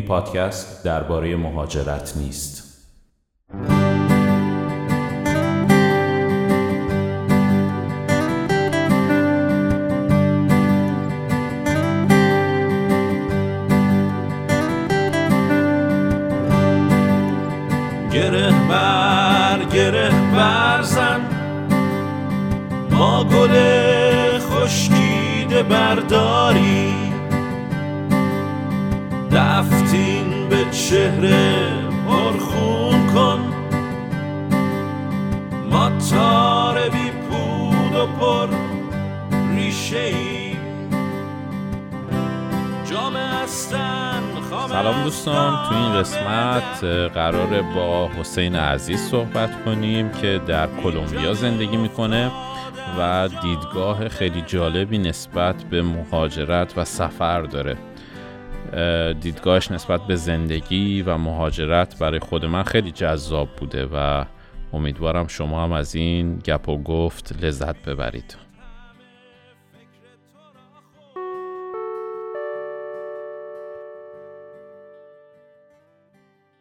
این 0.00 0.08
پادکست 0.08 0.84
درباره 0.84 1.36
مهاجرت 1.36 2.16
نیست. 2.16 2.62
گره 18.12 18.52
بر 18.68 19.64
گره 19.72 20.10
برزن 20.36 21.20
ما 22.90 23.24
گل 23.24 23.48
خشکیده 24.38 25.62
برداری 25.62 27.09
چهره 30.90 31.68
پرخون 32.08 33.06
کن. 33.14 33.40
ما 35.70 35.90
تار 36.10 36.88
بی 36.88 37.10
پود 37.10 37.96
و 37.96 38.06
پر 38.06 38.48
ریشه 39.56 39.98
ای. 39.98 40.50
سلام 44.68 45.04
دوستان 45.04 45.68
تو 45.68 45.74
این 45.74 45.92
قسمت 45.92 46.84
قراره 47.14 47.62
با 47.74 48.08
حسین 48.08 48.56
عزیز 48.56 49.00
صحبت 49.00 49.64
کنیم 49.64 50.10
که 50.10 50.40
در 50.46 50.68
کلمبیا 50.82 51.34
زندگی 51.34 51.76
می‌کنه 51.76 52.30
و 52.98 53.28
دیدگاه 53.42 54.08
خیلی 54.08 54.42
جالبی 54.46 54.98
نسبت 54.98 55.62
به 55.64 55.82
مهاجرت 55.82 56.78
و 56.78 56.84
سفر 56.84 57.42
داره. 57.42 57.76
دیدگاهش 59.20 59.70
نسبت 59.70 60.00
به 60.00 60.16
زندگی 60.16 61.02
و 61.02 61.16
مهاجرت 61.16 61.98
برای 61.98 62.18
خود 62.18 62.44
من 62.44 62.62
خیلی 62.62 62.90
جذاب 62.90 63.48
بوده 63.56 63.86
و 63.92 64.24
امیدوارم 64.72 65.26
شما 65.26 65.64
هم 65.64 65.72
از 65.72 65.94
این 65.94 66.38
گپ 66.38 66.68
و 66.68 66.82
گفت 66.82 67.44
لذت 67.44 67.88
ببرید. 67.88 68.36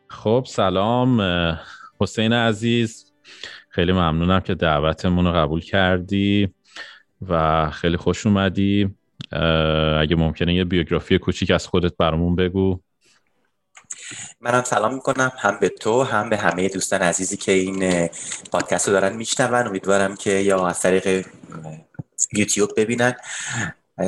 خب 0.10 0.44
سلام. 0.48 1.22
حسین 2.02 2.34
عزیز 2.34 3.14
خیلی 3.70 3.92
ممنونم 3.92 4.40
که 4.40 4.56
دعوتمون 4.56 5.26
رو 5.26 5.32
قبول 5.32 5.62
کردی 5.62 6.54
و 7.28 7.70
خیلی 7.70 7.98
خوش 7.98 8.26
اومدی. 8.26 8.99
اگه 10.02 10.16
ممکنه 10.16 10.56
یه 10.56 10.64
بیوگرافی 10.64 11.20
کوچیک 11.20 11.52
از 11.52 11.68
خودت 11.68 11.98
برامون 11.98 12.36
بگو. 12.36 12.80
منم 14.42 14.64
سلام 14.64 14.94
می‌کنم 14.94 15.32
هم 15.38 15.58
به 15.60 15.70
تو 15.70 16.04
هم 16.04 16.30
به 16.30 16.38
همه 16.38 16.70
دوستان 16.70 17.02
عزیزی 17.02 17.38
که 17.38 17.52
این 17.52 18.10
پادکست 18.52 18.88
رو 18.88 18.94
دارن 18.94 19.16
میشنون. 19.16 19.68
امیدوارم 19.68 20.16
که 20.16 20.32
یا 20.32 20.68
از 20.68 20.82
طریق 20.82 21.26
یوتیوب 22.34 22.70
ببینن. 22.78 23.16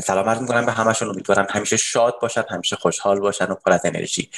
سلام 0.04 0.30
عرض 0.30 0.42
می‌کنم 0.42 0.66
به 0.66 0.72
همشون 0.72 1.10
امیدوارم 1.10 1.48
همیشه 1.50 1.78
شاد 1.78 2.16
باشن 2.22 2.44
همیشه 2.50 2.76
خوشحال 2.76 3.20
باشن 3.20 3.46
و 3.46 3.56
پر 3.56 3.72
از 3.72 3.86
انرژی. 3.86 4.30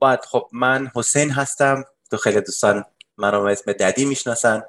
بعد 0.00 0.24
خب 0.30 0.48
من 0.52 0.90
حسین 0.94 1.30
هستم. 1.30 1.84
تو 2.10 2.16
خیلی 2.16 2.40
دوستان 2.40 2.84
منو 3.16 3.42
اسم 3.42 3.72
ددی 3.72 4.04
می‌شناسن. 4.04 4.62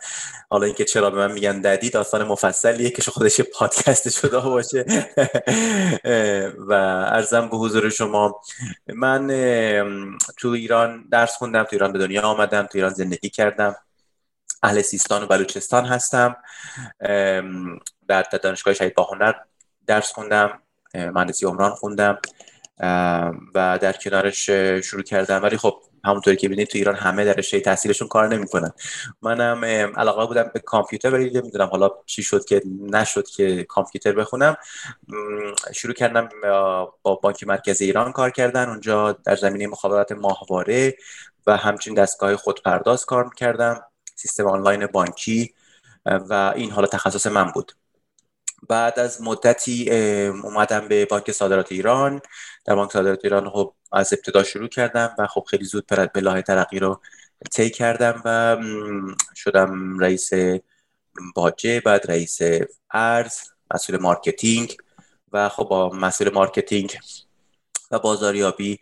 حالا 0.49 0.65
اینکه 0.65 0.85
چرا 0.85 1.09
به 1.09 1.17
من 1.17 1.31
میگن 1.31 1.61
ددی 1.61 1.89
داستان 1.89 2.23
مفصلیه 2.23 2.89
که 2.89 3.01
خودش 3.11 3.41
پادکست 3.41 4.09
شده 4.09 4.39
باشه. 4.39 4.85
و 6.69 6.73
ارزم 7.11 7.49
به 7.49 7.57
حضور 7.57 7.89
شما 7.89 8.41
من 8.87 9.27
تو 10.37 10.47
ایران 10.47 11.05
درس 11.11 11.35
خوندم 11.35 11.63
تو 11.63 11.69
ایران 11.71 11.91
به 11.91 11.99
دنیا 11.99 12.21
آمدم 12.21 12.63
تو 12.63 12.71
ایران 12.73 12.93
زندگی 12.93 13.29
کردم. 13.29 13.75
اهل 14.63 14.81
سیستان 14.81 15.23
و 15.23 15.27
بلوچستان 15.27 15.85
هستم. 15.85 16.35
در 18.07 18.21
دانشگاه 18.43 18.73
شهید 18.73 18.95
باهنر 18.95 19.33
درس 19.87 20.11
خوندم 20.11 20.61
مهندسی 20.93 21.45
عمران 21.45 21.71
خوندم. 21.71 22.17
و 23.55 23.79
در 23.81 23.91
کنارش 23.91 24.49
شروع 24.85 25.03
کردم. 25.03 25.43
ولی 25.43 25.57
خب 25.57 25.81
همونطوری 26.05 26.37
که 26.37 26.47
ببینید 26.47 26.67
تو 26.67 26.77
ایران 26.77 26.95
همه 26.95 27.25
در 27.25 27.33
رشته 27.33 27.59
تحصیلشون 27.59 28.07
کار 28.07 28.27
نمی‌کنن. 28.27 28.71
منم 29.21 29.65
علاقه 29.97 30.25
بودم 30.25 30.51
به 30.53 30.59
کامپیوتر 30.59 31.13
ولی 31.13 31.29
نمی‌دونم 31.29 31.67
حالا 31.67 31.89
چی 32.05 32.23
شد 32.23 32.45
که 32.45 32.61
نشد 32.81 33.27
که 33.27 33.63
کامپیوتر 33.63 34.11
بخونم. 34.11 34.57
شروع 35.73 35.93
کردم 35.93 36.29
با 37.01 37.15
بانک 37.15 37.43
مرکز 37.47 37.81
ایران 37.81 38.11
کار 38.11 38.29
کردن. 38.29 38.69
اونجا 38.69 39.11
در 39.11 39.35
زمینه 39.35 39.67
مخابرات 39.67 40.11
ماهواره 40.11 40.95
و 41.47 41.57
همچنین 41.57 41.97
دستگاه 41.97 42.35
خودپرداز 42.35 43.05
کار 43.05 43.29
کردم. 43.37 43.81
سیستم 44.15 44.47
آنلاین 44.47 44.87
بانکی 44.87 45.53
و 46.05 46.53
این 46.55 46.71
حالا 46.71 46.87
تخصص 46.87 47.27
من 47.27 47.51
بود. 47.51 47.71
بعد 48.69 48.99
از 48.99 49.21
مدتی 49.21 49.91
اومدم 50.43 50.87
به 50.87 51.05
بانک 51.05 51.31
صادرات 51.31 51.71
ایران. 51.71 52.21
در 52.65 52.75
بانک 52.75 52.91
صادرات 52.91 53.19
ایران 53.23 53.49
خب 53.49 53.73
از 53.91 54.13
ابتدا 54.13 54.43
شروع 54.43 54.67
کردم 54.67 55.15
و 55.19 55.27
خب 55.27 55.45
خیلی 55.49 55.65
زود 55.65 55.85
به 55.87 56.41
ترقی 56.41 56.79
رو 56.79 57.01
طی 57.51 57.69
کردم 57.69 58.21
و 58.25 58.57
شدم 59.35 59.99
رئیس 59.99 60.29
باجه 61.35 61.79
بعد 61.79 62.11
رئیس 62.11 62.39
ارز 62.91 63.33
مسئول 63.73 64.01
marketing 64.01 64.77
و 65.31 65.49
خب 65.49 65.63
با 65.63 65.89
مسئول 65.89 66.33
marketing 66.33 66.97
و 67.95 67.99
بازاریابی 67.99 68.79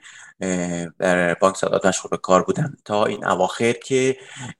در 0.99 1.33
بانک 1.33 1.57
صادرات 1.57 1.85
مشغول 1.85 2.09
به 2.09 2.17
کار 2.17 2.43
بودم. 2.43 2.77
تا 2.85 3.05
این 3.05 3.25
اواخر 3.25 3.71
که 3.71 4.17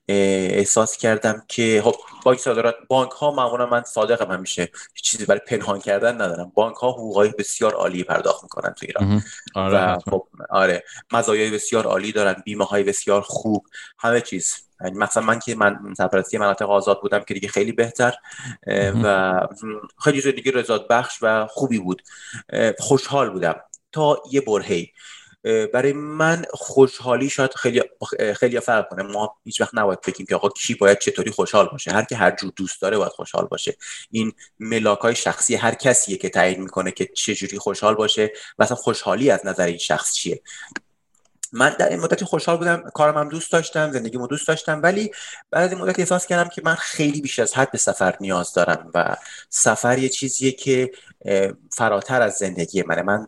احساس 0.08 0.96
کردم 0.96 1.42
که 1.48 1.82
خب 1.84 1.94
بانک 2.24 2.38
صادرات 2.38 2.74
بانک 2.88 3.10
ها 3.10 3.30
معمولا 3.30 3.66
من 3.66 3.82
صادقم 3.82 4.32
همیشه 4.32 4.70
چیزی 5.02 5.24
برای 5.24 5.40
پنهان 5.48 5.78
کردن 5.78 6.14
ندارم. 6.14 6.52
بانک 6.54 6.76
ها 6.76 6.90
حقوقای 6.90 7.28
بسیار 7.38 7.74
عالی 7.74 8.04
پرداخت 8.04 8.42
می‌کنن 8.42 8.74
تو 8.74 8.86
ایران. 8.86 9.22
آره 9.54 9.94
و 9.94 9.98
خب 10.10 10.26
آره 10.50 10.84
مزایای 11.12 11.50
بسیار 11.50 11.86
عالی 11.86 12.12
دارن 12.12 12.42
بیمه 12.44 12.64
های 12.64 12.82
بسیار 12.82 13.20
خوب 13.20 13.66
همه 13.98 14.20
چیز. 14.20 14.54
یعنی 14.84 14.98
مثلا 14.98 15.22
من 15.22 15.38
که 15.38 15.54
من 15.54 15.78
سرپرستی 15.98 16.38
مناطق 16.38 16.70
آزاد 16.70 17.00
بودم 17.00 17.20
که 17.20 17.34
دیگه 17.34 17.48
خیلی 17.48 17.72
بهتر 17.72 18.14
و 19.04 19.40
خیلی 20.04 20.32
دیگه 20.32 20.52
رضایت 20.52 20.82
بخش 20.90 21.18
و 21.22 21.46
خوبی 21.46 21.78
بود. 21.78 22.02
خوشحال 22.78 23.30
بودم. 23.30 23.54
تا 23.94 24.22
یه 24.30 24.40
برهی 24.40 24.92
برای 25.72 25.92
من 25.92 26.44
خوشحالی 26.50 27.30
شاید 27.30 27.54
خیلی 27.54 27.82
خیلی 28.36 28.60
فرق 28.60 28.88
کنه. 28.88 29.02
ما 29.02 29.36
هیچ 29.44 29.60
وقت 29.60 29.74
نباید 29.74 30.00
بگیم 30.00 30.26
که 30.26 30.34
آقا 30.34 30.48
کی 30.48 30.74
باید 30.74 30.98
چطوری 30.98 31.30
خوشحال 31.30 31.66
باشه. 31.66 31.90
هر 31.90 32.04
کی 32.04 32.14
هر 32.14 32.36
جور 32.36 32.52
دوست 32.56 32.82
داره 32.82 32.98
باید 32.98 33.12
خوشحال 33.12 33.46
باشه. 33.46 33.76
این 34.10 34.32
ملاک 34.60 34.98
های 34.98 35.14
شخصی 35.14 35.54
هر 35.54 35.74
کسیه 35.74 36.16
که 36.16 36.28
تعیین 36.28 36.60
می‌کنه 36.60 36.90
که 36.90 37.06
چجوری 37.06 37.58
خوشحال 37.58 37.94
باشه 37.94 38.32
و 38.58 38.66
خوشحالی 38.66 39.30
از 39.30 39.46
نظر 39.46 39.66
این 39.66 39.78
شخص 39.78 40.14
چیه. 40.14 40.42
من 41.52 41.76
در 41.78 41.88
این 41.88 42.00
مدتی 42.00 42.24
خوشحال 42.24 42.56
بودم 42.56 42.90
کارم 42.94 43.18
هم 43.18 43.28
دوست 43.28 43.52
داشتم 43.52 43.90
زندگیمو 43.90 44.26
دوست 44.26 44.48
داشتم 44.48 44.80
ولی 44.82 45.10
بعد 45.50 45.72
این 45.72 45.80
مدت 45.82 45.98
احساس 45.98 46.26
کردم 46.26 46.50
که 46.50 46.62
من 46.64 46.74
خیلی 46.74 47.20
بیش 47.20 47.38
از 47.38 47.54
حد 47.54 47.70
به 47.70 47.78
سفر 47.78 48.16
نیاز 48.20 48.52
دارم 48.52 48.90
و 48.94 49.16
سفر 49.48 49.98
یه 49.98 50.08
چیزیه 50.08 50.52
که 50.52 50.90
فراتر 51.72 52.22
از 52.22 52.34
زندگی 52.34 52.82
منه. 52.82 53.02
من 53.02 53.26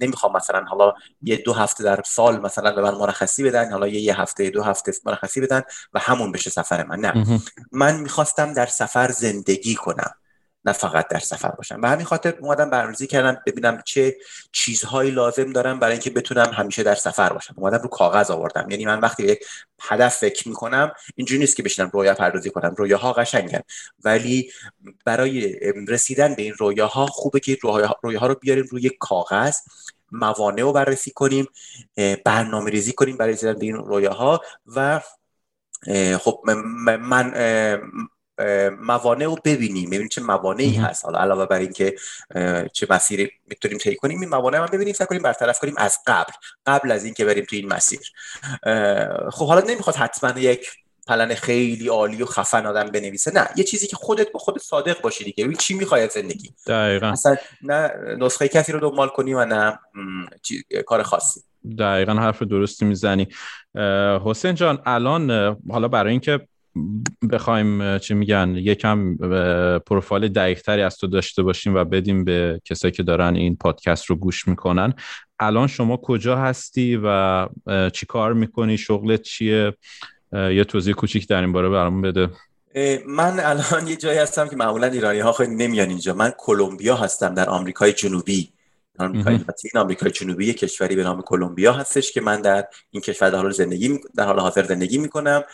نمی‌خوام 0.00 0.36
مثلا 0.36 0.64
حالا 0.64 0.92
یه 1.22 1.36
دو 1.36 1.52
هفته 1.52 1.84
در 1.84 2.02
سال 2.06 2.40
مثلا 2.40 2.72
به 2.72 2.82
من 2.82 2.94
مرخصی 2.94 3.44
بدن 3.44 3.72
حالا 3.72 3.88
یه, 3.88 4.00
یه 4.00 4.20
هفته 4.20 4.50
دو 4.50 4.62
هفته 4.62 4.92
مرخصی 5.04 5.40
بدن 5.40 5.62
و 5.92 5.98
همون 5.98 6.32
بشه 6.32 6.50
سفر 6.50 6.86
من 6.86 6.98
نه. 7.00 7.40
من 7.72 8.00
می‌خواستم 8.00 8.52
در 8.52 8.66
سفر 8.66 9.10
زندگی 9.10 9.74
کنم. 9.74 10.10
نه 10.64 10.72
فقط 10.72 11.08
در 11.08 11.18
سفر 11.18 11.48
باشم. 11.48 11.80
به 11.80 11.88
همین 11.88 12.06
خاطر 12.06 12.34
اومدم 12.40 12.70
برنامه‌ریزی 12.70 13.06
کردم 13.06 13.42
ببینم 13.46 13.82
چه 13.84 14.16
چیزهایی 14.52 15.10
لازم 15.10 15.52
دارم 15.52 15.78
برای 15.78 15.92
اینکه 15.92 16.10
بتونم 16.10 16.50
همیشه 16.54 16.82
در 16.82 16.94
سفر 16.94 17.32
باشم. 17.32 17.54
اومدم 17.56 17.78
رو 17.78 17.88
کاغذ 17.88 18.30
آوردم. 18.30 18.70
یعنی 18.70 18.86
من 18.86 19.00
وقتی 19.00 19.22
یک 19.22 19.44
هدف 19.80 20.16
فکر 20.16 20.48
می‌کنم 20.48 20.92
اینجوری 21.16 21.40
نیست 21.40 21.56
که 21.56 21.62
بشینم 21.62 21.90
رویا 21.92 22.14
پردازی 22.14 22.50
کنم. 22.50 22.74
رویاها 22.78 23.12
قشنگن. 23.12 23.60
ولی 24.04 24.52
برای 25.04 25.56
رسیدن 25.88 26.34
به 26.34 26.42
این 26.42 26.52
رویاها 26.52 27.06
خوبه 27.06 27.40
که 27.40 27.58
رویاها 28.02 28.26
رو 28.26 28.34
بیاریم 28.34 28.66
روی 28.70 28.90
کاغذ 29.00 29.56
موانع 30.12 30.62
رو 30.62 30.72
بررسی 30.72 31.10
کنیم 31.10 31.46
برنامه 32.24 32.70
ریزی 32.70 32.92
کنیم 32.92 33.16
برای 33.16 33.32
رسیدن 33.32 33.52
به 33.52 33.66
این 33.66 33.74
رویاها 33.74 34.40
و 34.66 35.00
خب 36.18 36.42
من 37.00 37.32
موانع 38.80 39.24
رو 39.24 39.36
ببینیم. 39.44 39.90
ببینیم 39.90 40.08
چه 40.08 40.20
موانعی 40.20 40.74
هست. 40.74 41.04
حالا 41.04 41.18
علاوه 41.18 41.46
بر 41.46 41.58
اینکه 41.58 41.94
چه 42.72 42.86
مسیری 42.90 43.30
می‌تونیم 43.46 43.78
طی 43.78 43.96
کنیم 43.96 44.20
این 44.20 44.28
موانع 44.28 44.58
هم 44.58 44.66
ببینیم 44.66 44.94
سعی 44.94 45.06
کنیم 45.06 45.22
برطرف 45.22 45.58
کنیم 45.58 45.74
از 45.76 45.98
قبل. 46.06 46.32
قبل 46.66 46.90
از 46.90 47.04
اینکه 47.04 47.24
بریم 47.24 47.44
تو 47.44 47.56
این 47.56 47.72
مسیر. 47.72 48.00
خب 49.30 49.46
حالا 49.46 49.60
نمی‌خواد 49.60 49.96
حتما 49.96 50.40
یک 50.40 50.70
پلن 51.06 51.34
خیلی 51.34 51.88
عالی 51.88 52.22
و 52.22 52.26
خفن 52.26 52.66
آدم 52.66 52.84
بنویسه. 52.84 53.34
نه 53.34 53.48
یه 53.56 53.64
چیزی 53.64 53.86
که 53.86 53.96
خودت 53.96 54.32
با 54.32 54.38
خودت 54.38 54.62
صادق 54.62 55.00
باشی 55.00 55.24
دیگه. 55.24 55.44
ببین 55.44 55.56
چی 55.56 55.74
می‌خوای 55.74 56.02
از 56.02 56.10
زندگی؟ 56.10 56.54
دقیقا. 56.66 57.06
اصلا 57.06 57.36
نه 57.62 57.92
نسخه 58.18 58.48
کسی 58.48 58.72
رو 58.72 58.80
دنبال 58.80 59.08
کنی 59.08 59.34
و 59.34 59.44
نه 59.44 59.78
کار 60.86 61.02
خاصی. 61.02 61.40
دقیقا 61.78 62.12
حرف 62.14 62.42
درستی 62.42 62.84
می‌زنی. 62.84 63.28
حسین 64.24 64.54
جان 64.54 64.82
الان 64.86 65.56
حالا 65.70 65.88
برای 65.88 66.10
اینکه 66.10 66.40
بخوایم 67.30 67.98
چی 67.98 68.14
میگن 68.14 68.54
یکم 68.56 69.16
پروفایل 69.78 70.28
دقیقتری 70.28 70.82
از 70.82 70.96
تو 70.96 71.06
داشته 71.06 71.42
باشیم 71.42 71.74
و 71.74 71.84
بدیم 71.84 72.24
به 72.24 72.60
کسایی 72.64 72.92
که 72.92 73.02
دارن 73.02 73.34
این 73.34 73.56
پادکست 73.56 74.06
رو 74.06 74.16
گوش 74.16 74.48
می‌کنن. 74.48 74.94
الان 75.40 75.66
شما 75.66 75.96
کجا 75.96 76.36
هستی 76.36 77.00
و 77.04 77.46
چی 77.92 78.06
کار 78.06 78.32
می‌کنی؟ 78.32 78.78
شغلت 78.78 79.22
چیه؟ 79.22 79.72
یه 80.32 80.64
توضیح 80.64 80.94
کوچیک 80.94 81.28
در 81.28 81.40
این 81.40 81.52
باره 81.52 81.68
برامون 81.68 82.02
بده. 82.02 82.28
من 83.06 83.40
الان 83.40 83.86
یه 83.86 83.96
جایی 83.96 84.18
هستم 84.18 84.48
که 84.48 84.56
معمولا 84.56 84.86
ایرانی 84.86 85.18
ها 85.20 85.32
خیلی 85.32 85.54
نمیان 85.54 85.88
اینجا. 85.88 86.14
من 86.14 86.32
کلمبیا 86.38 86.96
هستم 86.96 87.34
در 87.34 87.48
آمریکای 87.48 87.92
جنوبی. 87.92 88.52
آمریکای 88.98 89.36
لاتین 89.36 89.70
آمریکای 89.74 90.10
جنوبی 90.10 90.54
کشوری 90.54 90.96
به 90.96 91.02
نام 91.02 91.22
کلمبیا 91.22 91.72
هستش 91.72 92.12
که 92.12 92.20
من 92.20 92.40
در 92.40 92.64
این 92.90 93.02
کشور 93.02 93.30
در 93.30 93.38
حال 93.38 93.50
زندگی 93.50 94.00
در 94.16 94.24
حال 94.24 94.40
حاضر 94.40 94.64
زندگی 94.64 94.98
می‌کنم. 94.98 95.44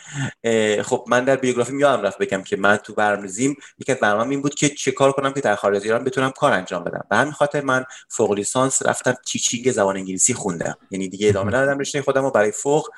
خب 0.81 1.05
من 1.07 1.25
در 1.25 1.35
بیوگرافی 1.35 1.73
میادم 1.73 2.01
رفت 2.01 2.17
بگم 2.17 2.43
که 2.43 2.57
من 2.57 2.77
تو 2.77 2.93
برنامه‌ریزیم 2.93 3.55
یکی 3.79 3.91
از 3.91 3.97
برنامه‌ام 3.97 4.29
این 4.29 4.41
بود 4.41 4.55
که 4.55 4.69
چه 4.69 4.91
کار 4.91 5.11
کنم 5.11 5.33
که 5.33 5.41
در 5.41 5.55
خارج 5.55 5.75
از 5.75 5.83
ایران 5.83 6.03
بتونم 6.03 6.31
کار 6.31 6.53
انجام 6.53 6.83
بدم. 6.83 7.05
به 7.09 7.17
همین 7.17 7.33
خاطر 7.33 7.61
من 7.61 7.85
فوق 8.09 8.31
لیسانس 8.31 8.85
رفتم 8.85 9.15
تیچینگ 9.25 9.71
زبان 9.71 9.97
انگلیسی 9.97 10.33
خوندم. 10.33 10.77
یعنی 10.91 11.09
دیگه 11.09 11.29
ادامه 11.29 11.47
ندادم 11.47 11.79
رشته 11.79 12.01
خودم 12.01 12.23
رو 12.23 12.31
برای 12.31 12.51
فوق 12.51 12.89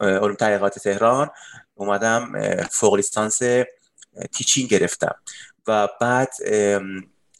علوم 0.00 0.34
تحقیقات 0.34 0.78
تهران 0.78 1.30
اومدم 1.74 2.32
فوق 2.70 2.94
لیسانس 2.94 3.40
تیچینگ 4.32 4.68
گرفتم. 4.68 5.14
و 5.66 5.88
بعد 6.00 6.28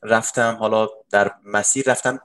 رفتم 0.07 0.57
حالا 0.61 0.89
در 1.11 1.33
مسیر 1.45 1.91
رفتم 1.91 2.21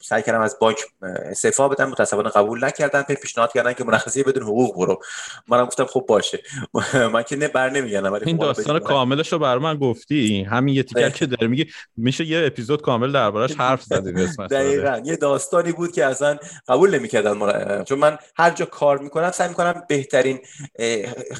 سعی 0.00 0.22
کردم 0.22 0.40
از 0.40 0.56
بانک 0.60 0.76
استعفا 1.02 1.68
بدم 1.68 1.88
متاسفانه 1.88 2.28
قبول 2.28 2.64
نکردن. 2.64 3.02
پی 3.02 3.14
پیشنهاد 3.14 3.52
کردن 3.52 3.72
که 3.72 3.84
مرخصی 3.84 4.22
بدون 4.22 4.42
حقوق 4.42 4.76
برو. 4.76 5.00
منم 5.48 5.64
گفتم 5.64 5.84
خب 5.84 6.04
باشه. 6.08 6.42
من 7.12 7.22
که 7.22 7.36
نه 7.36 7.48
بر 7.48 7.70
نمیگردم 7.70 8.12
این 8.12 8.36
خب 8.36 8.42
داستان 8.42 8.78
کاملش 8.78 9.32
رو 9.32 9.38
بر 9.38 9.58
من 9.58 9.76
گفتی. 9.76 10.42
همین 10.42 10.74
یه 10.74 10.82
تیکر 10.82 11.10
که 11.10 11.26
داره 11.26 11.46
میگی 11.46 11.66
میشه 11.96 12.24
یه 12.24 12.46
اپیزود 12.46 12.82
کامل 12.82 13.12
دربارش 13.12 13.54
حرف 13.54 13.82
زدیم 13.82 14.26
دقیقاً. 14.50 15.00
یه 15.04 15.16
داستانی 15.16 15.72
بود 15.72 15.92
که 15.92 16.04
اصلا 16.04 16.38
قبول 16.68 16.94
نمی‌کردن 16.94 17.84
چون 17.84 17.98
من 17.98 18.18
هر 18.36 18.50
جا 18.50 18.64
کار 18.64 18.98
می‌کنم 18.98 19.30
سعی 19.30 19.48
می‌کنم 19.48 19.82
بهترین 19.88 20.40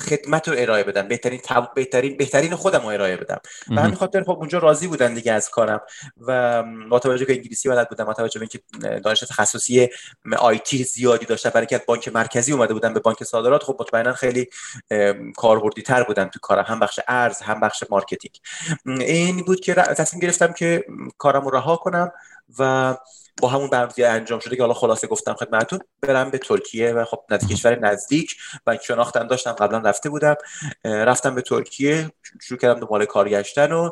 خدمت 0.09 0.49
رو 0.49 0.55
ارائه 0.59 0.85
بدم. 0.85 1.09
بهترین 1.09 1.41
بهترین 1.75 2.17
بهترین 2.17 2.55
خودم 2.55 2.81
رو 2.81 2.87
ارائه 2.87 3.17
بدم. 3.17 3.41
و 3.71 3.81
همین 3.81 3.95
خاطر 3.95 4.23
خب 4.23 4.31
اونجا 4.31 4.59
راضی 4.59 4.87
بودن 4.87 5.15
دیگه 5.15 5.33
از 5.33 5.51
کارم. 5.51 5.81
و 6.27 6.65
با 6.91 6.99
توجه 6.99 7.25
که 7.25 7.33
انگلیسی 7.33 7.69
بلد 7.69 7.89
بودم 7.89 8.05
با 8.05 8.13
توجه 8.13 8.41
که 8.49 8.61
دانش 9.05 9.21
تخصصی 9.21 9.89
IT 10.39 10.85
زیادی 10.85 11.27
داشتم 11.27 11.51
برای 11.51 11.67
که 11.67 11.83
بانک 11.87 12.09
مرکزی 12.09 12.53
اومده 12.53 12.75
بودم 12.75 12.95
به 12.95 13.01
بانک 13.01 13.25
صادرات. 13.25 13.63
خب 13.63 13.77
مطمئنا 13.81 14.13
خیلی 14.13 14.49
کاربردی 15.37 15.83
تر 15.83 16.03
بودم 16.03 16.25
تو 16.25 16.39
کارم. 16.43 16.65
هم 16.65 16.81
بخش 16.81 17.01
ارز 17.09 17.41
هم 17.43 17.61
بخش 17.61 17.85
marketing. 17.91 18.41
این 18.87 19.45
بود 19.45 19.61
که 19.61 19.75
تصمیم 19.75 20.21
گرفتم 20.21 20.53
که 20.53 20.85
کارم 21.19 21.45
رو 21.45 21.51
رها 21.51 21.77
کنم 21.77 22.13
و 22.59 22.97
با 23.41 23.49
همون 23.49 23.71
برنامه 23.71 23.93
انجام 23.99 24.41
شده 24.41 24.57
که 24.57 24.63
حالا 24.63 24.75
خلاصه 24.75 25.07
گفتم 25.07 25.35
خدمتتون 25.35 25.79
برم 26.01 26.31
به 26.31 26.39
ترکیه 26.39 26.93
و 26.93 27.05
خب 27.05 27.25
نزدیک 27.31 27.51
کشور 27.51 27.79
نزدیک 27.79 28.37
و 28.67 28.79
شناختم 28.83 29.27
داشتم 29.27 29.53
قبلا 29.53 29.79
رفته 29.79 30.11
بودم 30.11 30.35
رفتم 30.85 31.35
به 31.35 31.43
ترکیه 31.43 32.11
شروع 32.41 32.61
کردم 32.61 32.81
دنبال 32.81 33.05
کار 33.05 33.29
گشتن 33.29 33.73
و 33.73 33.91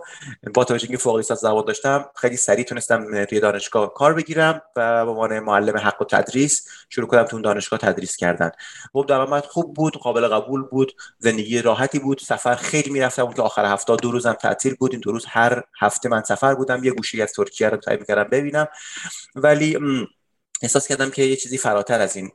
با 0.55 0.65
توجه 0.65 0.85
اینکه 0.85 1.03
فوق 1.03 1.17
لیسانس 1.17 1.41
زبان 1.41 1.65
داشتم 1.65 2.05
خیلی 2.17 2.37
سریع 2.37 2.65
تونستم 2.65 3.25
توی 3.25 3.41
دانشگاه 3.41 3.95
کار 3.95 4.15
بگیرم 4.15 4.63
و 4.77 5.05
به 5.05 5.11
عنوان 5.11 5.39
معلم 5.41 5.77
حق 5.77 6.03
و 6.03 6.05
تدریس 6.05 6.69
شروع 6.89 7.11
کردم 7.11 7.25
تو 7.25 7.41
دانشگاه 7.41 7.79
تدریس 7.79 8.17
کردن. 8.17 8.51
خب 8.93 9.07
درآمد 9.09 9.45
خوب 9.45 9.75
بود 9.75 9.97
قابل 9.97 10.29
قبول 10.29 10.63
بود 10.63 10.93
زندگی 11.19 11.63
راحتی 11.63 11.99
بود 11.99 12.19
سفر 12.19 12.55
خیلی 12.55 12.91
می‌رفتم 12.91 13.33
که 13.33 13.43
آخر 13.43 13.65
هفته 13.65 13.97
دو 13.97 14.11
روزم 14.11 14.33
تعطیل 14.33 14.75
بود 14.75 14.93
این 14.93 15.01
دو 15.01 15.13
روز 15.13 15.25
هر 15.29 15.63
هفته 15.81 16.09
من 16.09 16.23
سفر 16.23 16.55
بودم 16.55 16.85
یه 16.85 16.91
گوشه 16.91 17.23
از 17.23 17.33
ترکیه 17.33 17.69
رو 17.69 17.79
سعی 17.85 17.97
می‌کردم 17.97 18.25
ببینم. 18.25 18.69
ولی 19.37 19.79
احساس 20.63 20.89
کردم 20.89 21.11
که 21.11 21.23
یه 21.23 21.37
چیزی 21.37 21.59
فراتر 21.59 22.01
از 22.01 22.17
این 22.17 22.31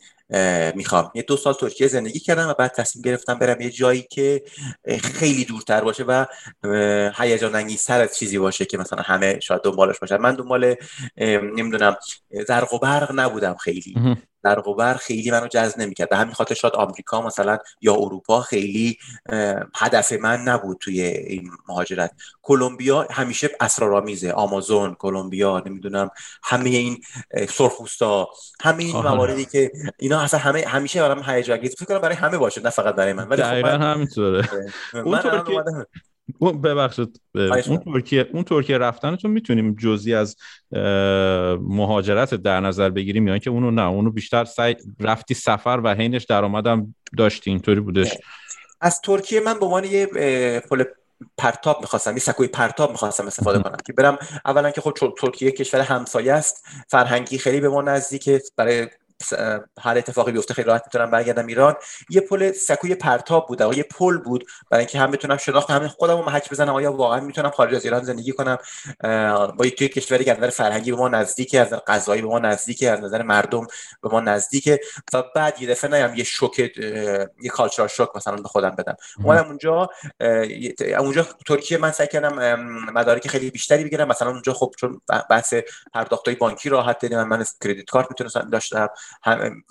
می‌خوام. 0.75 1.11
یه 1.15 1.21
دو 1.21 1.37
سال 1.37 1.53
ترکیه 1.53 1.87
زندگی 1.87 2.19
کردم 2.19 2.47
و 2.47 2.53
بعد 2.53 2.71
تصمیم 2.71 3.01
گرفتم 3.01 3.39
برم 3.39 3.61
یه 3.61 3.69
جایی 3.69 4.01
که 4.01 4.43
خیلی 5.03 5.45
دورتر 5.45 5.81
باشه 5.81 6.03
و 6.03 6.25
هیجان 7.17 7.55
انگیزتر 7.55 8.01
از 8.01 8.17
چیزی 8.17 8.37
باشه 8.37 8.65
که 8.65 8.77
مثلا 8.77 9.01
همه 9.01 9.39
شاید 9.39 9.61
دنبالش 9.61 9.99
باشن. 9.99 10.17
من 10.17 10.35
دنبال 10.35 10.75
نمی‌دونم 11.55 11.95
زرق 12.47 12.73
و 12.73 12.79
برق 12.79 13.11
نبودم 13.15 13.55
خیلی. 13.55 13.95
در 14.43 14.59
و 14.59 14.93
خیلی 14.93 15.31
منو 15.31 15.47
جذب 15.47 15.79
نمی‌کرد. 15.79 16.09
به 16.09 16.17
همین 16.17 16.33
خاطر 16.33 16.55
شاید 16.55 16.73
آمریکا 16.73 17.21
مثلا 17.21 17.57
یا 17.81 17.93
اروپا 17.95 18.41
خیلی 18.41 18.97
هدف 19.75 20.11
من 20.11 20.41
نبود 20.41 20.77
توی 20.79 21.01
این 21.01 21.51
مهاجرت. 21.67 22.11
کلمبیا 22.41 23.07
همیشه 23.11 23.49
اسرارآمیزه. 23.59 24.31
آمازون 24.31 24.95
کلمبیا 24.99 25.63
نمی‌دونم 25.65 26.09
همه 26.43 26.69
این 26.69 27.01
سرخپوستا 27.49 28.29
همه 28.61 28.83
این 28.83 28.95
مواردی 28.95 29.45
که 29.45 29.71
اینا 29.99 30.19
اصلا 30.19 30.39
همه 30.39 30.63
همیشه 30.67 31.01
برام 31.01 31.23
هیجان 31.29 31.57
انگیز. 31.57 31.75
فکر 31.75 31.85
کنم 31.85 31.99
برای 31.99 32.15
همه 32.15 32.37
باشه 32.37 32.61
نه 32.61 32.69
فقط 32.69 32.95
برای 32.95 33.13
من. 33.13 33.27
ولی 33.27 33.43
خب 33.43 33.53
من 33.53 33.81
همینطوره. 33.81 34.49
اون 34.93 35.19
ببخشید 36.63 37.21
اون 37.35 37.77
ترکیه 37.77 38.29
اون 38.33 38.43
ترکیه 38.43 38.77
رفتنتون 38.77 39.31
می‌تونیم 39.31 39.75
جزی 39.75 40.13
از 40.13 40.35
مهاجرت 41.61 42.33
در 42.33 42.59
نظر 42.59 42.89
بگیریم 42.89 43.27
یا 43.27 43.33
اینکه 43.33 43.49
اونو 43.49 43.71
نه 43.71 43.87
اونو 43.87 44.11
بیشتر 44.11 44.45
سعی 44.45 44.75
رفتی 44.99 45.33
سفر 45.33 45.81
و 45.83 45.95
حینش 45.95 46.23
درآمدم 46.23 46.95
داشتی 47.17 47.49
اینطوری 47.49 47.79
بودش. 47.79 48.17
از 48.81 49.01
ترکیه 49.01 49.39
من 49.39 49.59
به 49.59 49.65
عنوان 49.65 49.83
یه 49.83 50.05
پل 50.69 50.83
پرتاب 51.37 51.77
می‌خواستم 51.81 52.13
یه 52.13 52.19
سکوی 52.19 52.47
پرتاب 52.47 52.91
می‌خواستم 52.91 53.27
استفاده 53.27 53.63
کنم 53.63 53.77
که 53.85 53.93
برم 53.93 54.17
اولا 54.45 54.71
که 54.71 54.81
خب 54.81 55.13
ترکیه 55.21 55.51
کشور 55.51 55.81
همسایه 55.81 56.33
است 56.33 56.65
فرهنگی 56.87 57.37
خیلی 57.37 57.59
به 57.59 57.69
ما 57.69 57.81
نزدیکه 57.81 58.41
برای 58.57 58.87
هر 59.79 59.97
اتفاقی 59.97 60.31
بیفته 60.31 60.53
خیلی 60.53 60.67
راحت 60.67 60.83
می‌تونم 60.85 61.11
برگردم 61.11 61.47
ایران. 61.47 61.75
یه 62.09 62.21
پل 62.21 62.51
سکوی 62.51 62.95
پرتاب 62.95 63.47
بود 63.47 63.61
یه 63.77 63.83
پل 63.83 64.17
بود 64.17 64.45
برای 64.71 64.81
اینکه 64.81 64.99
هم 64.99 65.11
بتونم 65.11 65.37
شناخت 65.37 65.71
هم 65.71 65.87
خودم 65.87 66.17
رو 66.17 66.25
محک 66.25 66.49
بزنم. 66.49 66.73
آیا 66.73 66.93
واقعا 66.93 67.19
می‌تونم 67.19 67.49
خارج 67.49 67.75
از 67.75 67.83
ایران 67.85 68.03
زندگی 68.03 68.31
کنم؟ 68.31 68.57
با 69.57 69.65
توی 69.77 69.87
کشوری 69.87 70.25
که 70.25 70.31
از 70.31 70.37
نظر 70.37 70.49
فرهنگی 70.49 70.91
به 70.91 70.97
ما 70.97 71.07
نزدیکه 71.07 71.59
از 71.59 71.67
نظر 71.67 71.79
غذایی 71.87 72.21
به 72.21 72.27
ما 72.27 72.39
نزدیکه 72.39 72.91
از 72.91 72.99
نظر 72.99 73.21
مردم 73.21 73.67
به 74.03 74.09
ما 74.09 74.19
نزدیکه. 74.19 74.79
و 75.13 75.23
بعد 75.35 75.61
یه 75.61 75.69
دفعه 75.69 75.91
نیام 75.91 76.15
یه 76.15 76.23
شوک 76.23 76.59
یه 76.59 77.49
کالچرال 77.49 77.87
شوک 77.87 78.09
مثلا 78.15 78.35
به 78.35 78.47
خودم 78.47 78.69
بدم. 78.69 78.95
اومدم 79.23 79.47
اونجا 79.47 79.89
اونجا 80.99 81.27
ترکیه 81.47 81.77
من 81.77 81.91
سعی 81.91 82.07
کردم 82.07 82.59
مدارک 82.93 83.27
خیلی 83.27 83.51
بیشتری 83.51 83.83
بگیرم. 83.83 84.07
مثلا 84.07 84.29
اونجا 84.29 84.53
خب 84.53 84.71
چون 84.79 85.01
بحث 85.29 85.53
پرداختای 85.93 86.35
بانکی 86.35 86.69
راحت 86.69 86.99
دادیم 86.99 87.23
من 87.23 87.45
کردیت 87.63 87.89
کارت 87.89 88.07
می‌تونستم 88.09 88.49
داشتم. 88.49 88.87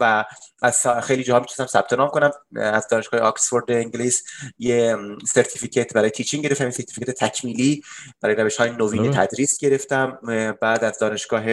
و 0.01 0.25
از 0.63 0.87
خیلی 1.03 1.25
جاها 1.25 1.41
می‌تونستم 1.41 1.67
ثبت 1.67 1.93
نام 1.93 2.09
کنم 2.09 2.31
از 2.57 2.89
دانشگاه 2.89 3.21
آکسفورد 3.21 3.71
انگلیس 3.71 4.25
یه 4.59 4.97
certificate 5.27 5.93
برای 5.93 6.11
teaching 6.11 6.45
گرفتم 6.45 6.71
certificate 6.71 7.11
تکمیلی 7.11 7.83
برای 8.21 8.35
روش 8.35 8.57
های 8.57 8.71
نوین 8.71 9.11
تدریس 9.11 9.59
گرفتم 9.59 10.19
بعد 10.61 10.85
از 10.85 10.99
دانشگاه 10.99 11.45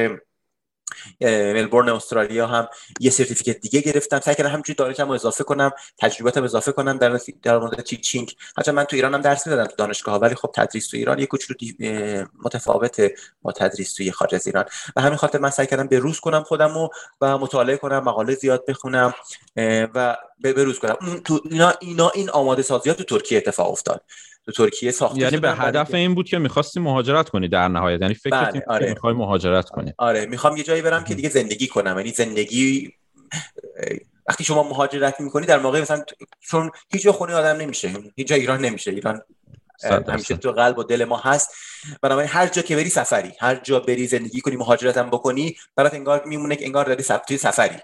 ملبورن 1.21 1.89
استرالیا 1.89 2.47
هم 2.47 2.67
یه 2.99 3.09
certificate 3.09 3.59
دیگه 3.59 3.81
گرفتم 3.81 4.19
سعی 4.19 4.35
کردم 4.35 4.49
همینجوری 4.49 4.75
دانشم 4.77 5.07
رو 5.07 5.13
اضافه 5.13 5.43
کنم 5.43 5.71
تجرباتم 5.99 6.43
اضافه 6.43 6.71
کنم 6.71 6.97
در 6.97 7.19
در 7.43 7.57
مورد 7.57 7.81
teaching 7.81 8.35
حتی 8.57 8.71
من 8.71 8.83
تو 8.83 8.95
ایران 8.95 9.13
هم 9.13 9.21
درس 9.21 9.47
می‌دادم 9.47 9.65
تو 9.65 9.75
دانشگاه 9.77 10.19
ولی 10.19 10.35
خب 10.35 10.51
تدریس 10.55 10.87
تو 10.87 10.97
ایران 10.97 11.19
یه 11.19 11.25
کوچولو 11.25 11.57
متفاوته 12.43 13.15
با 13.41 13.51
تدریس 13.51 13.93
توی 13.93 14.11
خارج 14.11 14.35
از 14.35 14.47
ایران. 14.47 14.65
و 14.95 15.01
همین 15.01 15.17
خاطر 15.17 15.39
من 15.39 15.49
سعی 15.49 15.67
کردم 15.67 15.87
به 15.87 15.99
روز 15.99 16.19
کنم 16.19 16.43
خودم 16.43 16.77
و, 16.77 16.89
و 17.21 17.37
مطالعه 17.37 17.77
کنم 17.77 17.99
مقاله 18.03 18.35
زیاد 18.35 18.65
بخونم 18.65 19.13
و 19.95 20.17
به 20.39 20.63
روز 20.63 20.79
کنم. 20.79 21.21
تو 21.25 21.41
اینا, 21.51 21.73
اینا 21.81 22.09
این 22.09 22.29
آماده 22.29 22.61
سازی 22.61 22.93
تو 22.93 23.03
ترکیه 23.03 23.37
اتفاق 23.37 23.71
افتاد. 23.71 24.01
تو 24.47 24.51
ترکیه 24.51 24.91
ساخته 24.91 25.19
یعنی 25.19 25.37
به 25.37 25.51
هدف 25.51 25.93
این 25.93 26.15
بود 26.15 26.29
که 26.29 26.37
می‌خواستی 26.37 26.79
مهاجرت 26.79 27.29
کنی 27.29 27.47
در 27.47 27.67
نهایت. 27.67 28.01
یعنی 28.01 28.13
فکر 28.13 28.41
بله، 28.41 28.51
که 28.59 28.65
آره. 28.67 28.89
می‌خوای 28.89 29.13
مهاجرت 29.13 29.69
کنی. 29.69 29.93
آره 29.97 30.25
می‌خوام 30.25 30.57
یه 30.57 30.63
جایی 30.63 30.81
برم 30.81 31.03
که 31.03 31.15
دیگه 31.15 31.29
زندگی 31.29 31.67
کنم. 31.67 31.97
یعنی 31.97 32.11
زندگی 32.11 32.93
وقتی 34.29 34.43
شما 34.43 34.63
مهاجرت 34.63 35.21
می‌کنی 35.21 35.45
در 35.45 35.59
موقع 35.59 35.81
مثلا 35.81 36.03
چون 36.39 36.71
هیچ 36.93 37.03
جا 37.03 37.11
خونه 37.11 37.33
آدم 37.33 37.61
نمیشه. 37.61 37.91
هیچ 38.15 38.27
جا 38.27 38.35
ایران 38.35 38.65
نمیشه. 38.65 38.91
ایران. 38.91 39.21
همیشه 40.07 40.37
تو 40.37 40.51
قلب 40.51 40.77
و 40.77 40.83
دل 40.83 41.05
ما 41.05 41.17
هست. 41.17 41.49
بنابراین 42.01 42.29
هر 42.29 42.47
جا 42.47 42.61
که 42.61 42.75
بری 42.75 42.89
سفری 42.89 43.31
هر 43.39 43.55
جا 43.55 43.79
بری 43.79 44.07
زندگی 44.07 44.41
کنی 44.41 44.55
مهاجرت 44.55 44.97
هم 44.97 45.09
بکنی 45.09 45.55
برات 45.75 45.93
انگار 45.93 46.25
میمونه 46.25 46.55
که 46.55 46.65
انگار 46.65 46.85
داری. 46.85 47.03
توی 47.27 47.37
سفری. 47.37 47.75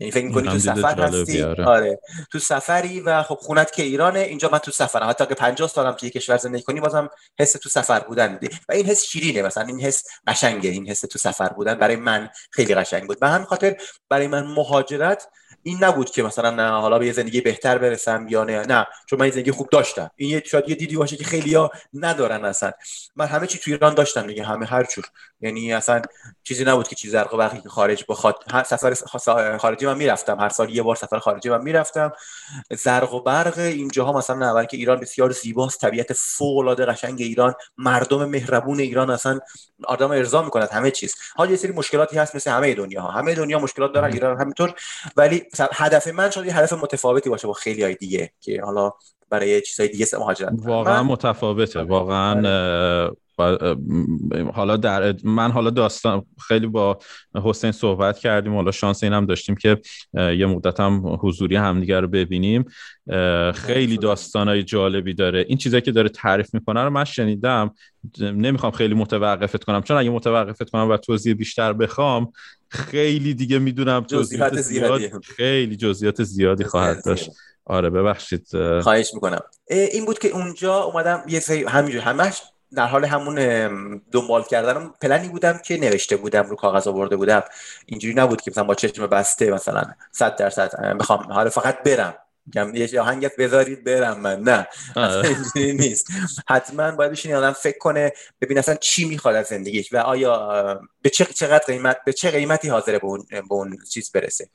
یعنی 0.00 0.10
فکر 0.10 0.26
می‌کنی 0.26 0.48
تو 0.48 0.58
سفر 0.58 1.00
هستی؟ 1.00 1.42
آره. 1.42 1.64
آره. 1.64 2.00
تو 2.32 2.38
سفری 2.38 3.00
و 3.00 3.22
خب 3.22 3.34
خونت 3.34 3.72
که 3.72 3.82
ایرانه 3.82 4.20
اینجا 4.20 4.48
من 4.52 4.58
تو 4.58 4.70
سفرم. 4.70 5.08
حتی 5.08 5.26
که 5.26 5.34
50 5.34 5.68
سالم 5.68 5.92
توی 5.92 6.10
کشور 6.10 6.36
زندگی 6.36 6.62
کنی 6.62 6.80
بازم 6.80 7.10
حس 7.38 7.52
تو 7.52 7.68
سفر 7.68 8.00
بودن 8.00 8.32
میده. 8.32 8.48
و 8.68 8.72
این 8.72 8.86
حس 8.86 9.04
شیرینه. 9.04 9.42
مثلا 9.42 9.64
این 9.64 9.80
حس 9.80 10.04
قشنگه. 10.26 10.70
این 10.70 10.88
حس 10.88 11.00
تو 11.00 11.18
سفر 11.18 11.48
بودن 11.48 11.74
برای 11.74 11.96
من 11.96 12.30
خیلی 12.50 12.74
قشنگ 12.74 13.06
بود. 13.06 13.20
به 13.20 13.28
همین 13.28 13.46
خاطر 13.46 13.76
برای 14.08 14.26
من 14.26 14.46
مهاجرت 14.46 15.28
این 15.62 15.84
نبود 15.84 16.10
که 16.10 16.22
مثلا 16.22 16.50
نه 16.50 16.70
حالا 16.70 16.98
به 16.98 17.06
یه 17.06 17.12
زندگی 17.12 17.40
بهتر 17.40 17.78
برسم 17.78 18.26
یا 18.28 18.44
نه. 18.44 18.60
نه 18.60 18.86
چون 19.06 19.18
من 19.18 19.26
یه 19.26 19.32
زندگی 19.32 19.50
خوب 19.50 19.68
داشتم. 19.68 20.10
این 20.16 20.30
یه 20.30 20.42
شاید 20.46 20.68
یه 20.68 20.74
دیدی 20.74 20.96
باشه 20.96 21.16
که 21.16 21.24
خیلیا 21.24 21.70
ندارن 21.94 22.44
اصلا. 22.44 22.72
من 23.16 23.26
همه 23.26 23.46
چی 23.46 23.58
تو 23.58 23.70
ایران 23.70 23.94
داشتم 23.94 24.26
دیگه 24.26 24.44
همه 24.44 24.66
هر 24.66 24.84
جور. 24.84 25.04
یعنی 25.40 25.72
اصلا 25.72 26.02
چیزی 26.44 26.64
نبود 26.64 26.88
که 26.88 26.96
چیز 26.96 27.12
زرق 27.12 27.34
و 27.34 27.36
برقی 27.36 27.60
که 27.60 27.68
خارج 27.68 28.04
بخواد. 28.08 28.44
هر 28.50 28.62
سفر 28.62 28.94
خارجی 29.58 29.86
من 29.86 29.96
می‌رفتم. 29.96 30.40
هر 30.40 30.48
سال 30.48 30.70
یه 30.70 30.82
بار 30.82 30.96
سفر 30.96 31.18
خارجی 31.18 31.50
من 31.50 31.62
می‌رفتم. 31.62 32.12
زرق 32.70 33.14
و 33.14 33.22
برق 33.22 33.58
اینجاها 33.58 34.12
مثلا 34.12 34.50
اول 34.50 34.64
که 34.64 34.76
ایران 34.76 35.00
بسیار 35.00 35.30
زیباست. 35.30 35.80
طبیعت 35.80 36.12
فوق 36.12 36.58
العاده 36.58 36.86
قشنگ 36.86 37.20
ایران. 37.20 37.54
مردم 37.78 38.24
مهربون 38.24 38.80
ایران 38.80 39.10
اصلا 39.10 39.40
آدم 39.84 40.10
ارضا 40.10 40.42
می‌کند 40.42 40.68
همه 40.68 40.90
چیز. 40.90 41.14
حالا 41.36 41.50
یه 41.50 41.56
سری 41.56 41.72
مشکلاتی 41.72 42.18
هست 42.18 42.36
مثل 42.36 42.50
همه 42.50 42.74
دنیا 42.74 43.00
ها 43.02 43.10
همه 43.10 43.34
دنیا 43.34 43.58
مشکلات 43.58 43.92
دارن 43.92 44.12
ایران 44.12 44.34
هم 44.34 44.40
همینطور. 44.40 44.74
ولی 45.16 45.46
مثلا 45.52 45.68
هدف 45.72 46.08
من 46.08 46.30
شاید 46.30 46.46
یه 46.46 46.56
هدف 46.56 46.72
متفاوتی 46.72 47.30
باشه 47.30 47.46
با 47.46 47.52
خیلی 47.52 47.82
های 47.82 47.94
دیگه 47.94 48.32
که 48.40 48.62
حالا 48.62 48.92
برای 49.30 49.60
چیزهای 49.60 49.88
دیگه 49.88 50.06
مهاجرت. 50.18 50.52
واقعا 50.52 51.02
من- 51.02 51.12
متفاوته 51.12 51.82
واقعا 51.82 52.34
م- 52.34 53.16
حالا 54.54 54.76
در 54.76 55.14
من 55.24 55.50
حالا 55.50 55.70
داستان 55.70 56.22
خیلی 56.48 56.66
با 56.66 56.98
حسین 57.44 57.72
صحبت 57.72 58.18
کردیم. 58.18 58.54
حالا 58.54 58.70
شانس 58.70 59.02
اینم 59.02 59.26
داشتیم 59.26 59.54
که 59.54 59.78
یه 60.14 60.46
مدت 60.46 60.80
هم 60.80 61.18
حضوری 61.20 61.56
همدیگه 61.56 62.00
رو 62.00 62.08
ببینیم. 62.08 62.64
خیلی. 63.54 63.98
داستانای 63.98 64.62
جالبی 64.62 65.14
داره. 65.14 65.44
این 65.48 65.58
چیزایی 65.58 65.80
که 65.80 65.92
داره 65.92 66.08
تعریف 66.08 66.54
می‌کنه 66.54 66.84
رو 66.84 66.90
من 66.90 67.04
شنیدم. 67.04 67.74
نمی‌خوام 68.20 68.72
خیلی 68.72 68.94
متوقفت 68.94 69.64
کنم. 69.64 69.82
چون 69.82 69.96
اگه 69.96 70.10
متوقفت 70.10 70.70
کنم 70.70 70.90
و 70.90 70.96
توضیح 70.96 71.34
بیشتر 71.34 71.72
بخوام 71.72 72.32
خیلی 72.68 73.34
دیگه 73.34 73.58
می‌دونم 73.58 74.00
جزئیات 74.00 74.60
زیاد. 74.60 75.22
خیلی 75.22 75.76
جزئیات 75.76 76.22
زیادی 76.22 76.64
خواهد 76.64 77.04
داشت. 77.04 77.30
آره 77.64 77.90
ببخشید 77.90 78.46
اه، 78.54 78.80
خواهش 78.80 79.14
می‌کنم. 79.14 79.40
این 79.70 80.06
بود 80.06 80.18
که 80.18 80.28
اونجا 80.28 80.76
اومدم 80.82 81.22
یه 81.28 81.40
سری 81.40 81.64
همینجور 81.64 82.00
همش 82.00 82.42
در 82.76 82.86
حال 82.86 83.04
همون 83.04 83.36
دنبال 84.12 84.42
کردنم 84.42 84.94
پلنی 85.00 85.28
بودم 85.28 85.58
که 85.58 85.76
نوشته 85.76 86.16
بودم 86.16 86.42
رو 86.42 86.56
کاغذ 86.56 86.88
آورده 86.88 87.16
بودم. 87.16 87.42
اینجوری 87.86 88.14
نبود 88.14 88.40
که 88.40 88.50
مثلا 88.50 88.64
با 88.64 88.74
چشم 88.74 89.06
بسته 89.06 89.50
مثلا 89.50 89.82
100 90.12 90.36
درصد 90.36 90.70
ام، 90.78 90.98
بخوام 90.98 91.32
حالا 91.32 91.50
فقط 91.50 91.82
برم. 91.82 92.14
یه 92.74 93.00
آهنگت 93.00 93.36
بذارید 93.36 93.84
برم 93.84 94.20
من. 94.20 94.40
نه 94.40 94.66
اینجوری 94.96 95.72
نیست. 95.72 96.06
حتما 96.48 96.90
باید 96.90 97.10
بشین 97.12 97.34
آدم 97.34 97.52
فکر 97.52 97.78
کنه 97.78 98.12
ببین 98.40 98.58
اصلا 98.58 98.74
چی 98.74 99.04
می‌خواد 99.04 99.34
از 99.34 99.46
زندگیش 99.46 99.92
و 99.92 99.96
آیا 99.96 100.80
به 101.02 101.10
چه 101.10 101.24
چقدر 101.24 101.64
قیمت 101.66 102.04
به 102.04 102.12
چه 102.12 102.30
قیمتی 102.30 102.68
حاضره 102.68 102.98
به 102.98 103.04
اون 103.04 103.26
به 103.30 103.52
اون 103.54 103.78
چیز 103.92 104.12
برسه. 104.12 104.48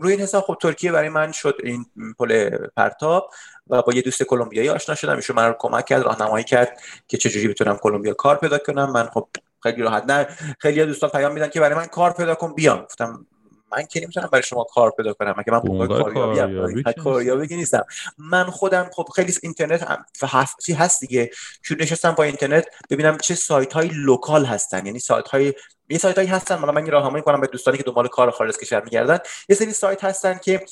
روی 0.00 0.12
این 0.12 0.20
حساب 0.20 0.44
خب 0.44 0.58
ترکیه 0.62 0.92
برای 0.92 1.08
من 1.08 1.32
شد 1.32 1.56
این 1.62 1.86
پل 2.18 2.50
پرتاب 2.76 3.30
و 3.66 3.82
با 3.82 3.92
یه 3.92 4.02
دوست 4.02 4.22
کلمبیایی 4.22 4.68
آشنا 4.68 4.94
شدم. 4.94 5.16
ایشون 5.16 5.36
من 5.36 5.48
رو 5.48 5.54
کمک 5.58 5.84
کرد 5.84 6.02
راهنمایی 6.02 6.44
کرد 6.44 6.80
که 7.08 7.16
چجوری 7.18 7.48
بتونم 7.48 7.76
کلمبیا 7.76 8.14
کار 8.14 8.36
پیدا 8.36 8.58
کنم. 8.58 8.92
من 8.92 9.06
خب 9.06 9.28
خیلی 9.62 9.82
راحت 9.82 10.04
نه 10.04 10.26
خیلی 10.58 10.86
دوستان 10.86 11.10
پیام 11.10 11.32
میدن 11.32 11.48
که 11.48 11.60
برای 11.60 11.74
من 11.74 11.86
کار 11.86 12.12
پیدا 12.12 12.34
کن 12.34 12.54
بیام. 12.54 12.82
گفتم 12.82 13.26
من 13.72 13.86
که 13.86 14.00
نمی‌تونم 14.00 14.28
برای 14.32 14.42
شما 14.42 14.64
کار 14.64 14.90
پیدا 14.90 15.12
کنم 15.12 15.34
مگه 15.38 15.52
من 15.52 15.58
بنگاه 15.58 16.12
کاریابی. 16.14 16.82
کاریابی 17.04 17.48
که 17.48 17.56
نیستم. 17.56 17.84
من 18.18 18.44
خودم 18.44 18.90
خب 18.92 19.08
خیلی 19.14 19.32
اینترنت 19.42 19.82
هم 19.82 20.04
هست 20.22 20.70
هست 20.70 21.00
دیگه؟ 21.00 21.30
چون 21.62 21.76
نشستم 21.80 22.12
با 22.12 22.24
اینترنت 22.24 22.66
ببینم 22.90 23.18
چه 23.18 23.34
سایت 23.34 23.72
های 23.72 23.88
local 23.88 24.44
هستن. 24.44 24.86
یعنی 24.86 24.98
سایت 24.98 25.28
های 25.28 25.54
یه 25.88 25.98
سایت 25.98 26.16
هایی 26.16 26.28
هستن 26.28 26.58
من 26.58 26.74
من 26.74 26.90
راهنمایی 26.90 27.22
کنم 27.22 27.40
به 27.40 27.46
دوستانی 27.46 27.76
که 27.78 27.82
دنبال 27.82 28.08
کار 28.08 28.30
خارج 28.30 28.56
کشور 28.56 28.84
میگردن. 28.84 29.18
یه 29.48 29.56
سری 29.56 29.72
سایت 29.72 30.04
هستن 30.04 30.38
که 30.38 30.64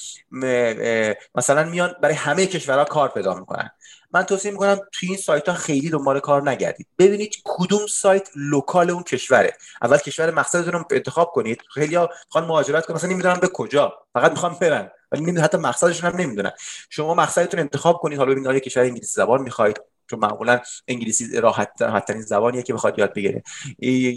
مثلا 1.34 1.64
میان 1.64 1.94
برای 2.02 2.14
همه 2.14 2.46
کشورها 2.46 2.84
کار 2.84 3.08
پیدا 3.08 3.34
می‌کنن. 3.34 3.70
من 4.12 4.22
توصیه 4.22 4.50
می‌کنم 4.50 4.78
توی 4.92 5.08
این 5.08 5.18
سایت 5.18 5.48
ها 5.48 5.54
خیلی 5.54 5.90
دنبال 5.90 6.20
کار 6.20 6.50
نگردید. 6.50 6.86
ببینید 6.98 7.34
کدوم 7.44 7.86
سایت 7.86 8.28
local 8.36 8.90
اون 8.90 9.02
کشوره. 9.02 9.56
اول 9.82 9.98
کشور 9.98 10.30
مقصدتون 10.30 10.72
رو 10.72 10.84
انتخاب 10.90 11.32
کنید. 11.32 11.62
خیلی 11.74 11.94
ها 11.94 12.10
می‌خوان 12.26 12.44
مهاجرت 12.44 12.86
کنن. 12.86 12.96
مثلا 12.96 13.10
نمی‌دونن 13.10 13.40
به 13.40 13.48
کجا. 13.48 13.94
فقط 14.14 14.30
می‌خوان 14.30 14.56
برن. 14.60 14.90
ولی 15.12 15.40
حتی 15.40 15.56
مقصدشون 15.56 16.10
هم 16.10 16.20
نمی‌دونن. 16.20 16.52
شما 16.90 17.14
مقصدتون 17.14 17.60
انتخاب 17.60 17.96
کنید. 17.96 18.18
حالا 18.18 18.30
ببینید 18.30 18.48
آیا 18.48 18.58
کشور 18.58 18.82
انگلیسی 18.82 19.14
زبان 19.14 19.42
می‌خواید. 19.42 19.80
چون 20.14 20.30
معمولا 20.30 20.60
انگلیسی 20.88 21.40
راحت 21.40 22.04
ترین 22.06 22.22
زبانیه 22.22 22.62
که 22.62 22.74
بخواد 22.74 22.98
یاد 22.98 23.14
بگیره. 23.14 23.42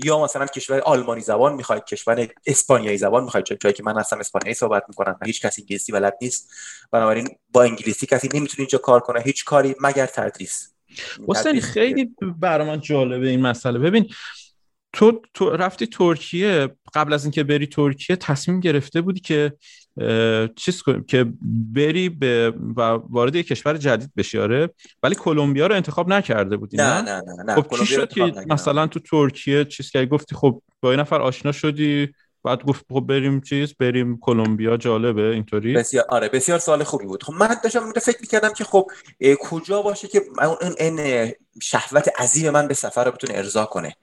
یا 0.05 0.23
مثلا 0.23 0.45
کشور 0.45 0.79
آلمانی 0.79 1.21
زبان 1.21 1.53
می‌خواید 1.53 1.83
کشور 1.83 2.27
اسپانیایی 2.45 2.97
زبان 2.97 3.23
می‌خواید. 3.23 3.45
جایی 3.45 3.73
که 3.73 3.83
من 3.83 3.99
هستم 3.99 4.19
اسپانیایی 4.19 4.53
صحبت 4.53 4.83
می‌کنم 4.87 5.19
هیچ 5.25 5.41
کسی 5.41 5.61
انگلیسی 5.61 5.91
بلد 5.91 6.13
نیست. 6.21 6.51
بنابراین 6.91 7.27
با 7.49 7.63
انگلیسی 7.63 8.05
کسی 8.05 8.27
نمی‌تونه 8.27 8.59
اینجا 8.59 8.77
کار 8.77 8.99
کنه. 8.99 9.21
هیچ 9.21 9.45
کاری 9.45 9.75
مگر 9.81 10.05
تدریس. 10.05 10.73
حسین 11.27 11.61
خیلی 11.61 12.15
برای 12.39 12.67
من 12.67 12.81
جالبه 12.81 13.29
این 13.29 13.41
مسئله. 13.41 13.79
ببین 13.79 14.09
تو, 14.93 15.21
تو 15.33 15.49
رفتی 15.49 15.87
ترکیه. 15.87 16.69
قبل 16.93 17.13
از 17.13 17.23
اینکه 17.25 17.43
بری 17.43 17.67
ترکیه 17.67 18.15
تصمیم 18.15 18.59
گرفته 18.59 19.01
بودی 19.01 19.19
که 19.19 19.53
چیز 20.55 20.83
که 21.07 21.25
بری 21.75 22.09
به 22.09 22.53
و 22.77 22.81
وارد 22.81 23.35
یک 23.35 23.47
کشور 23.47 23.77
جدید 23.77 24.11
بشی 24.17 24.39
آره. 24.39 24.69
ولی 25.03 25.15
کلمبیا 25.15 25.67
رو 25.67 25.75
انتخاب 25.75 26.09
نکرده 26.09 26.57
بودی 26.57 26.77
نه 26.77 27.01
نه؟ 27.01 27.21
نه 27.21 27.43
نه 27.43 27.55
خب 27.55 27.75
چی 27.77 27.85
شد 27.85 28.09
که. 28.09 28.33
مثلا 28.49 28.87
تو 28.87 28.99
ترکیه 28.99 29.65
چیز 29.65 29.91
که 29.91 30.05
گفتی 30.05 30.35
خب 30.35 30.61
با 30.81 30.91
این 30.91 30.99
نفر 30.99 31.21
آشنا 31.21 31.51
شدی 31.51 32.13
بعد 32.43 32.63
گفت 32.63 32.85
خب 32.89 32.99
بریم 32.99 33.41
چیز 33.41 33.73
بریم 33.73 34.17
کلمبیا 34.17 34.77
جالبه 34.77 35.21
اینطوری. 35.21 35.73
بسیار 35.73 36.05
آره 36.09 36.29
بسیار 36.29 36.59
سوال 36.59 36.83
خوبی 36.83 37.05
بود. 37.05 37.23
خب 37.23 37.33
من 37.33 37.55
داشتم 37.63 37.93
فکر 37.93 38.17
می‌کردم 38.21 38.53
که 38.53 38.63
خب 38.63 38.91
کجا 39.39 39.81
باشه 39.81 40.07
که 40.07 40.21
اون 40.41 40.75
این 40.79 41.33
شهوت 41.61 42.21
عظیم 42.21 42.49
من 42.49 42.67
به 42.67 42.73
سفر 42.73 43.05
رو 43.05 43.11
بتونه 43.11 43.37
ارضا 43.37 43.65
کنه. 43.65 43.95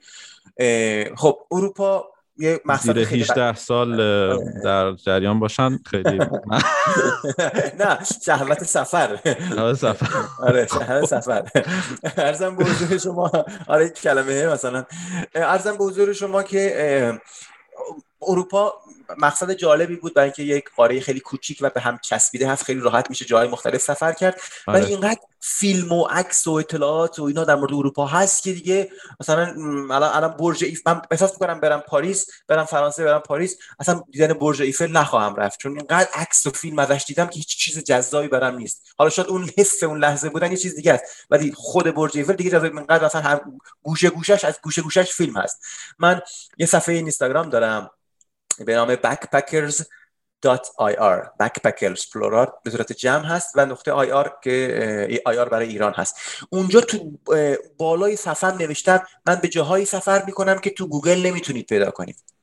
خب 1.17 1.39
اروپا 1.51 2.14
یه 2.39 2.61
مقصد 2.65 2.95
زیر 2.95 3.05
خیلی 3.05 3.23
18 3.23 3.55
سال 3.55 4.01
اه، 4.01 4.39
در 4.65 4.93
جریان 4.93 5.41
باشن 5.41 5.79
خیلی 5.87 6.19
نه 7.81 7.99
شهوت 8.27 8.65
سفر. 8.65 9.19
آره، 9.59 9.75
سفر. 9.75 10.07
آره 10.39 10.67
شهوت 10.67 11.05
سفر. 11.05 11.43
ارزم 12.17 12.57
به 12.57 12.65
حضور 12.65 12.99
شما 12.99 13.31
آره 13.67 13.89
کلمه 13.89 14.47
مثلا. 14.47 14.85
ارزم 15.35 15.77
به 15.79 15.85
حضور 15.85 16.13
شما 16.13 16.43
که 16.43 17.19
اروپا 18.29 18.75
مقصد 19.19 19.53
جالبی 19.53 19.97
بود 19.97 20.15
برای 20.15 20.27
اینکه 20.27 20.43
یک 20.43 20.65
قاره 20.77 21.01
خیلی 21.01 21.21
کوچیک 21.21 21.59
و 21.61 21.71
به 21.71 21.81
هم 21.81 21.99
چسبیده 22.03 22.49
هست 22.49 22.65
خیلی 22.65 22.81
راحت 22.81 23.11
میشه 23.11 23.25
جای 23.25 23.49
مختلف 23.49 23.81
سفر 23.81 24.13
کرد. 24.13 24.41
ولی 24.67 24.77
آره. 24.77 24.87
اینقدر 24.87 25.21
فیلم 25.41 25.93
و 25.93 26.05
عکس 26.05 26.47
و 26.47 26.53
اطلاعات 26.53 27.19
و 27.19 27.23
اینا 27.23 27.45
در 27.45 27.55
مورد 27.55 27.75
اروپا 27.75 28.07
هست 28.07 28.43
که 28.43 28.53
دیگه 28.53 28.91
مثلا 29.21 29.47
الان 29.95 30.17
الان 30.17 30.37
برج 30.37 30.65
ایفل 30.65 30.87
من 30.87 31.03
احساس 31.11 31.33
می‌کنم 31.33 31.61
برم 31.61 31.81
پاریس 31.81 32.27
برم 32.49 32.65
فرانسه 32.65 33.05
برم 33.05 33.19
پاریس 33.19 33.59
اصلا 33.81 34.03
دیدن 34.11 34.33
برج 34.33 34.63
ایفل 34.63 34.91
نخواهم 34.91 35.35
رفت. 35.37 35.59
چون 35.59 35.77
اینقدر 35.77 36.09
عکس 36.15 36.47
و 36.47 36.51
فیلم 36.51 36.79
ازش 36.79 37.05
دیدم 37.07 37.27
که 37.27 37.37
هیچ 37.37 37.57
چیز 37.57 37.85
جذابی 37.85 38.29
برام 38.29 38.57
نیست. 38.57 38.83
حالا 38.99 39.11
شاید 39.11 39.29
اون 39.29 39.51
حس 39.59 39.83
اون 39.83 39.99
لحظه 39.99 40.29
بودن 40.29 40.51
یه 40.51 40.57
چیز 40.57 40.77
دیگه 40.77 40.93
است. 40.93 41.05
ولی 41.31 41.53
خود 41.53 41.95
برج 41.95 42.19
ایفل 42.19 42.33
دیگه 42.33 42.51
جذاب 42.51 42.65
اینقدر 42.65 43.05
مثلا 43.05 43.21
هم 43.21 43.61
گوشه 43.83 44.11
گوشش 44.11 44.45
از 44.45 44.59
گوشه 44.63 44.83
گوشش 44.83 45.13
فیلم 45.13 45.37
هست. 45.37 45.63
من 45.99 46.21
یه 46.59 46.67
صفحه 46.67 46.95
اینستاگرام 46.95 47.49
دارم. 47.49 47.91
به 48.59 48.75
نام 48.75 48.95
backpackers.ir 48.95 51.27
backpackers 51.43 52.11
plural 52.13 52.47
به 52.65 52.71
صورت 52.71 52.93
جمع 52.93 53.25
هست 53.25 53.53
و 53.55 53.67
نقطه 53.67 53.93
IR 53.93 54.39
که 54.43 55.23
IR 55.27 55.49
برای 55.49 55.69
ایران 55.69 55.93
هست. 55.93 56.17
اونجا 56.51 56.81
تو 56.81 57.19
بالای 57.77 58.17
صفحه 58.17 58.59
نوشتم 58.59 59.03
من 59.27 59.35
به 59.35 59.49
جاهایی 59.49 59.85
سفر 59.85 60.25
می‌کنم 60.27 60.59
که 60.59 60.71
تو 60.71 60.87
گوگل 60.87 61.27
نمی‌تونید 61.27 61.67
پیدا 61.67 61.91
کنید. 61.91 62.34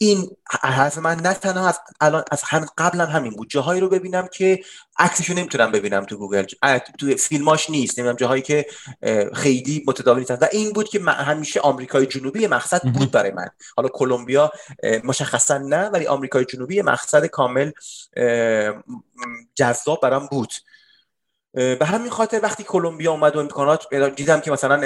این 0.00 0.30
حرف 0.62 0.98
من 0.98 1.16
نه 1.16 1.34
تنها 1.34 1.68
از 1.68 1.80
الان 2.00 2.24
از 2.30 2.42
همین 2.42 2.68
قبلا 2.78 3.06
همین 3.06 3.32
بود. 3.32 3.50
جاهایی 3.50 3.80
رو 3.80 3.88
ببینم 3.88 4.28
که 4.32 4.60
عکسشو 4.98 5.34
نمی‌تونم 5.34 5.72
ببینم 5.72 6.04
تو 6.04 6.16
گوگل 6.16 6.42
تو 6.98 7.16
فیلماش 7.16 7.70
نیست. 7.70 7.98
نمی‌دونم 7.98 8.16
جاهایی 8.16 8.42
که 8.42 8.66
خیلی 9.34 9.84
متداول 9.86 10.18
نیستن. 10.18 10.38
و 10.40 10.46
این 10.52 10.72
بود 10.72 10.88
که 10.88 11.00
همیشه 11.00 11.60
آمریکای 11.60 12.06
جنوبی 12.06 12.46
مقصد 12.46 12.82
بود 12.82 13.10
برای 13.10 13.30
من. 13.30 13.48
حالا 13.76 13.88
کلمبیا 13.88 14.52
مشخصا 15.04 15.58
نه 15.58 15.88
ولی 15.88 16.06
آمریکای 16.06 16.44
جنوبی 16.44 16.82
مقصد 16.82 17.26
کامل 17.26 17.70
جذاب 19.54 20.00
برام 20.02 20.26
بود. 20.26 20.52
به 21.52 21.78
همین 21.82 22.10
خاطر 22.10 22.40
وقتی 22.42 22.64
کلمبیا 22.64 23.12
اومد 23.12 23.36
و 23.36 23.38
امکانات 23.38 23.94
دیدم 24.16 24.40
که 24.40 24.50
مثلا 24.50 24.76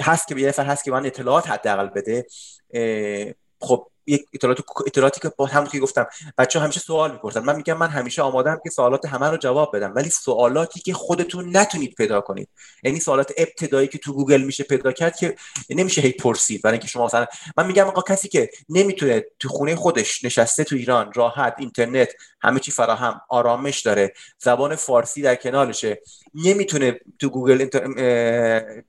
هست 0.00 0.28
که 0.28 0.34
یه 0.34 0.54
هست 0.58 0.84
که 0.84 0.90
من 0.90 1.06
اطلاعات 1.06 1.50
حداقل 1.50 1.88
بده 1.88 2.26
خب 3.64 3.86
یک 4.06 4.26
اطلاعات 4.34 4.58
اطلاعاتی 4.86 5.20
که 5.20 5.32
با 5.36 5.46
هم 5.46 5.66
که 5.66 5.78
گفتم 5.78 6.06
بچه 6.38 6.60
همیشه 6.60 6.80
سوال 6.80 7.12
می‌پرسن. 7.12 7.40
من 7.40 7.56
میگم 7.56 7.76
من 7.76 7.88
همیشه 7.88 8.22
آمادم 8.22 8.60
که 8.64 8.70
سوالات 8.70 9.06
همه 9.06 9.30
رو 9.30 9.36
جواب 9.36 9.76
بدم 9.76 9.92
ولی 9.96 10.10
سوالاتی 10.10 10.80
که 10.80 10.92
خودتون 10.92 11.56
نتونید 11.56 11.94
پیدا 11.94 12.20
کنید. 12.20 12.48
یعنی 12.82 13.00
سوالات 13.00 13.32
ابتدایی 13.36 13.88
که 13.88 13.98
تو 13.98 14.12
گوگل 14.12 14.42
میشه 14.42 14.64
پیدا 14.64 14.92
کرد 14.92 15.16
که 15.16 15.36
نمیشه 15.70 16.00
هی 16.00 16.12
پرسید 16.12 16.62
برای 16.62 16.74
اینکه 16.74 16.88
شما 16.88 17.04
مثلا 17.04 17.26
من 17.56 17.66
میگم 17.66 17.86
آقا 17.86 18.02
کسی 18.02 18.28
که 18.28 18.50
نمی‌تونه 18.68 19.24
تو 19.38 19.48
خونه 19.48 19.76
خودش 19.76 20.24
نشسته 20.24 20.64
تو 20.64 20.76
ایران 20.76 21.12
راحت 21.14 21.54
اینترنت 21.58 22.08
همه 22.42 22.60
چی 22.60 22.70
فراهم 22.70 23.20
آرامش 23.28 23.80
داره 23.80 24.12
زبان 24.38 24.76
فارسی 24.76 25.22
در 25.22 25.34
کنارشه 25.34 26.02
نمی‌تونه 26.34 27.00
تو 27.18 27.28
گوگل 27.28 27.66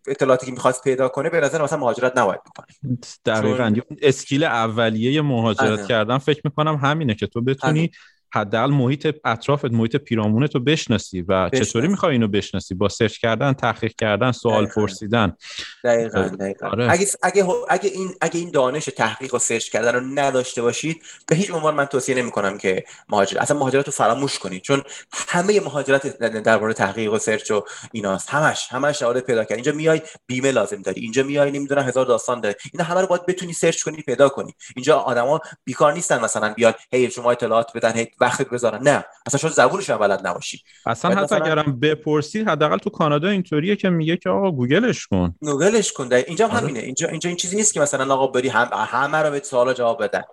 اطلاعاتی 0.07 0.45
که 0.45 0.51
می‌خواست 0.51 0.83
پیدا 0.83 1.07
کنه 1.07 1.29
به 1.29 1.39
نظر 1.39 1.63
مثلا 1.63 1.79
مهاجرت 1.79 2.17
نباید 2.17 2.39
بکنه. 2.43 2.97
دقیقاً. 3.25 3.73
skill 4.01 4.43
اولیه 4.43 5.21
مهاجرت 5.21 5.79
آره. 5.79 5.87
کردن 5.87 6.17
فکر 6.17 6.41
می‌کنم 6.43 6.75
همینه 6.75 7.15
که 7.15 7.27
تو 7.27 7.41
بتونی 7.41 7.91
حداقل 8.35 8.71
محیط 8.71 9.15
اطرافت 9.25 9.65
محیط 9.65 9.95
پیرامونت 9.95 10.55
رو 10.55 10.61
بشناسی 10.61 11.21
و 11.21 11.49
چطوری 11.49 11.87
می‌خوای 11.87 12.11
اینو 12.11 12.27
بشناسی؟ 12.27 12.75
با 12.75 12.89
search 12.89 13.17
کردن 13.17 13.53
تحقیق 13.53 13.93
کردن 13.97 14.31
سوال 14.31 14.65
پرسیدن. 14.65 15.37
دقیقاً 15.83 16.21
دقیقاً. 16.21 16.67
آره. 16.67 16.91
اگه 16.91 17.07
اگه 17.23 17.45
اگه 17.69 17.89
این 17.89 18.13
اگه 18.21 18.39
این 18.39 18.51
دانش 18.51 18.85
تحقیق 18.85 19.33
و 19.33 19.39
search 19.39 19.69
کردن 19.69 19.95
رو 19.95 20.01
نداشته 20.01 20.61
باشید 20.61 21.01
به 21.27 21.35
هیچ 21.35 21.51
عنوان 21.51 21.75
من 21.75 21.85
توصیه 21.85 22.15
نمی‌کنم 22.15 22.57
که 22.57 22.83
مهاجرت 23.09 23.41
اصلا 23.41 23.59
مهاجرت 23.59 23.85
رو 23.85 23.91
فراموش 23.91 24.39
کنید. 24.39 24.61
چون 24.61 24.83
همه 25.11 25.59
مهاجرت 25.59 26.17
درباره 26.43 26.73
تحقیق 26.73 27.13
و 27.13 27.17
search 27.17 27.51
و 27.51 27.63
ایناست. 27.91 28.29
همش 28.29 28.67
همش 28.69 28.99
شواهد 28.99 29.19
پیدا 29.19 29.43
کرد. 29.43 29.53
اینجا 29.53 29.71
میای 29.71 30.01
بیمه 30.27 30.51
لازم 30.51 30.81
داری. 30.81 31.01
اینجا 31.01 31.23
میای 31.23 31.51
نمی‌دونم 31.51 31.83
هزار 31.83 32.05
داستان 32.05 32.41
داره. 32.41 32.55
اینا 32.73 32.83
همه 32.83 33.01
رو 33.01 33.07
باید 33.07 33.25
بتونی 33.25 33.53
search 33.53 33.83
کنی 33.83 34.01
پیدا 34.01 34.29
کنی. 34.29 34.55
اینجا 34.75 34.97
آدما 34.97 35.39
بیکار 35.63 35.93
نیستن 35.93 36.21
مثلا 36.21 36.53
بیان 36.53 36.73
هی 36.91 37.11
شما 37.11 37.31
اطلاعات 37.31 37.71
بدن 37.75 37.91
هی 37.91 38.07
وقت 38.25 38.49
بذارن 38.49 38.83
نه 38.83 39.05
اصلا 39.25 39.39
شما 39.39 39.49
زبونش 39.51 39.89
هم 39.89 39.97
بلد 39.97 40.27
نباشی. 40.27 40.63
اصلا 40.85 41.11
حتی 41.11 41.21
مثلا... 41.21 41.37
اگرم 41.37 41.79
بپرسی 41.79 42.41
حداقل 42.43 42.77
تو 42.77 42.89
کانادا 42.89 43.29
اینطوریه 43.29 43.75
که 43.75 43.89
میگه 43.89 44.17
که 44.17 44.29
آقا 44.29 44.51
گوگلش 44.51 45.07
کن. 45.07 45.35
گوگلش 45.41 45.93
کن. 45.93 46.13
اینجا 46.13 46.47
هم 46.47 46.51
آره. 46.51 46.61
همینه. 46.61 46.79
اینجا 46.79 47.07
اینجا 47.07 47.27
این 47.27 47.37
چیزی 47.37 47.55
نیست 47.55 47.73
که 47.73 47.79
مثلا 47.79 48.13
آقا 48.13 48.27
بری 48.27 48.49
هم 48.49 48.69
همه 48.73 49.17
رو 49.17 49.31
به 49.31 49.39
سوالا 49.39 49.73
جواب 49.73 50.03
بدن. 50.03 50.23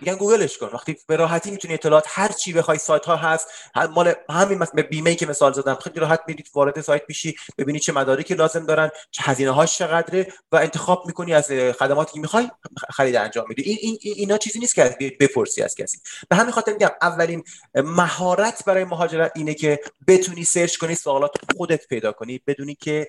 میگن 0.00 0.14
گوگلش 0.14 0.58
کن. 0.58 0.70
وقتی 0.72 0.96
به 1.06 1.16
راحتی 1.16 1.50
می‌تونی 1.50 1.74
اطلاعات 1.74 2.04
هر 2.08 2.32
چی 2.32 2.52
بخوای 2.52 2.78
سایت 2.78 3.04
ها 3.04 3.16
هست 3.16 3.48
مال 3.90 4.14
همین 4.30 4.58
مثلا 4.58 4.82
بیمه 4.82 5.14
که 5.14 5.26
مثال 5.26 5.52
زدم. 5.52 5.74
خیلی 5.74 6.00
راحت 6.00 6.20
میرید 6.28 6.50
وارد 6.54 6.80
سایت 6.80 7.02
میشی 7.08 7.36
ببینی 7.58 7.80
چه 7.80 7.92
مدارکی 7.92 8.34
لازم 8.34 8.66
دارن 8.66 8.90
چه 9.10 9.22
هزینه 9.22 9.50
هاش 9.50 9.78
چقدره 9.78 10.32
و 10.52 10.56
انتخاب 10.56 11.06
می‌کنی 11.06 11.34
از 11.34 11.46
خدماتی 11.78 12.12
که 12.12 12.20
می‌خوای 12.20 12.50
خرید 12.90 13.16
انجام 13.16 13.44
میدی. 13.48 13.62
این, 13.62 13.78
این 14.00 14.14
اینا 14.16 14.38
چیزی 14.38 14.58
نیست 14.58 14.74
که 14.74 14.96
بپرسی 15.20 15.62
از 15.62 15.74
کسی. 15.74 15.98
به 16.28 16.36
همین 16.36 16.52
خاطر 16.52 16.72
میگم 16.72 16.90
اولین 17.02 17.44
مهارت 17.74 18.64
برای 18.64 18.84
مهاجرت 18.84 19.32
اینه 19.36 19.54
که 19.54 19.80
بتونی 20.06 20.44
سرچ 20.44 20.76
کنی 20.76 20.94
سوالات 20.94 21.32
خودت 21.56 21.86
پیدا 21.86 22.12
کنی 22.12 22.40
بدونی 22.46 22.74
که 22.74 23.08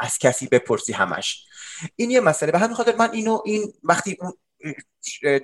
از 0.00 0.18
کسی 0.18 0.46
بپرسی 0.46 0.92
همش. 0.92 1.44
این 1.96 2.10
یه 2.10 2.20
مسئله. 2.20 2.52
به 2.52 2.58
همین 2.58 2.76
خاطر 2.76 2.96
من 2.96 3.10
اینو 3.12 3.42
این 3.44 3.72
وقتی 3.82 4.18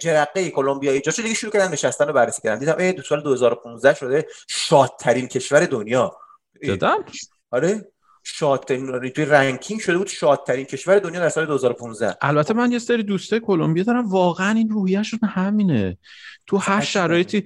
جرقه 0.01 0.51
کلمبیایی 0.51 1.01
جاشو 1.01 1.23
دیگه 1.23 1.35
شروع 1.35 1.53
کردن 1.53 1.73
نشستن 1.73 2.07
رو 2.07 2.13
بررسی 2.13 2.43
کردن. 2.43 2.59
دیدم 2.59 2.77
ای 2.79 2.93
دو 2.93 3.03
سال 3.03 3.23
2015 3.23 3.95
شده 3.95 4.27
شادترین 4.49 5.29
کشور 5.29 5.67
دنیا. 5.67 6.17
دیدم 6.61 7.05
آره. 7.51 7.94
شادترین 8.25 9.09
توی 9.11 9.25
رنکینگ 9.25 9.81
شده 9.81 9.99
بود 9.99 10.07
شادترین 10.07 10.65
کشور 10.65 10.99
دنیا 10.99 11.21
در 11.21 11.29
سال 11.29 11.47
2015 11.47 12.17
البته 12.21 12.55
من 12.55 12.73
یه 12.73 12.79
سری 12.79 13.03
دوسته 13.03 13.41
کلمبیا 13.41 13.85
دارم 13.85 14.09
واقعا 14.09 14.51
این 14.51 14.71
روحیهشون 14.71 15.21
همینه. 15.25 15.99
تو 16.47 16.57
هر 16.57 16.81
شرایطی 16.81 17.45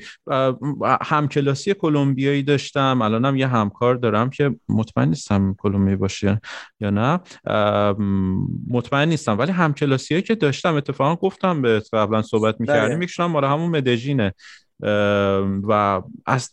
همکلاسی 1.03 1.75
کلمبیایی 1.75 2.43
داشتم 2.43 3.03
الانم 3.03 3.37
یه 3.37 3.47
همکار 3.47 3.95
دارم 3.95 4.31
که 4.31 4.55
مطمئن 4.69 5.09
نیستم 5.09 5.55
کلمبیایی 5.59 5.97
باشه 5.97 6.41
یا 6.81 6.91
نه. 6.91 7.21
مطمئن 8.69 9.09
نیستم 9.09 9.39
ولی 9.39 9.53
همکلاسی 9.53 10.23
که 10.23 10.35
داشتم 10.35 10.75
اتفاقا 10.75 11.17
گفتم 11.17 11.63
به 11.63 11.83
قبلا 11.93 12.23
صحبت 12.23 12.61
می‌کردیم 12.61 13.03
یکشون 13.03 13.27
مال 13.27 13.45
همون 13.45 13.71
مدژینه. 13.71 14.35
و 15.63 16.03
از 16.27 16.51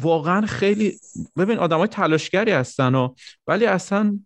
واقعا 0.00 0.46
خیلی 0.46 0.98
ببین 1.36 1.58
آدم 1.58 1.78
های 1.78 1.88
تلاشگری 1.88 2.50
هستن 2.50 2.94
و 2.94 3.14
ولی 3.46 3.66
اصلا 3.66 4.18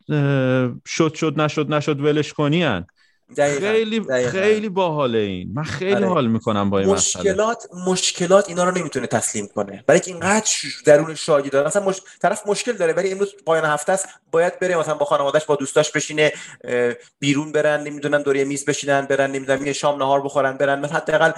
شد 0.86 1.14
شد 1.14 1.40
نشد 1.40 1.74
نشد 1.74 2.00
ولش 2.00 2.32
کنی 2.32 2.84
خیلی 3.34 4.00
دقیقا. 4.00 4.30
خیلی 4.30 4.68
باحاله 4.68 5.18
این. 5.18 5.50
من 5.54 5.62
خیلی 5.64 5.94
آره. 5.94 6.08
حال 6.08 6.26
می‌کنم 6.26 6.70
با 6.70 6.78
این 6.78 6.88
مشکلات 6.88 7.66
مسئله. 7.72 7.92
مشکلات 7.92 8.48
اینا 8.48 8.64
رو 8.64 8.70
نمی‌تونه 8.78 9.06
تسلیم 9.06 9.46
کنه. 9.46 9.84
برای 9.86 10.00
اینکه 10.00 10.26
اینقدر 10.26 10.50
درون 10.84 11.14
شاگی 11.14 11.50
داره 11.50 11.66
مثلا 11.66 11.84
مش... 11.84 12.00
طرف 12.22 12.46
مشکل 12.46 12.72
داره. 12.72 12.92
ولی 12.92 13.12
امروز 13.12 13.34
پایان 13.46 13.64
هفته 13.64 13.92
است. 13.92 14.08
باید 14.30 14.58
بره 14.58 14.76
مثلا 14.76 14.94
با 14.94 15.04
خانوادهش 15.04 15.44
با 15.44 15.56
دوستاش 15.56 15.90
بشینه 15.90 16.32
بیرون 17.18 17.52
برن. 17.52 17.82
نمی‌دونم 17.82 18.22
دور 18.22 18.44
میز 18.44 18.64
بشینن 18.64 19.00
برن. 19.06 19.30
نمی‌دونم 19.30 19.66
یه 19.66 19.72
شام 19.72 19.98
نهار 19.98 20.22
بخورن 20.22 20.56
برن. 20.56 20.80
مثلا 20.80 20.96
حداقل 20.96 21.32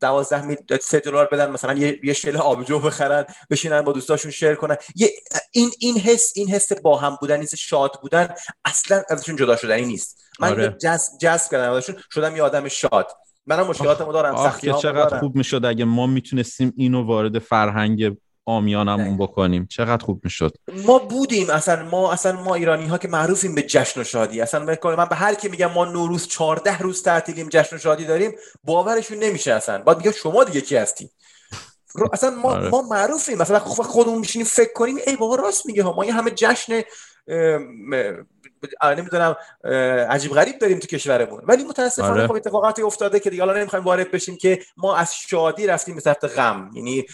12 0.00 0.46
می 0.46 0.56
3 0.80 1.00
دلار 1.00 1.28
بدن. 1.32 1.50
مثلا 1.50 1.72
یه 1.72 2.00
یه 2.02 2.12
شله 2.12 2.38
آبجو 2.38 2.78
بخرن 2.78 3.24
بشینن 3.50 3.82
با 3.82 3.92
دوستاشون 3.92 4.30
شیر 4.30 4.54
کنن. 4.54 4.76
یه 4.96 5.10
این 5.52 5.70
این 5.78 5.98
حس 5.98 6.32
این 6.36 6.48
حس 6.48 6.72
با 6.72 6.96
هم 6.96 7.18
بودن 7.20 7.36
این 7.36 7.48
شاد 7.58 7.92
بودن 8.02 8.34
اصلا 8.64 9.02
ازشون 9.08 9.36
جدا 9.36 9.56
شدنی 9.56 9.86
نیست. 9.86 10.20
من 10.40 10.50
آره. 10.50 10.76
جذب 10.82 11.18
جذب 11.20 11.50
کردم 11.50 11.72
ازشون. 11.72 11.96
شدم 12.14 12.36
یه 12.36 12.42
آدم 12.42 12.68
شاد. 12.68 13.10
منم 13.46 13.66
مشکلاتمو 13.66 14.12
دارم. 14.12 14.36
سختی 14.36 14.66
چقدر 14.66 14.92
دارم. 14.92 15.20
خوب 15.20 15.36
می‌شد 15.36 15.64
اگه 15.64 15.84
ما 15.84 16.06
می‌تونستیم 16.06 16.72
اینو 16.76 17.06
وارد 17.06 17.38
فرهنگ 17.38 18.16
آمیانمون 18.46 19.18
بکنیم. 19.18 19.66
چقدر 19.70 20.04
خوب 20.04 20.20
می‌شد. 20.24 20.56
ما 20.86 20.98
بودیم. 20.98 21.50
اصلا 21.50 21.82
ما 21.82 22.12
اصلا 22.12 22.42
ما 22.42 22.54
ایرانی 22.54 22.86
ها 22.86 22.98
که 22.98 23.08
معروفیم 23.08 23.54
به 23.54 23.62
جشن 23.62 24.00
و 24.00 24.04
شادی. 24.04 24.40
اصلا 24.40 24.64
من 24.84 25.04
به 25.04 25.16
هر 25.16 25.34
کی 25.34 25.48
میگم 25.48 25.70
ما 25.70 25.84
نوروز 25.84 26.28
14 26.28 26.78
روز 26.78 27.02
تعطیلیم 27.02 27.48
جشن 27.48 27.76
و 27.76 27.78
شادی 27.78 28.04
داریم 28.04 28.32
باورشون 28.64 29.18
نمیشه 29.18 29.52
اصلا. 29.52 29.78
بعد 29.78 29.96
میگه 29.96 30.12
شما 30.12 30.44
دیگه 30.44 30.60
کی 30.60 30.76
هستی؟ 30.76 31.10
اصلا 32.12 32.30
ما 32.30 32.52
آره. 32.52 32.68
ما 32.68 32.82
معروفیم. 32.82 33.38
مثلا 33.38 33.58
خودمون 33.58 34.18
میشینیم 34.18 34.46
فکر 34.46 34.72
کنیم 34.72 34.96
ای 35.06 35.16
بابا 35.16 35.36
راست 35.36 35.66
میگه 35.66 35.82
ها. 35.82 35.92
ما 35.92 36.04
یه 36.04 36.12
همه 36.12 36.30
جشن 36.30 36.82
نمی‌دونم 38.82 39.36
عجیب 40.10 40.32
غریب 40.32 40.58
داریم 40.58 40.78
تو 40.78 40.86
کشورمون. 40.86 41.42
ولی 41.44 41.64
متاسفانه 41.64 42.12
آره. 42.12 42.26
خب 42.26 42.34
اتفاقاتی 42.34 42.82
افتاده 42.82 43.20
که 43.20 43.30
دیگه 43.30 43.44
حالا 43.44 43.58
نمی‌خوایم 43.58 43.84
وارد 43.84 44.10
بشیم 44.10 44.36
که 44.36 44.62
ما 44.76 44.96
از 44.96 45.14
شادی 45.14 45.66
رفتیم 45.66 45.94
به 45.94 46.00
سمت 46.00 46.24
غم. 46.24 46.70
یعنی 46.74 47.04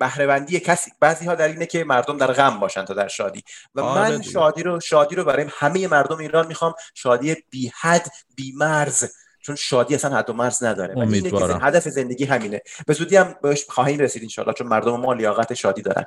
بهره 0.00 0.44
کسی 0.44 0.90
بعضی 1.00 1.26
ها 1.26 1.34
در 1.34 1.48
اینه 1.48 1.66
که 1.66 1.84
مردم 1.84 2.16
در 2.16 2.32
غم 2.32 2.60
باشن 2.60 2.84
تا 2.84 2.94
در 2.94 3.08
شادی. 3.08 3.42
و 3.74 3.80
آره 3.80 4.10
من 4.10 4.22
شادی 4.22 4.62
رو 4.62 4.80
شادی 4.80 5.14
رو 5.14 5.24
برای 5.24 5.46
همه 5.58 5.88
مردم 5.88 6.18
ایران 6.18 6.46
می‌خوام. 6.46 6.74
شادی 6.94 7.36
بی 7.50 7.72
حد 7.80 8.06
بی 8.36 8.52
مرز 8.56 9.04
چون 9.42 9.56
شادی 9.56 9.94
اصلا 9.94 10.16
حد 10.16 10.30
و 10.30 10.32
مرز 10.32 10.64
نداره. 10.64 11.20
که 11.30 11.36
هدف 11.62 11.88
زندگی 11.88 12.24
همینه. 12.24 12.60
به 12.86 12.94
زودی 12.94 13.16
هم 13.16 13.34
بهش 13.42 13.64
خواهیم 13.68 13.98
رسید 13.98 14.22
انشالله 14.22 14.52
چون 14.52 14.66
مردم 14.66 15.00
ما 15.00 15.12
لیاقت 15.12 15.54
شادی 15.54 15.82
دارن. 15.82 16.04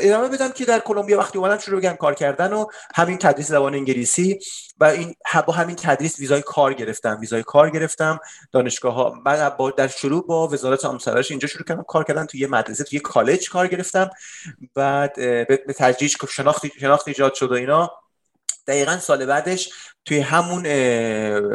ادامه 0.00 0.28
بدم 0.28 0.52
که 0.52 0.64
در 0.64 0.78
کلمبیا 0.78 1.18
وقتی 1.18 1.38
اومدم 1.38 1.58
شروع 1.58 1.80
کردم 1.80 1.96
کار 1.96 2.14
کردن 2.14 2.52
و 2.52 2.66
همین 2.94 3.18
تدریس 3.18 3.48
زبان 3.48 3.74
انگلیسی 3.74 4.38
و 4.80 4.84
این 4.84 5.14
با 5.46 5.52
همین 5.52 5.76
تدریس 5.76 6.18
ویزای 6.18 6.42
کار 6.42 6.74
گرفتم. 6.74 7.16
ویزای 7.20 7.42
کار 7.42 7.70
گرفتم 7.70 8.20
دانشگاه 8.52 8.94
ها. 8.94 9.22
با 9.58 9.70
در 9.70 9.88
شروع 9.88 10.26
با 10.26 10.48
وزارت 10.48 10.84
آموزش 10.84 11.30
اینجا 11.30 11.48
شروع 11.48 11.64
کردم 11.64 11.84
کار 11.88 12.04
کردن 12.04 12.26
توی 12.26 12.40
یه 12.40 12.46
مدرسه 12.46 12.84
توی 12.84 13.00
کالج 13.00 13.50
کار 13.50 13.66
گرفتم. 13.66 14.10
بعد 14.74 15.14
به 15.46 15.74
تدریج 15.76 16.16
شناخت 16.30 16.66
شناخت 16.80 17.08
ایجاد 17.08 17.34
شد 17.34 17.50
و 17.50 17.54
اینا. 17.54 18.01
دقیقا 18.66 18.96
سال 18.96 19.26
بعدش 19.26 19.70
توی 20.04 20.18
همون 20.20 20.66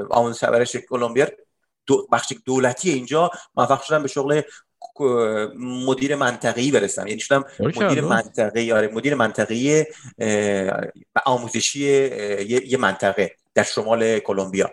آموزش 0.10 0.44
پرورش 0.44 0.76
کلمبیا 0.76 1.28
دو 1.86 2.08
بخش 2.12 2.34
دولتی 2.46 2.90
اینجا 2.90 3.32
موفق 3.56 3.84
شدم 3.84 4.02
به 4.02 4.08
شغل 4.08 4.42
مدیر 5.60 6.16
منطقه‌ای 6.16 6.72
برسم. 6.72 7.08
یعنی 7.08 7.20
شدم 7.20 7.46
مدیر 7.60 8.02
منطقه 8.02 8.74
آره 8.74 8.88
مدیر 8.94 9.16
منطقه‌ای 9.16 9.86
آموزشی 11.26 11.80
یه 12.46 12.78
منطقه 12.78 13.32
در 13.54 13.64
شمال 13.64 14.20
کلمبیا. 14.20 14.72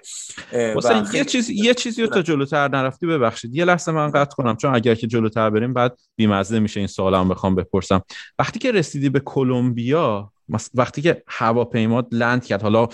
یه 1.13 1.25
چیز 1.25 1.51
یه 1.51 1.75
چیزی 1.75 2.03
رو 2.03 2.09
تا 2.09 2.23
جلوتر 2.23 2.69
نرفتی 2.69 3.07
ببخشید. 3.07 3.55
یه 3.55 3.65
لحظه 3.65 3.93
من 3.93 4.11
قطع 4.11 4.37
کنم 4.37 4.57
چون 4.57 4.75
اگر 4.75 4.95
که 4.95 5.07
جلوتر 5.07 5.51
بریم 5.51 5.75
بعد 5.75 5.99
بیمزه 6.17 6.59
میشه 6.59 6.81
این 6.81 6.87
سوالم 6.87 7.29
بخوام 7.29 7.55
بپرسم. 7.55 8.03
وقتی 8.39 8.59
که 8.59 8.73
رسیدی 8.73 9.09
به 9.09 9.21
کلمبیا 9.21 10.33
وقتی 10.75 11.03
که 11.03 11.23
هواپیما 11.27 12.07
لند 12.13 12.45
کرد 12.45 12.63
حالا 12.63 12.89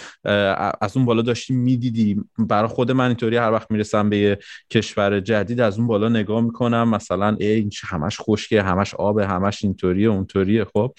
از 0.81 0.97
اون 0.97 1.07
بالا 1.07 1.23
داشتیم 1.23 1.59
می‌دیدی. 1.59 2.21
برای 2.39 2.69
خود 2.69 2.91
من 2.91 3.07
اینطوری 3.07 3.37
هر 3.37 3.53
وقت 3.53 3.71
می‌رسم 3.71 4.11
به 4.11 4.39
کشور 4.71 5.21
جدید 5.21 5.61
از 5.61 5.79
اون 5.79 5.87
بالا 5.87 6.09
نگاه 6.09 6.41
می‌کنم. 6.41 6.89
مثلا 6.89 7.37
ای 7.41 7.47
این 7.47 7.71
همش 7.89 8.21
خشکه 8.21 8.63
همش 8.63 8.95
آب 8.95 9.19
همش 9.19 9.65
اینطوریه 9.65 10.09
اونطوریه 10.09 10.65
خب. 10.65 10.95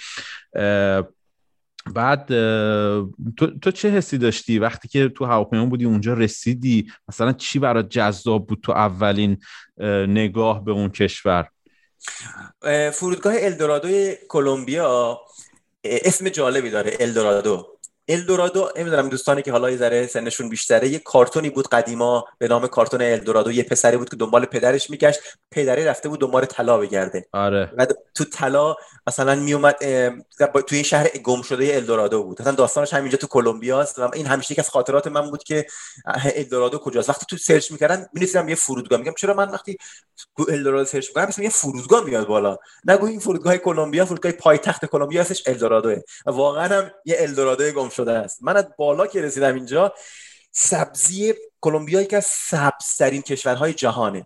بعد 1.94 2.26
تو, 3.38 3.48
تو 3.62 3.72
چه 3.72 3.90
حسی 3.90 4.18
داشتی 4.18 4.60
وقتی 4.60 4.88
که 4.88 5.10
تو 5.10 5.26
هواپیما 5.26 5.66
بودی 5.66 5.86
اونجا 5.86 6.14
رسیدی؟ 6.14 6.92
مثلا 7.08 7.34
چی 7.34 7.60
برای 7.60 7.84
جذاب 7.84 8.48
بود 8.48 8.60
تو 8.64 8.72
اولین 8.72 9.38
نگاه 10.08 10.66
به 10.66 10.72
اون 10.72 10.90
کشور؟ 10.90 11.48
فرودگاه 12.94 13.34
الدورادو 13.38 13.90
کلمبیا 14.30 15.20
اسم 15.86 16.30
جالبی 16.30 16.70
داره 16.70 16.98
الدورادو. 17.00 17.78
الدورادو 18.13 18.69
نمی‌دونم 18.78 19.10
دوستانی 19.10 19.41
که 19.41 19.52
حالا 19.52 19.69
یه 19.69 19.78
ذره 19.78 20.08
سنشون 20.08 20.50
بیشتره 20.50 20.88
یه 20.88 21.00
کارتونی 21.00 21.50
بود 21.50 21.67
قدیما 21.67 22.26
به 22.38 22.47
نام 22.47 22.67
کارتون 22.67 23.02
الدورادو. 23.02 23.52
یه 23.52 23.63
پسری 23.63 23.97
بود 23.97 24.10
که 24.10 24.15
دنبال 24.15 24.45
پدرش 24.45 24.89
میگشت 24.89 25.19
پدری 25.52 25.86
رفته 25.86 26.10
بود 26.10 26.19
دنبال 26.19 26.45
طلا 26.45 26.78
بگرده. 26.78 27.26
آره. 27.34 27.71
و 27.78 27.88
تو 28.15 28.24
طلا 28.24 28.76
مثلا 29.08 29.36
میومد 29.36 29.76
تو 30.39 30.76
این 30.76 30.84
شهر 30.84 31.08
گم 31.08 31.41
شده 31.41 31.76
الدورادو 31.76 32.24
بود. 32.24 32.41
مثلا 32.41 32.54
داستانش 32.54 32.93
همینجا 32.93 33.17
تو 33.17 33.28
کلمبیا 33.28 33.82
است 33.82 34.00
و 34.00 34.10
این 34.13 34.26
همیشه 34.26 34.52
یکی 34.52 34.62
از 34.62 34.69
خاطرات 34.69 35.08
من 35.08 35.30
بود 35.30 35.43
که 35.43 35.65
الدورادو 36.36 36.78
کجاست؟ 36.78 37.10
وقتی 37.10 37.26
تو 37.30 37.38
search 37.38 37.71
می‌کردم 37.71 38.06
می‌نویسیدم 38.13 38.50
یه 38.50 38.56
فرودگاه. 38.56 39.00
میگم 39.00 39.13
چرا 39.17 39.34
من 39.34 39.50
وقتی 39.50 39.78
تو 40.38 40.45
الدورادو 40.50 40.86
search 40.86 41.08
می‌کنم 41.08 41.26
مثلا 41.26 41.43
یه 41.43 41.50
فرودگاه 41.50 42.04
میاد 42.04 42.28
بالا. 42.28 42.58
نگو 42.86 43.06
این 43.06 43.19
فرودگاه 43.19 43.58
کلمبیا 43.58 44.06
فرودگاه 44.06 44.32
پایتخت 44.32 44.86
کلمبیا 44.86 45.21
هستش 45.21 45.43
الدورادو 45.47 45.95
واقعا 46.26 46.67
هم 46.78 46.91
یه 47.06 47.15
الدورادو 47.19 47.71
گم 47.71 47.89
شده 47.89 48.01
است. 48.10 48.44
من 48.44 48.58
از 48.58 48.66
بالا 48.78 49.08
که 49.08 49.22
رسیدم 49.22 49.56
اینجا 49.56 49.94
سبزی 50.52 51.34
کلمبیا 51.62 52.02
یکی 52.02 52.16
از 52.16 52.26
سبزترین 52.26 53.22
کشورهای 53.22 53.74
جهانه 53.74 54.26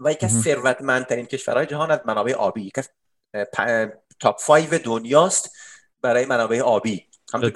و 0.00 0.12
یکی 0.12 0.26
از 0.26 0.42
ثروتمندترین 0.42 1.26
کشورهای 1.26 1.66
جهان 1.66 1.90
از 1.90 2.00
منابع 2.04 2.34
آبی. 2.34 2.62
یکی 2.62 2.80
از 2.80 2.88
top 4.20 4.40
5 4.46 4.74
دنیاست 4.74 5.50
برای 6.02 6.24
منابع 6.26 6.60
آبی. 6.60 7.06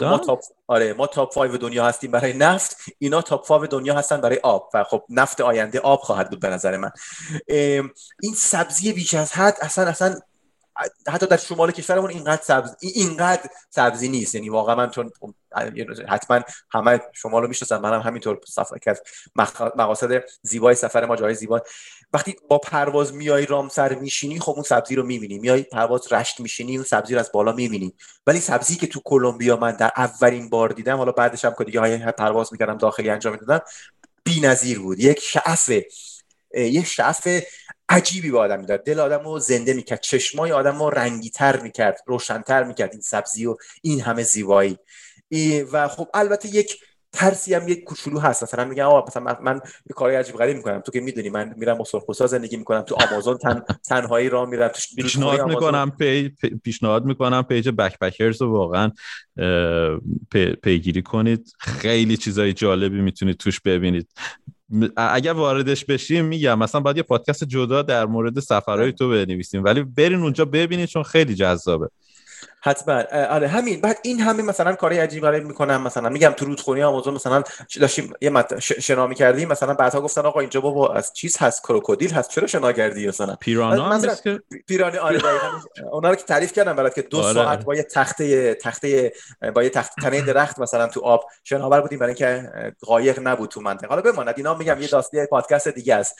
ما 0.00 0.18
top 0.18 0.42
آره 0.66 0.92
ما 0.92 1.06
top 1.06 1.34
5 1.34 1.60
دنیا 1.60 1.86
هستیم 1.86 2.10
برای 2.10 2.32
نفت 2.32 2.76
اینا 2.98 3.22
top 3.22 3.48
5 3.48 3.68
دنیا 3.68 3.94
هستن 3.94 4.20
برای 4.20 4.40
آب 4.42 4.70
و 4.74 4.84
خب 4.84 5.04
نفت 5.08 5.40
آینده 5.40 5.80
آب 5.80 6.00
خواهد 6.00 6.30
بود 6.30 6.40
به 6.40 6.48
نظر 6.48 6.76
من. 6.76 6.90
این 8.22 8.34
سبزی 8.36 8.92
بیش 8.92 9.14
از 9.14 9.32
حد 9.32 9.56
اصلا 9.60 9.86
اصلا 9.86 10.20
حتی 11.08 11.26
در 11.26 11.36
شمال 11.36 11.70
کشورمون 11.70 12.10
اینقدر 12.10 12.42
سبز 12.42 12.76
اینقدر 12.80 13.50
سبزی 13.70 14.08
نیست. 14.08 14.34
یعنی 14.34 14.48
واقعا 14.48 14.74
من 14.74 14.90
چون 14.90 15.12
حتما 16.08 16.40
همه 16.70 17.00
شمال 17.12 17.42
رو 17.42 17.48
می‌شناسن 17.48 17.78
منم 17.78 18.00
همینطور 18.00 18.40
سفر 18.46 18.78
که 18.78 18.94
مقاصد 19.76 20.24
زیبای 20.42 20.74
سفر 20.74 21.04
ما 21.04 21.16
جای 21.16 21.34
زیبا. 21.34 21.60
وقتی 22.12 22.36
با 22.48 22.58
پرواز 22.58 23.14
میای 23.14 23.46
رامسر 23.46 23.94
میشینی 23.94 24.40
خب 24.40 24.52
اون 24.52 24.62
سبزی 24.62 24.94
رو 24.94 25.02
می‌بینی. 25.02 25.38
میای 25.38 25.62
پرواز 25.62 26.12
رشت 26.12 26.40
میشینی 26.40 26.76
اون 26.76 26.84
سبزی 26.84 27.14
رو 27.14 27.20
از 27.20 27.30
بالا 27.32 27.52
می‌بینی. 27.52 27.94
ولی 28.26 28.40
سبزی 28.40 28.76
که 28.76 28.86
تو 28.86 29.00
کلمبیا 29.04 29.56
من 29.56 29.72
در 29.72 29.90
اولین 29.96 30.48
بار 30.48 30.68
دیدم 30.68 30.96
حالا 30.96 31.12
بعدش 31.12 31.44
هم 31.44 31.54
که 31.58 31.64
دیگه 31.64 31.80
های 31.80 31.98
پرواز 31.98 32.48
می‌کردم 32.52 32.78
داخلی 32.78 33.10
انجام 33.10 33.32
می‌دادم 33.32 33.64
بی‌نظیر 34.24 34.78
بود. 34.78 35.00
یک 35.00 35.20
شعف 35.20 35.70
یک 36.54 36.86
شعف 36.86 37.28
عجیبی 37.94 38.30
به 38.30 38.38
آدم 38.38 38.60
می‌داد. 38.60 38.84
دل 38.84 39.00
آدم 39.00 39.24
رو 39.24 39.38
زنده 39.38 39.74
می‌کرد. 39.74 40.00
چشمای 40.00 40.52
آدم 40.52 40.78
رو 40.78 40.90
رنگیتر 40.90 41.60
می‌کرد 41.60 42.00
روشنتر 42.06 42.64
می‌کرد. 42.64 42.92
این 42.92 43.00
سبزی 43.00 43.46
و 43.46 43.56
این 43.82 44.00
همه 44.00 44.22
زیبایی. 44.22 44.78
و 45.72 45.88
خب 45.88 46.08
البته 46.14 46.54
یک 46.54 46.76
ترسی 47.12 47.54
هم 47.54 47.68
یک 47.68 47.84
کوچولو 47.84 48.18
هست. 48.18 48.42
مثلا 48.42 48.64
میگم 48.64 48.84
آقا 48.84 49.04
مثلا 49.08 49.22
من, 49.22 49.36
من 49.42 49.54
یه 49.64 49.94
کاری 49.94 50.14
عجیب 50.14 50.36
غریب 50.36 50.56
می‌کنم. 50.56 50.80
تو 50.80 50.92
که 50.92 51.00
می‌دونی 51.00 51.30
من 51.30 51.54
میرم 51.56 51.78
با 51.78 51.84
سرخپوستا 51.84 52.26
زندگی 52.26 52.56
می‌کنم. 52.56 52.82
تو 52.82 52.96
آمازون 53.10 53.38
تن 53.38 53.62
تنهایی 53.88 54.28
راه 54.28 54.48
میرم. 54.48 54.70
پیشنهاد 54.96 55.48
می‌کنم 55.48 55.90
پی 55.98 56.28
پیشنهاد 56.64 57.04
می‌کنم 57.04 57.42
page 57.42 57.68
backpackers 57.68 58.42
رو 58.42 58.52
واقعا 58.52 58.90
پیگیری 60.62 61.02
کنید. 61.02 61.52
خیلی 61.58 62.16
چیزای 62.16 62.52
جالبی 62.52 63.00
می‌تونید 63.00 63.36
توش 63.36 63.60
ببینید. 63.60 64.08
اگر 64.96 65.32
واردش 65.32 65.84
بشیم 65.84 66.24
میگم 66.24 66.58
مثلا 66.58 66.80
باید 66.80 66.96
یه 66.96 67.02
پادکست 67.02 67.44
جدا 67.44 67.82
در 67.82 68.06
مورد 68.06 68.40
سفرهای 68.40 68.92
تو 68.92 69.10
بنویسیم. 69.10 69.64
ولی 69.64 69.82
برین 69.82 70.20
اونجا 70.20 70.44
ببینید 70.44 70.88
چون 70.88 71.02
خیلی 71.02 71.34
جذابه. 71.34 71.88
حتما. 72.60 73.02
آره 73.12 73.48
همین. 73.48 73.80
بعد 73.80 73.98
این 74.02 74.20
همه 74.20 74.42
مثلا 74.42 74.74
کاری 74.74 74.98
عجیب 74.98 75.22
غریب 75.22 75.44
می‌کنم. 75.44 75.82
مثلا 75.82 76.08
میگم 76.08 76.30
تو 76.30 76.44
رودخونی 76.44 76.82
آمازون 76.82 77.14
مثلا 77.14 77.42
داشتیم 77.80 78.12
یه 78.20 78.30
مت... 78.30 78.58
شنا 78.58 79.06
می‌کردیم. 79.06 79.48
مثلا 79.48 79.74
بعدها 79.74 80.00
گفتن 80.00 80.20
آقا 80.20 80.40
اینجا 80.40 80.60
بابا 80.60 80.94
از 80.94 81.12
چیز 81.12 81.36
هست؟ 81.38 81.62
کروکودیل 81.62 82.12
هست. 82.12 82.30
چرا 82.30 82.46
شنا 82.46 82.72
کردی 82.72 83.08
مثلا؟ 83.08 83.36
پیرانا 83.40 84.00
که 84.24 84.40
پیرانی 84.66 84.98
آره 84.98 85.20
اونا 85.92 86.10
رو 86.10 86.14
که 86.14 86.24
تعریف 86.24 86.52
کردم 86.52 86.76
برات 86.76 86.94
که 86.94 87.02
دو 87.02 87.18
آره. 87.18 87.34
ساعت 87.34 87.64
با 87.64 87.74
یه 87.74 87.82
تخته 87.82 88.54
تخته 88.54 89.12
با 89.54 89.62
یه 89.62 89.70
تخته 89.70 90.02
تنه 90.02 90.22
درخت 90.22 90.58
مثلا 90.58 90.86
تو 90.86 91.00
آب 91.00 91.24
شناور 91.44 91.80
بودیم. 91.80 91.98
برای 91.98 92.14
اینکه 92.18 92.52
قایق 92.80 93.20
نبود 93.22 93.50
تو 93.50 93.60
منطقه. 93.60 93.88
حالا 93.88 94.02
بماند. 94.02 94.34
اینا 94.36 94.54
میگم 94.54 94.80
یه 94.80 94.88
داستان 94.88 95.26
پادکست 95.26 95.68
دیگه 95.68 95.94
است 95.94 96.18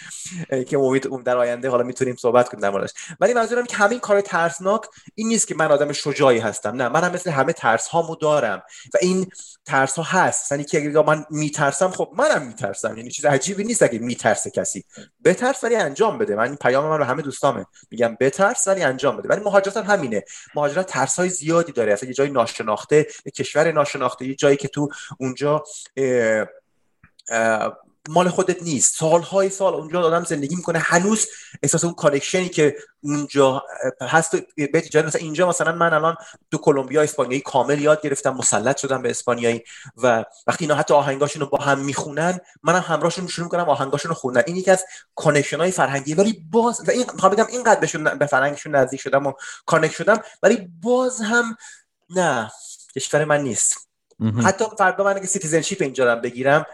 که 0.68 0.78
امید 0.78 1.24
در 1.24 1.36
آینده 1.36 1.68
حالا 1.68 1.82
می‌تونیم 1.82 2.16
صحبت 2.16 2.48
کنیم 2.48 2.60
در 2.60 2.70
موردش. 2.70 2.92
ولی 3.20 3.34
منظورم 3.34 3.66
که 3.66 3.76
همین 3.76 4.00
کار 4.00 4.20
ترسناک 4.20 4.82
این 5.14 5.28
نیست 5.28 5.48
که 5.48 5.54
من 5.54 5.72
آدم 5.72 5.92
شجاعی 6.14 6.38
هستم؟ 6.38 6.76
نه 6.76 6.88
منم 6.88 7.12
مثل 7.12 7.30
همه 7.30 7.52
ترس 7.52 7.88
هامو 7.88 8.16
دارم. 8.16 8.62
و 8.94 8.98
این 9.00 9.26
ترس 9.64 9.98
ها 9.98 10.02
هست. 10.02 10.52
یعنی 10.52 10.64
که 10.64 10.78
اگه 10.78 11.02
من 11.02 11.24
میترسم 11.30 11.90
خب 11.90 12.12
منم 12.18 12.46
میترسم. 12.46 12.96
یعنی 12.96 13.10
چیز 13.10 13.24
عجیبی 13.24 13.64
نیست 13.64 13.82
اگه 13.82 13.98
میترسه 13.98 14.50
کسی. 14.50 14.84
بترس 15.24 15.64
ولی 15.64 15.76
انجام 15.76 16.18
بده. 16.18 16.36
من 16.36 16.56
پیام 16.56 16.84
من 16.84 16.98
رو 16.98 17.04
همه 17.04 17.22
دوستامه. 17.22 17.66
میگم 17.90 18.16
بترس 18.20 18.68
ولی 18.68 18.82
انجام 18.82 19.16
بده. 19.16 19.28
ولی 19.28 19.40
مهاجرت 19.44 19.76
هم 19.76 19.84
همینه. 19.84 20.22
مهاجرت 20.54 20.86
ترس 20.86 21.18
های 21.18 21.28
زیادی 21.28 21.72
داره. 21.72 21.92
اصلا 21.92 22.08
یه 22.08 22.14
جای 22.14 22.30
ناشناخته 22.30 23.06
یه 23.26 23.32
کشور 23.32 23.72
ناشناخته 23.72 24.26
یه 24.26 24.34
جایی 24.34 24.56
که 24.56 24.68
تو 24.68 24.88
اونجا 25.18 25.62
مال 28.08 28.28
خودت 28.28 28.62
نیست. 28.62 28.96
سالهای 28.96 29.50
سال 29.50 29.74
اونجا 29.74 30.02
آدم 30.02 30.24
زندگی 30.24 30.56
می‌کنه. 30.56 30.78
هنوز 30.78 31.26
احساس 31.62 31.84
اون 31.84 31.94
connection 31.94 32.44
ی 32.44 32.48
که 32.48 32.76
اونجا 33.00 33.62
هست. 34.00 34.36
with 34.56 34.96
مثلا 34.96 35.20
اینجا 35.20 35.48
مثلا 35.48 35.72
من 35.72 35.92
الان 35.92 36.16
تو 36.50 36.58
کلمبیا 36.58 37.02
اسپانیایی 37.02 37.40
کامل 37.40 37.80
یاد 37.80 38.02
گرفتم. 38.02 38.30
مسلط 38.30 38.76
شدم 38.76 39.02
به 39.02 39.10
اسپانیایی 39.10 39.62
و 39.96 40.24
وقتی 40.46 40.64
اینا 40.64 40.74
حتی 40.74 40.94
آهنگاشون 40.94 41.40
رو 41.40 41.46
با 41.46 41.58
هم 41.58 41.78
می‌خونن 41.78 42.40
منم 42.62 42.84
همراهشون 42.86 43.26
شروع 43.26 43.44
می‌کنم 43.44 43.68
آهنگاشون 43.68 44.08
رو 44.08 44.14
خوندن. 44.14 44.42
این 44.46 44.56
یکی 44.56 44.70
از 44.70 44.84
connection 45.14 45.56
های 45.56 45.70
فرهنگی. 45.70 46.14
ولی 46.14 46.46
باز 46.50 46.88
و 46.88 46.90
این 46.90 47.06
بگم 47.32 47.46
اینقدر 47.46 48.14
به 48.14 48.26
فرهنگشون 48.26 48.74
نزدیک 48.74 49.00
شدم 49.00 49.26
و 49.26 49.32
connect 49.66 49.94
شدم. 49.94 50.20
ولی 50.42 50.68
باز 50.82 51.20
هم 51.20 51.56
نه 52.10 52.50
کشور 52.94 53.24
من 53.24 53.40
نیست. 53.40 53.83
حتی 54.44 54.64
فردا 54.78 55.04
من 55.04 55.16
اگه 55.16 55.26
citizenship 55.26 55.82
اینجا 55.82 56.16
بگیرم 56.16 56.66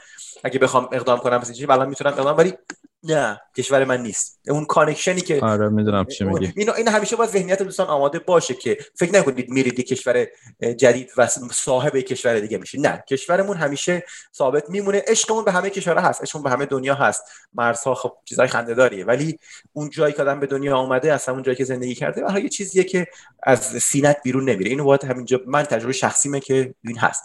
اگه 0.44 0.58
بخوام 0.58 0.88
اقدام 0.92 1.18
کنم 1.18 1.36
مثلا 1.36 1.74
الان 1.74 1.88
می‌تونم 1.88 2.12
اقدام 2.12 2.36
ولی 2.36 2.54
نه 3.02 3.40
کشور 3.56 3.84
من 3.84 4.02
نیست. 4.02 4.40
اون 4.48 4.64
connection 4.64 5.15
ی 5.15 5.20
که 5.20 5.40
آره 5.40 5.68
می‌دونم 5.68 6.04
چی 6.04 6.24
میگی. 6.24 6.52
اینو 6.56 6.72
این 6.72 6.88
همیشه 6.88 7.16
باید 7.16 7.30
ذهنیت 7.30 7.62
دوستان 7.62 7.86
آماده 7.86 8.18
باشه 8.18 8.54
که 8.54 8.78
فکر 8.94 9.14
نکنید 9.14 9.48
میرید 9.48 9.78
یه 9.78 9.84
کشور 9.84 10.26
جدید 10.76 11.10
و 11.16 11.26
صاحب 11.52 11.96
کشور 11.96 12.40
دیگه 12.40 12.58
میشه 12.58 12.80
نه 12.80 13.04
کشورمون 13.08 13.56
همیشه 13.56 14.04
ثابت 14.36 14.70
میمونه. 14.70 15.02
عشقمون 15.06 15.44
به 15.44 15.52
همه 15.52 15.70
کشورها 15.70 16.08
هست 16.08 16.22
عشقمون 16.22 16.44
به 16.44 16.50
همه 16.50 16.66
دنیا 16.66 16.94
هست. 16.94 17.22
مرزها 17.54 17.94
خب 17.94 18.12
چیزای 18.24 18.48
خنده‌داریه. 18.48 19.04
ولی 19.04 19.38
اون 19.72 19.90
جایی 19.90 20.14
که 20.14 20.22
آدم 20.22 20.40
به 20.40 20.46
دنیا 20.46 20.78
اومده 20.78 21.12
اصلا 21.12 21.34
اون 21.34 21.42
جایی 21.42 21.56
که 21.56 21.64
زندگی 21.64 21.94
کرده 21.94 22.24
و 22.26 22.38
یه 22.38 22.48
چیزیه 22.48 22.84
که 22.84 23.06
از 23.42 23.60
سینت 23.60 24.16
بیرون 24.24 24.50
نمیره. 24.50 24.70
اینو 24.70 24.84
باید 24.84 25.04
همینجا 25.04 25.40
من 25.46 25.62
تجربه 25.62 25.92
شخصیمه 25.92 26.40
که 26.40 26.74
این 26.84 26.98
هست. 26.98 27.22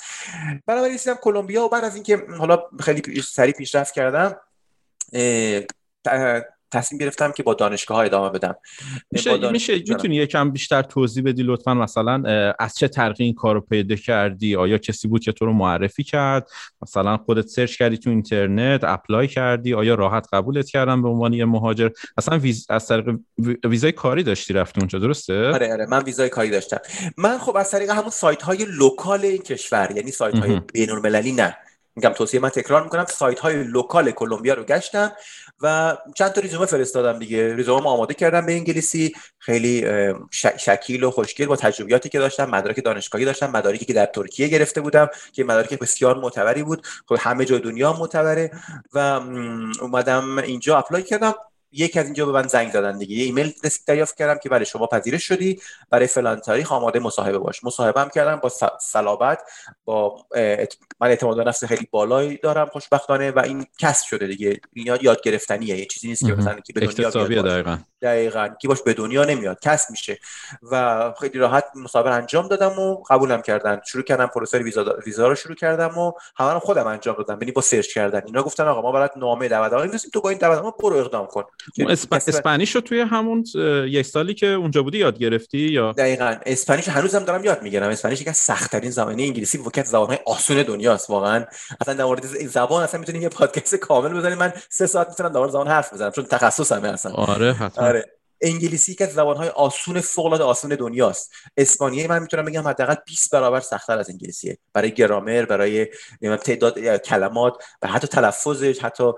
بنابراین 0.66 0.94
رسیدم 0.94 1.16
کلمبیا 1.16 1.64
و 1.64 1.70
بعد 1.70 1.84
از 1.84 1.96
اینکه 1.96 2.24
حالا 2.38 2.64
خیلی 2.80 3.22
سریع 3.22 3.54
پیشرفت 3.54 3.94
کردم 3.94 4.38
تصمیم 6.72 7.00
گرفتم 7.00 7.32
که 7.32 7.44
با 7.44 7.54
دانشگاه 7.54 7.98
ها 7.98 8.04
ادامه 8.04 8.30
بدم. 8.30 8.56
میشه, 9.12 9.52
میشه 9.52 9.74
می‌تونی 9.74 10.15
یکم 10.15 10.52
بیشتر 10.52 10.82
توضیح 10.82 11.24
بدی 11.24 11.44
لطفا؟ 11.44 11.74
مثلا 11.74 12.24
از 12.60 12.76
چه 12.76 12.88
طریقی 12.88 13.24
این 13.24 13.34
کار 13.34 13.56
رو 13.56 13.62
پیدا 13.62 13.96
کردی؟ 13.96 14.56
آیا 14.56 14.78
کسی 14.78 15.08
بود 15.08 15.24
که 15.24 15.32
تو 15.32 15.46
رو 15.46 15.54
معرفی 15.54 16.04
کرد؟ 16.04 16.48
مثلا 16.82 17.18
خودت 17.18 17.48
search 17.48 17.78
کردی 17.78 17.98
تو 17.98 18.10
اینترنت 18.10 18.84
apply 18.84 19.28
کردی؟ 19.28 19.74
آیا 19.74 19.96
راحت 19.96 20.28
قبولت 20.34 20.70
کردن 20.70 21.02
به 21.02 21.10
عنوان 21.10 21.34
یه 21.34 21.46
مهاجر؟ 21.46 21.89
اصلا 22.18 22.38
ویز... 22.38 22.65
از 22.70 22.88
طریق 22.88 23.06
ویزای 23.63 23.91
کاری 23.91 24.24
داشتی 24.24 24.54
رفتی 24.54 24.82
اونجا 24.82 25.00
درسته؟ 25.00 25.48
آره 25.48 25.74
آره 25.74 25.86
من 25.86 26.04
ویزای 26.04 26.30
کاری 26.30 26.50
داشتم. 26.50 26.78
من 27.18 27.38
خب 27.38 27.58
از 27.58 27.72
طریق 27.72 27.89
همون 27.89 28.10
سایت 28.10 28.41
های 28.41 28.65
local 28.69 29.21
این 29.22 29.41
کشور 29.41 29.94
یعنی 29.96 30.12
سایت 30.12 30.36
های 30.36 30.62
بین 30.74 30.89
نه. 31.39 31.58
میگم 31.95 32.10
توصیه 32.10 32.39
من 32.39 32.49
تکرار 32.49 32.84
می‌کنم. 32.84 33.05
سایت 33.05 33.39
های 33.39 33.63
local 33.63 34.12
کلمبیا 34.12 34.53
رو 34.53 34.63
گشتم 34.63 35.12
و 35.62 35.97
چند 36.15 36.31
تا 36.31 36.41
رزومه 36.41 36.65
فرستادم 36.65 37.19
دیگه. 37.19 37.55
رزومه 37.56 37.89
آماده 37.89 38.13
کردم 38.13 38.45
به 38.45 38.53
انگلیسی. 38.53 39.13
خیلی 39.39 39.88
شکیل 40.58 41.03
و 41.03 41.12
خوشگل 41.12 41.45
با 41.45 41.55
تجربیاتی 41.55 42.10
که 42.10 42.19
داشتم 42.19 42.49
مدارک 42.49 42.84
دانشگاهی 42.84 43.25
داشتم 43.25 43.51
مدارکی 43.51 43.86
که 43.86 43.93
در 43.93 44.05
ترکیه 44.05 44.47
گرفته 44.47 44.81
بودم 44.81 45.10
که 45.34 45.43
مدارک 45.43 45.79
بسیار 45.79 46.17
معتبری 46.17 46.63
بود. 46.63 46.88
خب 47.08 47.17
همه 47.19 47.45
جای 47.45 47.60
دنیا 47.60 47.93
معتبره 47.93 48.51
و 48.93 48.99
اومدم 49.81 50.38
اینجا 50.38 50.77
apply 50.78 51.04
کردم. 51.03 51.34
یک 51.76 51.98
از 51.98 52.06
اینجا 52.06 52.26
به 52.26 52.32
من 52.32 52.48
زنگ 52.48 52.72
دادن 52.72 52.98
دیگه. 52.98 53.16
یه 53.16 53.26
ایمیل 53.26 53.54
دریافت 53.88 54.18
کردم 54.18 54.40
که 54.44 54.50
برای 54.50 54.66
شما 54.66 54.88
پذیرش 54.88 55.24
شدی. 55.24 55.62
برای 55.90 56.08
فلان 56.08 56.40
تاریخ 56.40 56.72
آماده 56.72 57.00
مصاحبه 57.00 57.38
باش. 57.38 57.64
مصاحبه 57.64 58.02
هم 58.02 58.10
کردم 58.10 58.36
با 58.36 58.52
صلابت 58.82 59.42
با 59.86 60.26
من 61.00 61.08
اعتماد 61.08 61.38
به 61.38 61.44
نفس 61.44 61.64
خیلی 61.64 61.88
بالایی 61.92 62.38
دارم 62.38 62.66
خوشبختانه 62.66 63.32
و 63.32 63.40
این 63.40 63.66
کسب 63.80 64.06
شده 64.06 64.28
دیگه. 64.28 64.60
این 64.74 64.98
یاد 65.02 65.22
گرفتنیه. 65.22 65.78
یه 65.78 65.86
چیزی 65.86 66.08
نیست 66.08 66.26
که 66.26 66.34
مثلا 66.34 66.60
که 66.60 66.74
به 66.74 66.80
دنیا 66.80 67.10
دقیقاً. 67.42 67.78
دقیقاً. 68.02 68.50
کی 68.62 68.68
باش 68.68 68.82
به 68.82 68.94
دنیا 68.94 69.26
نمیاد. 69.26 69.60
کسب 69.60 69.92
میشه. 69.92 70.20
و 70.72 71.14
خیلی 71.20 71.40
راحت 71.40 71.66
مصاحبه 71.76 72.12
انجام 72.12 72.48
دادم 72.48 72.80
و 72.80 73.04
قبولم 73.10 73.42
کردن. 73.42 73.82
شروع 73.86 74.04
کردم 74.04 74.28
پروسه 74.28 74.60
ویزا 74.60 74.98
ویزا 75.06 75.28
رو 75.28 75.36
شروع 75.36 75.56
کردم 75.56 75.98
و 75.98 76.12
همه 76.38 76.60
خودم 76.60 76.88
انجام 76.88 77.16
دادم. 77.16 77.38
یعنی 77.42 77.52
با 77.52 77.62
سرچ 77.62 77.94
کردن. 77.94 78.22
اینا 78.26 78.44
گفتن 78.44 78.68
آقا 78.68 78.82
ما 78.82 78.92
برات 78.92 79.18
نامه 79.18 79.48
دعوت 79.48 80.12
تو 80.14 80.22
با 80.22 80.30
این 80.30 80.38
دعوت 80.38 80.74
برو 80.80 80.96
اقدام 80.96 81.28
کن. 81.28 81.44
اسپ... 81.88 82.13
اسپانیش 82.13 82.75
رو 82.75 82.82
توی 82.82 82.99
همون 82.99 83.45
یک 83.88 84.06
سالی 84.06 84.34
که 84.34 84.47
اونجا 84.47 84.84
بودی 84.84 84.97
یاد 84.97 85.17
گرفتی 85.17 85.58
یا؟ 85.58 85.91
دقیقاً. 85.91 86.36
اسپانیش 86.45 86.88
هنوزم 86.88 87.23
دارم 87.23 87.43
یاد 87.43 87.62
می‌گیرم. 87.62 87.89
اسپانیش 87.89 88.21
یکی 88.21 88.30
از 88.30 88.38
سخت 88.38 88.71
ترین 88.71 88.91
زبان 88.91 89.19
انگلیسی 89.19 89.58
وکت 89.58 89.86
زبانهای 89.86 90.19
آسون 90.25 90.63
دنیاست 90.63 91.10
واقعا. 91.10 91.45
اصلا 91.82 91.93
در 91.93 92.06
مورد 92.06 92.25
زبان 92.47 92.84
اصلا 92.84 92.99
می‌تونیم 92.99 93.21
یه 93.21 93.30
پادکست 93.30 93.75
کامل 93.75 94.13
بزنیم. 94.13 94.38
من 94.38 94.54
سه 94.69 94.88
ساعت 94.88 95.10
می‌تونم 95.10 95.30
در 95.30 95.39
مورد 95.39 95.51
زبان 95.51 95.67
حرف 95.67 95.93
بزنم 95.93 96.12
چون 96.12 96.25
تخصصمه 96.25 96.88
اصلا. 96.88 97.12
آره 97.12 97.54
حتما. 97.54 97.86
آره. 97.88 98.06
انگلیسی 98.41 98.95
که 98.95 99.04
از 99.04 99.13
زبانهای 99.13 99.49
آسون 99.49 100.01
فوق 100.01 100.25
العاده 100.25 100.43
آسون 100.43 100.75
دنیاست. 100.75 101.32
اسپانیایی 101.58 102.08
من 102.08 102.21
می‌تونم 102.21 102.45
بگم 102.45 102.67
حداقل 102.67 102.95
20 103.06 103.32
برابر 103.32 103.60
سختتر 103.60 103.97
از 103.97 104.10
انگلیسیه. 104.10 104.58
برای 104.73 104.91
گرامر 104.91 105.45
برای 105.45 105.88
تعداد 106.43 106.97
کلمات 106.97 107.54
و 107.82 107.88
حتی 107.88 108.08
تلفظش 108.08 108.80
حتی 108.82 109.12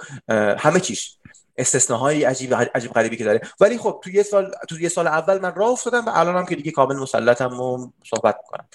همه 0.60 0.80
چیش. 0.80 1.18
استثناهای 1.58 2.24
عجیب 2.24 2.54
عجیب 2.54 2.92
غریبی 2.92 3.18
که 3.18 3.24
داره. 3.24 3.42
ولی 3.60 3.78
خب 3.78 4.00
تو 4.04 4.10
یه 4.10 4.24
سال 4.24 4.52
تو 4.70 4.80
یه 4.80 4.90
سال 4.90 5.08
اول 5.08 5.40
من 5.42 5.56
راه 5.56 5.70
افتادم 5.70 6.06
و 6.06 6.10
الانم 6.14 6.46
که 6.46 6.56
دیگه 6.56 6.72
کامل 6.72 6.96
مسلطم 6.96 7.60
و 7.60 7.92
صحبت 8.10 8.38
می‌کنم. 8.44 8.68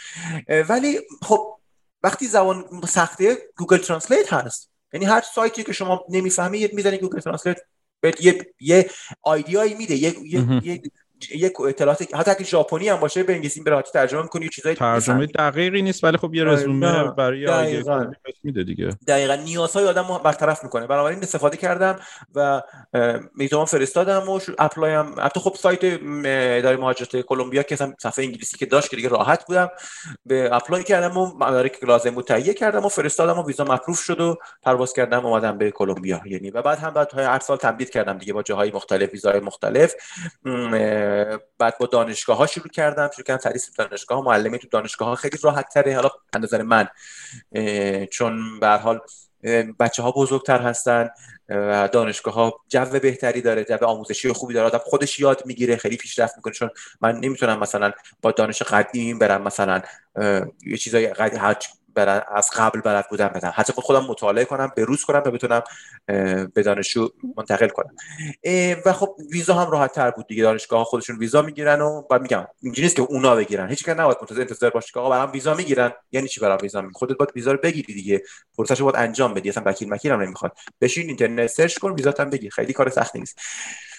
ولی 0.68 1.00
خب 1.22 1.58
وقتی 2.02 2.26
زبان 2.26 2.64
سخته 2.88 3.38
Google 3.56 3.78
Translate 3.78 4.32
هست. 4.32 4.70
یعنی 4.92 5.06
هر 5.06 5.20
سایتی 5.34 5.64
که 5.64 5.72
شما 5.72 6.04
نمی‌فهمید 6.08 6.74
می‌زنید 6.74 7.00
Google 7.00 7.20
Translate 7.20 7.58
بهت 8.00 8.24
یه 8.24 8.54
یه 8.60 8.90
idea 9.22 9.57
یی 9.57 9.74
میده. 9.74 9.94
یه 9.96 10.14
یه 10.62 10.82
یک 11.30 11.60
اطلاعات 11.60 12.14
حتی 12.14 12.30
اگه 12.30 12.44
ژاپنی 12.44 12.88
هم 12.88 12.96
باشه 12.96 13.22
به 13.22 13.32
انگلیسی 13.32 13.60
به 13.62 13.70
راحتی 13.70 13.90
ترجمه 13.92 14.22
می‌کنی 14.22 14.48
چیزای 14.48 14.74
ترجمه 14.74 15.26
دقیقی 15.26 15.82
نیست 15.82 16.04
ولی 16.04 16.16
خب 16.16 16.34
یه 16.34 16.44
رزومه 16.44 17.04
برای 17.10 17.46
idea 17.46 17.82
میده 18.44 18.64
دیگه. 18.64 18.88
دقیقاً. 19.06 19.34
نیازهای 19.34 19.86
آدم 19.86 20.20
برطرف 20.24 20.64
می‌کنه. 20.64 20.86
بنابراین 20.86 21.18
استفاده 21.18 21.56
کردم 21.56 22.00
و 22.34 22.62
می‌تونم 23.36 23.64
فرستادم 23.64 24.28
و 24.28 24.40
apply 24.58 24.92
هم 24.92 25.14
حتی 25.18 25.40
خب 25.40 25.54
سایت 25.54 25.84
اداره 26.24 26.76
مهاجرت 26.76 27.20
کلمبیا 27.20 27.62
که 27.62 27.76
صفحه 27.76 28.24
انگلیسی 28.24 28.58
که 28.58 28.66
داشت 28.66 28.90
که 28.90 28.96
دیگه 28.96 29.08
راحت 29.08 29.46
بودم 29.46 29.70
به 30.26 30.48
apply 30.52 30.84
کردم 30.84 31.16
و 31.16 31.38
مدارک 31.38 31.84
لازم 31.84 32.10
بود 32.10 32.24
تهیه 32.24 32.54
کردم 32.54 32.84
و 32.84 32.88
فرستادم 32.88 33.38
و 33.38 33.46
ویزا 33.46 33.64
approve 33.64 33.98
شد 33.98 34.20
و 34.20 34.36
پرواز 34.62 34.92
کردم 34.92 35.26
اومدم 35.26 35.58
به 35.58 35.70
کلمبیا. 35.70 36.20
یعنی 36.24 36.50
و 36.50 36.62
بعد 36.62 36.78
هم 36.78 36.90
بعد 36.90 37.14
هر 37.14 37.38
سال 37.38 37.56
تمدید 37.56 37.90
کردم 37.90 38.18
دیگه 38.18 38.32
با 38.32 38.42
جاهای 38.42 38.70
مختلف 38.74 39.12
ویزای 39.12 39.40
مختلف. 39.40 39.94
بعد 41.58 41.78
با 41.78 41.86
دانشگاه 41.86 42.36
ها 42.36 42.46
شروع 42.46 42.68
کردم 42.68 43.10
شروع 43.14 43.24
کردم 43.24 43.40
تدریس 43.40 43.70
دانشگاه. 43.76 44.24
معلمی 44.24 44.58
تو 44.58 44.68
دانشگاه 44.70 45.08
ها 45.08 45.14
خیلی 45.14 45.38
راحت 45.42 45.68
تره 45.74 45.94
حالا 45.94 46.10
نظر 46.40 46.62
من 46.62 46.88
چون 48.10 48.60
به 48.60 48.68
حال 48.68 49.00
بچه 49.80 50.02
ها 50.02 50.10
بزرگتر 50.10 50.62
هستن 50.62 51.10
و 51.48 51.88
دانشگاه 51.92 52.34
ها 52.34 52.60
جو 52.68 52.84
بهتری 52.84 53.40
داره 53.40 53.64
جو 53.64 53.84
آموزشی 53.84 54.32
خوبی 54.32 54.54
داره. 54.54 54.66
آدم 54.66 54.78
خودش 54.78 55.20
یاد 55.20 55.46
می‌گیره 55.46 55.76
خیلی 55.76 55.96
پیشرفت 55.96 56.36
می‌کنه. 56.36 56.52
چون 56.52 56.70
من 57.00 57.16
نمی‌تونم 57.16 57.58
مثلا 57.60 57.92
با 58.22 58.30
دانش 58.32 58.62
قدیم 58.62 59.18
برم 59.18 59.42
مثلا 59.42 59.82
یه 60.66 60.76
چیزای 60.76 61.06
از 62.34 62.50
قبل 62.56 62.80
بلد 62.80 63.08
بودم 63.10 63.28
بدم 63.28 63.52
حتی 63.54 63.72
خودم 63.76 64.04
مطالعه 64.04 64.44
کنم 64.44 64.72
به 64.76 64.84
روز 64.84 65.04
کنم 65.04 65.22
و 65.26 65.30
بتونم 65.30 65.62
به 66.54 66.62
دانشجو 66.64 67.08
منتقل 67.36 67.68
کنم. 67.68 67.94
و 68.86 68.92
خب 68.92 69.16
ویزا 69.32 69.54
هم 69.54 69.70
راحت 69.70 69.92
تر 69.92 70.10
بود 70.10 70.26
دیگه. 70.26 70.42
دانشگاه 70.42 70.78
ها 70.78 70.84
خودشون 70.84 71.18
ویزا 71.18 71.42
می‌گیرن 71.42 71.80
و 71.80 72.02
بعد 72.02 72.22
میگم 72.22 72.46
اینجوری 72.62 72.82
نیست 72.82 72.96
که 72.96 73.02
اونا 73.02 73.36
بگیرن. 73.36 73.68
هیچ 73.68 73.84
کس 73.84 73.96
نباید 73.96 74.16
منتظر 74.20 74.40
انتظار 74.40 74.70
باشه 74.70 74.92
که 74.94 75.00
آقا 75.00 75.10
برام 75.10 75.32
ویزا 75.32 75.54
می‌گیرن. 75.54 75.92
یعنی 76.12 76.28
چی 76.28 76.40
برام 76.40 76.58
ویزا 76.62 76.80
می‌گیرن؟ 76.80 76.98
خودت 76.98 77.16
باید 77.16 77.30
ویزا 77.36 77.52
رو 77.52 77.58
بگیری 77.62 77.94
دیگه. 77.94 78.22
پروسش 78.56 78.82
باید 78.82 78.96
انجام 78.96 79.34
بدی. 79.34 79.48
اصلا 79.48 79.62
وکیل 79.66 79.92
مکیل 79.92 80.12
هم 80.12 80.20
نمی‌خواد. 80.20 80.52
بشین 80.80 81.06
اینترنت 81.06 81.46
سرچ 81.46 81.78
کن 81.78 81.92
ویزا 81.92 82.14
هم 82.18 82.30
بگیر. 82.30 82.52
خیلی 82.52 82.72
کار 82.72 82.88
سختی 82.88 83.18
نیست. 83.18 83.38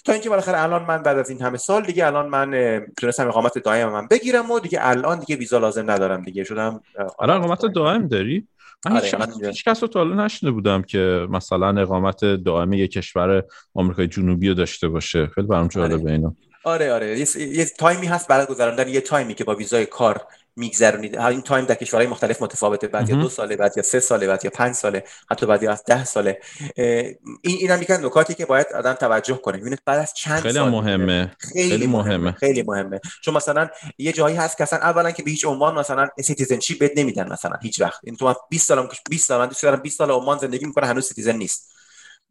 تا 0.05 0.13
اینکه 0.13 0.29
بالاخره 0.29 0.61
الان 0.61 0.85
من 0.85 1.03
بعد 1.03 1.17
از 1.17 1.29
این 1.29 1.41
همه 1.41 1.57
سال 1.57 1.83
دیگه 1.83 2.05
الان 2.05 2.29
من 2.29 2.81
تونستم 2.97 3.27
اقامت 3.27 3.57
دائم 3.57 3.89
من 3.89 4.07
بگیرم 4.07 4.51
و 4.51 4.59
دیگه 4.59 4.79
الان 4.81 5.19
دیگه 5.19 5.35
ویزا 5.35 5.57
لازم 5.57 5.91
ندارم 5.91 6.21
دیگه. 6.21 6.43
شدم 6.43 6.81
الان 7.19 7.37
اقامت 7.37 7.65
دائم 7.83 8.07
داری؟ 8.07 8.47
من 8.85 8.97
آره 8.97 9.47
هیچ 9.47 9.63
کس 9.63 9.81
رو 9.81 9.87
تا 9.87 10.03
نشنیده 10.03 10.51
بودم 10.51 10.81
که 10.81 11.27
مثلا 11.29 11.81
اقامت 11.81 12.25
دائم 12.25 12.73
یک 12.73 12.91
کشور 12.91 13.43
آمریکای 13.73 14.07
جنوبی 14.07 14.47
رو 14.47 14.53
داشته 14.53 14.87
باشه. 14.87 15.27
خیلی 15.27 15.47
برام 15.47 15.67
جالبه 15.67 16.01
آره. 16.01 16.11
اینا. 16.11 16.35
آره 16.63 16.93
آره. 16.93 17.19
یه, 17.19 17.27
یه 17.37 17.65
time 17.65 17.99
ی 17.99 18.07
هست 18.07 18.27
برای 18.27 18.45
گذراندن. 18.45 18.87
یه 18.87 19.01
time 19.01 19.27
ی 19.27 19.33
که 19.33 19.43
با 19.43 19.55
ویزای 19.55 19.85
کار 19.85 20.21
میگذرونید. 20.55 21.17
این 21.19 21.41
time 21.41 21.65
در 21.65 21.75
کشورهای 21.75 22.07
مختلف 22.07 22.41
متفاوته. 22.41 22.87
بعد 22.87 23.09
یا 23.09 23.15
دو 23.15 23.29
ساله 23.29 23.55
بعد 23.55 23.73
یا 23.77 23.83
سه 23.83 23.99
ساله 23.99 24.27
بعد 24.27 24.45
یا 24.45 24.51
پنج 24.51 24.75
ساله 24.75 25.03
حتی 25.31 25.45
بعد 25.45 25.63
یا 25.63 25.71
از 25.71 25.83
ده 25.83 26.05
ساله. 26.05 26.39
این 26.75 27.17
اینم 27.43 27.81
یکی 27.81 28.05
نکاتی 28.05 28.33
که 28.33 28.45
باید 28.45 28.67
آدم 28.75 28.93
توجه 28.93 29.35
کنه. 29.35 29.57
ببینید 29.57 29.81
بعد 29.85 29.99
از 29.99 30.13
چند 30.13 30.39
خیلی 30.39 30.53
سال 30.53 30.69
مهمه. 30.69 31.35
خیلی, 31.39 31.69
خیلی 31.69 31.87
مهمه. 31.87 32.31
خیلی 32.31 32.63
مهمه. 32.63 32.99
چون 33.21 33.33
مثلا 33.33 33.69
یه 33.97 34.11
جایی 34.11 34.35
هست 34.35 34.57
که 34.57 34.63
اصلا 34.63 34.79
اولا 34.79 35.11
که 35.11 35.23
به 35.23 35.31
هیچ 35.31 35.45
عنوان 35.45 35.75
مثلا 35.75 36.07
citizenship 36.23 36.83
بهت 36.83 36.99
نمیدن 36.99 37.31
مثلا 37.31 37.55
هیچ 37.61 37.81
وقت. 37.81 37.99
این 38.03 38.15
تو 38.15 38.33
20 38.49 38.67
سالم 38.67 38.89
20 39.09 39.27
سال 39.27 39.39
من 39.39 39.47
دوست 39.47 39.63
دارم 39.63 39.79
20 39.79 39.97
سال 39.97 40.11
عمان 40.11 40.37
زندگی 40.37 40.65
می‌کنه 40.65 40.87
هنوز 40.87 41.07
citizen 41.07 41.35
نیست. 41.35 41.73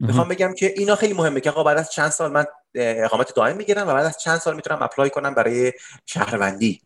می‌خوام 0.00 0.28
بگم 0.28 0.54
که 0.54 0.74
اینا 0.76 0.96
خیلی 0.96 1.14
مهمه 1.14 1.40
که 1.40 1.50
آقا 1.50 1.64
بعد 1.64 1.78
از 1.78 1.90
چند 1.90 2.10
سال 2.10 2.32
من 2.32 2.44
اقامت 2.74 3.34
دائم 3.34 3.56
می‌گیرم 3.56 3.88
و 3.88 3.94
بعد 3.94 4.06
از 4.06 4.18
چند 4.18 4.38
سال 4.38 4.56
می‌تونم 4.56 4.82
apply 4.82 5.10
کنم 5.10 5.34
برای 5.34 5.72
شهروندی. 6.06 6.82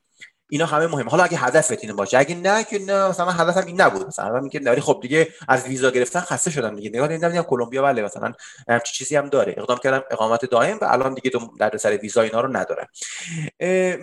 اینا 0.48 0.66
همه 0.66 0.86
مهمه. 0.86 1.10
حالا 1.10 1.24
اگه 1.24 1.38
هدفت 1.38 1.70
اینه 1.70 1.92
باشه. 1.92 2.18
اگه 2.18 2.34
نه 2.34 2.64
که 2.64 2.78
نه 2.78 3.08
مثلا 3.08 3.30
هدفم 3.30 3.66
این 3.66 3.80
نبود. 3.80 4.06
مثلا 4.06 4.40
من 4.40 4.48
که 4.48 4.80
خب 4.80 4.98
دیگه 5.02 5.28
از 5.48 5.64
ویزا 5.64 5.90
گرفتن 5.90 6.20
خسته 6.20 6.50
شدم 6.50 6.76
دیگه. 6.76 6.88
نگاه 6.88 7.08
دیدم 7.08 7.42
کلمبیا 7.42 7.82
بله 7.82 8.02
مثلا 8.02 8.32
همچین 8.68 8.92
چیزی 8.92 9.16
هم 9.16 9.28
داره. 9.28 9.54
اقدام 9.58 9.78
کردم 9.78 10.02
اقامت 10.10 10.44
دائم 10.44 10.78
و 10.82 10.84
الان 10.84 11.14
دیگه 11.14 11.38
دردسر 11.58 11.96
ویزا 11.96 12.22
اینا 12.22 12.40
رو 12.40 12.56
ندارم. 12.56 12.88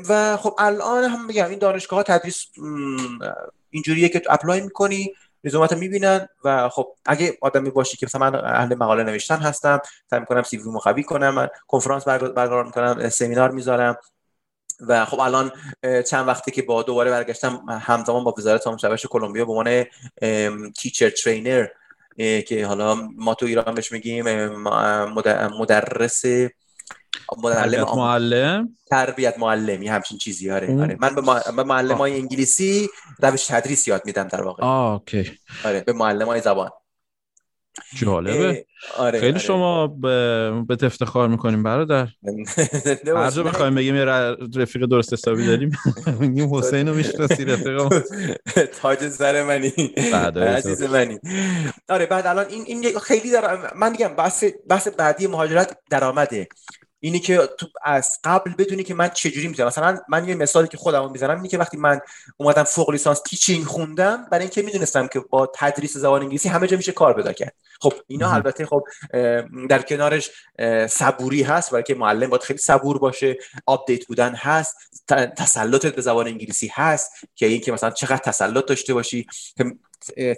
و 0.09 0.37
خب 0.37 0.55
الان 0.57 1.03
هم 1.03 1.25
میگم 1.25 1.49
این 1.49 1.59
دانشگاه 1.59 1.97
ها 1.97 2.03
تدریس 2.03 2.45
اینجوریه 3.69 4.09
که 4.09 4.21
apply 4.29 4.61
می‌کنی 4.61 5.13
رزومات 5.43 5.73
می‌بینن 5.73 6.27
و 6.43 6.69
خب 6.69 6.95
اگه 7.05 7.37
آدمی 7.41 7.69
باشی 7.69 7.97
که 7.97 8.05
مثلا 8.05 8.29
من 8.29 8.45
اهل 8.45 8.75
مقاله 8.75 9.03
نوشتن 9.03 9.37
هستم 9.37 9.81
سعی 10.09 10.19
می‌کنم 10.19 10.43
CV 10.43 11.03
کنم 11.03 11.49
کنفرانس 11.67 12.07
برگزار 12.07 12.63
می‌کنم 12.63 13.09
سمینار 13.09 13.51
می‌ذارم. 13.51 13.97
و 14.87 15.05
خب 15.05 15.19
الان 15.19 15.51
چند 16.09 16.27
وقتی 16.27 16.51
که 16.51 16.61
با 16.61 16.83
دوباره 16.83 17.11
برگشتم 17.11 17.65
همزمان 17.69 18.23
با 18.23 18.33
وزارت 18.37 18.67
آموزش 18.67 18.83
پرورش 18.85 19.05
کلمبیا 19.05 19.45
به 19.45 19.51
عنوان 19.51 19.85
teacher 20.71 21.09
trainer 21.09 21.67
که 22.17 22.65
حالا 22.67 22.95
ما 22.95 23.33
تو 23.33 23.45
ایران 23.45 23.75
بهش 23.75 23.91
میگیم 23.91 24.25
مدرس 25.59 26.25
معلم 27.43 27.83
معلم. 27.95 28.69
تربیت 28.89 29.39
معلمی 29.39 29.87
همچین 29.87 30.17
چیزی. 30.17 30.51
آره 30.51 30.81
آره. 30.81 30.97
من 30.99 31.15
به 31.55 31.63
معلم 31.63 31.97
های 31.97 32.19
انگلیسی 32.19 32.89
روش 33.19 33.45
تدریس 33.47 33.87
یاد 33.87 34.01
میدم 34.05 34.27
در 34.27 34.41
واقع. 34.41 34.63
آه 34.63 34.93
اوکی. 34.93 35.39
آره 35.65 35.81
به 35.81 35.93
معلم 35.93 36.27
های 36.27 36.41
زبان. 36.41 36.69
جالبه. 37.95 38.65
آره 38.97 39.19
خیلی 39.19 39.31
آره. 39.31 39.39
شما 39.39 39.87
به, 39.87 40.51
به 40.67 40.85
افتخار 40.85 41.27
می‌کنیم 41.27 41.63
برادر. 41.63 42.07
هر 43.15 43.29
جا 43.29 43.43
بخوایم 43.43 43.75
بگیم 43.75 43.95
یه 43.95 44.05
رفیق 44.55 44.85
درست 44.85 45.13
حسابی 45.13 45.45
داریم 45.45 45.71
میگیم 46.19 46.55
حسین 46.55 46.87
رو 46.87 46.95
می‌شناسی 46.95 47.45
رفیق 47.45 48.03
تاج 48.81 49.07
سر 49.09 49.43
منی. 49.43 49.73
عزیز 50.35 50.83
منی. 50.83 51.19
آره 51.89 52.05
بعد 52.05 52.27
الان 52.27 52.45
این 52.49 52.63
این 52.67 52.99
خیلی 52.99 53.31
در 53.31 53.57
من 53.75 53.91
میگم 53.91 54.15
بحث 54.15 54.43
بحث 54.69 54.87
بعدی 54.87 55.27
مهاجرت 55.27 55.77
درآمده. 55.89 56.47
اینی 57.03 57.19
که 57.19 57.49
تو 57.57 57.67
از 57.83 58.19
قبل 58.23 58.53
بدونی 58.53 58.83
که 58.83 58.93
من 58.93 59.09
چجوری 59.09 59.47
می‌تونم 59.47 59.67
مثلا 59.67 59.99
من 60.09 60.27
یه 60.27 60.35
مثالی 60.35 60.67
که 60.67 60.77
خودم 60.77 61.11
می‌زنم 61.11 61.35
اینی 61.35 61.47
که 61.47 61.57
وقتی 61.57 61.77
من 61.77 61.99
اومدم 62.37 62.63
فوق 62.63 62.89
لیسانس 62.89 63.21
teaching 63.21 63.65
خوندم 63.65 64.27
برای 64.31 64.43
اینکه 64.43 64.61
می‌دونستم 64.61 65.07
که 65.07 65.19
با 65.19 65.51
تدریس 65.55 65.97
زبان 65.97 66.21
انگلیسی 66.21 66.49
همه 66.49 66.67
جا 66.67 66.77
میشه 66.77 66.91
کار 66.91 67.13
پیدا 67.13 67.33
کرد. 67.33 67.55
خب 67.81 67.93
اینا 68.07 68.31
البته 68.31 68.65
خب 68.65 68.83
در 69.69 69.81
کنارش 69.81 70.31
صبوری 70.89 71.43
هست 71.43 71.71
برای 71.71 71.83
که 71.83 71.95
معلم 71.95 72.29
باید 72.29 72.43
خیلی 72.43 72.59
صبور 72.59 72.99
باشه 72.99 73.37
update 73.65 74.05
بودن 74.05 74.35
هست 74.35 74.75
تسلط 75.37 75.85
به 75.85 76.01
زبان 76.01 76.27
انگلیسی 76.27 76.71
هست 76.73 77.11
که 77.35 77.45
اینکه 77.45 77.71
مثلا 77.71 77.89
چقدر 77.89 78.17
تسلط 78.17 78.65
داشته 78.65 78.93
باشی 78.93 79.27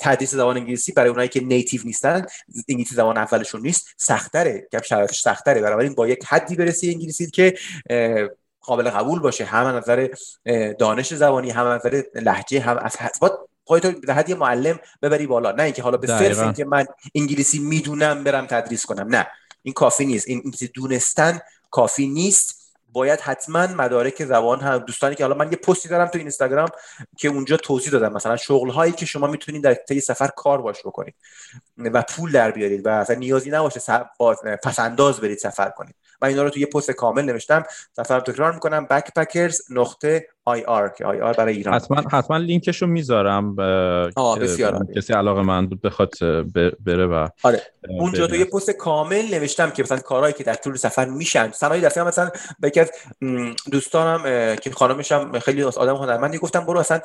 تدریس 0.02 0.32
زبان 0.36 0.58
انگلیسی 0.58 0.92
برای 0.92 1.10
اونایی 1.10 1.30
که 1.30 1.40
نیتیو 1.40 1.82
نیستن 1.86 2.26
انگلیسی 2.70 2.96
زبان 2.96 3.18
اولشون 3.18 3.62
نیست 3.62 3.88
سختره. 3.98 4.68
گپ 4.74 4.84
شرایطش 4.84 5.22
سختره. 5.22 5.62
بنابراین 5.62 5.94
با 5.96 6.08
یک 6.08 6.26
حدی 6.26 6.56
برسی 6.56 6.90
انگلیسی 6.90 7.32
که 7.32 7.56
قابل 8.62 8.90
قبول 8.90 9.20
باشه. 9.20 9.46
هم 9.46 9.68
نظر 9.68 10.08
دانش 10.80 11.14
زبانی 11.14 11.50
هم 11.50 11.68
نظر 11.68 12.04
لهجه 12.16 12.60
هم 12.60 12.78
از 12.78 12.98
خودتو 13.64 13.92
به 13.92 14.14
حد 14.14 14.32
معلم 14.32 14.80
ببری 15.02 15.28
بالا. 15.28 15.52
نه 15.52 15.64
اینکه 15.64 15.84
حالا 15.84 15.98
به 15.98 16.08
صرف 16.08 16.40
اینکه 16.40 16.66
من 16.66 16.86
انگلیسی 17.16 17.60
می‌دونم 17.60 18.24
برم 18.24 18.46
تدریس 18.46 18.86
کنم. 18.86 19.16
نه. 19.16 19.28
این 19.64 19.74
کافی 19.74 20.06
نیست. 20.06 20.28
این 20.28 20.54
دونستن 20.74 21.40
کافی 21.72 22.08
نیست. 22.08 22.65
باید 22.96 23.20
حتما 23.20 23.68
مدارک 23.68 24.26
زبان 24.26 24.60
هم 24.60 24.78
دوستانی 24.78 25.16
که 25.16 25.24
حالا 25.24 25.36
من 25.36 25.52
یه 25.52 25.58
پستی 25.58 25.90
دارم 25.90 26.08
تو 26.08 26.18
اینستاگرام 26.18 26.70
که 27.18 27.28
اونجا 27.28 27.58
توضیح 27.58 27.92
دادم. 27.92 28.14
مثلا 28.14 28.38
شغل 28.38 28.70
هایی 28.70 28.92
که 28.92 29.06
شما 29.06 29.28
می‌تونید 29.28 29.64
در 29.64 29.74
طی 29.74 30.00
سفر 30.00 30.28
کار 30.28 30.62
باش 30.62 30.80
بکنید 30.80 31.16
و 31.78 32.02
پول 32.02 32.32
در 32.32 32.52
بیارید 32.52 32.86
و 32.86 32.90
اصلا 32.90 33.16
نیازی 33.16 33.50
نباشه 33.50 33.80
پس 34.64 34.80
انداز 34.80 35.20
برید 35.20 35.38
سفر 35.38 35.70
کنید. 35.70 35.96
من 36.22 36.28
اینا 36.28 36.44
رو 36.44 36.50
تو 36.50 36.60
یه 36.60 36.66
پست 36.66 36.92
کامل 36.92 37.22
نوشتم. 37.22 37.64
سفر 37.96 38.20
تکرار 38.20 38.52
می‌کنم. 38.52 38.88
Backpackers 38.92 39.56
IR 40.46 40.90
که 40.90 41.06
IR 41.06 41.34
برای 41.34 41.56
ایران 41.56 41.74
حتما 41.74 42.04
حتما 42.12 42.38
لینکش 42.38 42.82
رو 42.82 42.88
می‌ذارم 42.88 43.56
بسیار 43.56 44.86
کسی 44.96 45.14
علاقه‌مند 45.14 45.68
بود 45.68 45.82
بخواد 45.82 46.14
بره 46.86 47.06
و 47.06 47.28
آره. 47.44 47.62
اونجا 47.90 48.28
تو 48.28 48.36
یه 48.36 48.46
پست 48.46 48.72
کامل 48.72 49.26
نوشتم 49.32 49.70
که 49.70 49.84
مثلا 49.84 49.98
کارهایی 50.00 50.34
که 50.34 50.44
در 50.44 50.54
طول 50.54 50.76
سفر 50.76 51.06
میشن. 51.06 51.52
صنایع 51.52 51.82
دفعه 51.82 52.04
مثلا 52.04 52.30
به 52.60 52.68
یکی 52.68 52.80
از 52.80 52.92
دوستانم 53.72 54.56
که 54.56 54.72
خانمش 54.72 55.12
هم 55.12 55.40
خیلی 55.40 55.64
آدم 55.64 55.96
هنرمندی 55.96 56.38
گفتم 56.38 56.66
برو 56.66 56.80
اصلا 56.80 57.00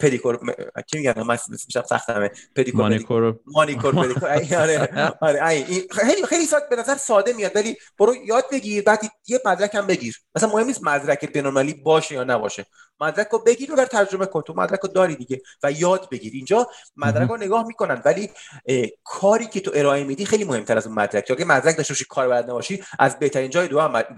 پدیکور 0.00 0.38
چی 0.86 0.98
میگن؟ 0.98 1.22
من 1.22 1.38
همیشه 1.48 1.82
سختمه. 1.82 2.30
پدیکور 2.56 2.80
مانیکور 2.82 3.36
مانیکور 3.46 3.94
پدیکور. 3.94 4.28
آره. 4.58 4.88
آره 5.20 5.64
خیلی 5.90 6.26
خیلی 6.28 6.46
ساده 6.46 6.64
به 6.70 6.76
نظر 6.76 6.96
ساده 6.96 7.32
میاد 7.32 7.52
ولی 7.54 7.76
برو 7.98 8.14
یاد 8.26 8.44
بگیر 8.52 8.82
بعد 8.82 9.00
یه 9.28 9.40
مدرک 9.46 9.74
هم 9.74 9.86
بگیر. 9.86 10.16
مثلا 10.34 10.48
مهم 10.48 10.66
نیست 10.66 10.84
مدرک 10.84 11.32
بین‌المللی 11.32 11.74
باشه 11.74 12.14
یا 12.14 12.24
نباشه. 12.24 12.66
مدرک 13.00 13.28
رو 13.28 13.38
بگیر 13.38 13.72
و 13.72 13.76
ببر 13.76 13.86
ترجمه 13.86 14.26
کن. 14.26 14.42
تو 14.42 14.54
مدرک 14.54 14.80
رو 14.80 14.88
داری 14.88 15.16
دیگه 15.16 15.42
و 15.62 15.72
یاد 15.72 16.08
بگیر. 16.10 16.32
اینجا 16.34 16.66
مدرک 16.96 17.28
رو 17.28 17.36
نگاه 17.36 17.66
می‌کنن. 17.66 18.02
ولی 18.04 18.30
کاری 19.04 19.46
که 19.46 19.60
تو 19.60 19.70
ارائه 19.74 20.04
میدی 20.04 20.26
خیلی 20.26 20.44
مهمتر 20.44 20.76
از 20.76 20.86
اون 20.86 20.96
مدرک. 20.96 21.28
تو 21.28 21.34
اگه 21.34 21.44
مدرک 21.44 21.76
داشته 21.76 21.94
باشی 21.94 22.04
کار 22.04 22.28
بلد 22.28 22.50
نباشی 22.50 22.84
از 22.98 23.18
بهترین 23.18 23.50
جای 23.50 23.68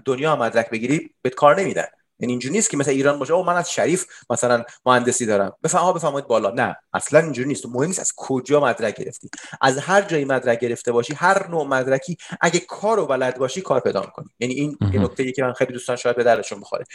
دنیا 0.05 0.35
مدرک 0.35 0.69
بگیری 0.69 1.13
بهت 1.21 1.35
کار 1.35 1.59
نمیدن. 1.61 1.85
یعنی 2.21 2.33
اینجوری 2.33 2.53
نیست 2.53 2.69
که 2.69 2.77
مثلا 2.77 2.93
ایران 2.93 3.19
باشه 3.19 3.33
او 3.33 3.45
من 3.45 3.55
از 3.55 3.71
شریف 3.71 4.05
مثلا 4.29 4.63
مهندسی 4.85 5.25
دارم. 5.25 5.53
بفهم 5.63 5.93
بفهمید 5.93 6.27
بالا. 6.27 6.51
نه 6.51 6.75
اصلا 6.93 7.19
اینجوری 7.19 7.47
نیست. 7.47 7.65
مهم 7.65 7.87
نیست 7.87 7.99
از 7.99 8.11
کجا 8.17 8.59
مدرک 8.59 8.95
گرفتی. 8.95 9.29
از 9.61 9.77
هر 9.77 10.01
جایی 10.01 10.25
مدرک 10.25 10.59
گرفته 10.59 10.91
باشی 10.91 11.13
هر 11.13 11.47
نوع 11.47 11.67
مدرکی 11.67 12.17
اگه 12.41 12.59
کارو 12.59 13.05
بلد 13.05 13.37
باشی 13.37 13.61
کار 13.61 13.79
پیدا 13.79 14.01
می‌کنی. 14.01 14.27
یعنی 14.39 14.53
این 14.53 14.77
یه 14.93 15.01
نکته 15.01 15.31
که 15.31 15.43
من 15.43 15.53
خیلی 15.53 15.73
دوستان 15.73 15.95
شاید 15.95 16.15
به 16.15 16.23
درشون 16.23 16.59
بخوره. 16.59 16.85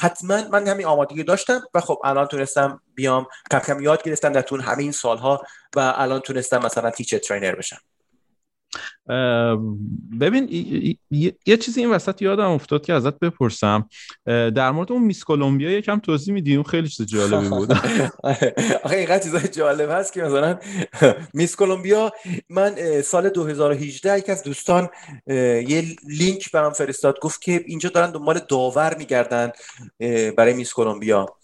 حتما 0.00 0.48
من 0.52 0.66
همین 0.66 0.86
آمادگی 0.86 1.22
داشتم 1.22 1.60
و 1.74 1.80
خب 1.80 2.00
الان 2.04 2.26
تونستم 2.26 2.80
بیام. 2.94 3.26
کم 3.50 3.58
کم 3.58 3.80
یاد 3.80 4.02
گرفتم 4.02 4.32
در 4.32 4.42
طول 4.42 4.60
همه 4.60 4.82
این 4.82 4.92
سالها 4.92 5.42
و 5.76 5.94
الان 5.96 6.20
تونستم 6.20 6.58
مثلا 6.58 6.90
تیچر 6.90 7.18
ترینر 7.18 7.54
بشم. 7.54 7.78
ببین 10.20 10.48
یه 11.46 11.56
چیزی 11.56 11.80
این 11.80 11.90
وسط 11.90 12.22
یادم 12.22 12.50
افتاد 12.50 12.86
که 12.86 12.92
ازت 12.92 13.18
بپرسم. 13.18 13.88
در 14.26 14.70
مورد 14.70 14.92
اون 14.92 15.02
میس 15.02 15.24
کلمبیا 15.24 15.70
یکم 15.70 15.98
توضیح 15.98 16.34
میدی؟ 16.34 16.54
اون 16.54 16.64
خیلی 16.64 16.88
چیز 16.88 17.06
جالبی 17.06 17.48
بود. 17.58 17.72
آخه 18.84 18.96
اینقدر 18.96 19.18
چیزای 19.18 19.48
جالب 19.48 19.90
هست 19.90 20.12
که 20.12 20.22
مثلا 20.22 20.58
میس 21.34 21.56
کلمبیا 21.56 22.12
من 22.50 23.02
سال 23.02 23.28
2018 23.28 24.18
یک 24.18 24.30
از 24.30 24.42
دوستان 24.42 24.88
یه 25.26 25.84
لینک 26.08 26.52
برام 26.52 26.72
فرستاد 26.72 27.20
گفت 27.20 27.42
که 27.42 27.64
اینجا 27.66 27.88
دارن 27.88 28.10
دنبال 28.10 28.40
داور 28.48 28.96
میگردن 28.96 29.52
برای 30.36 30.54
میس 30.54 30.72
کلمبیا. 30.72 31.36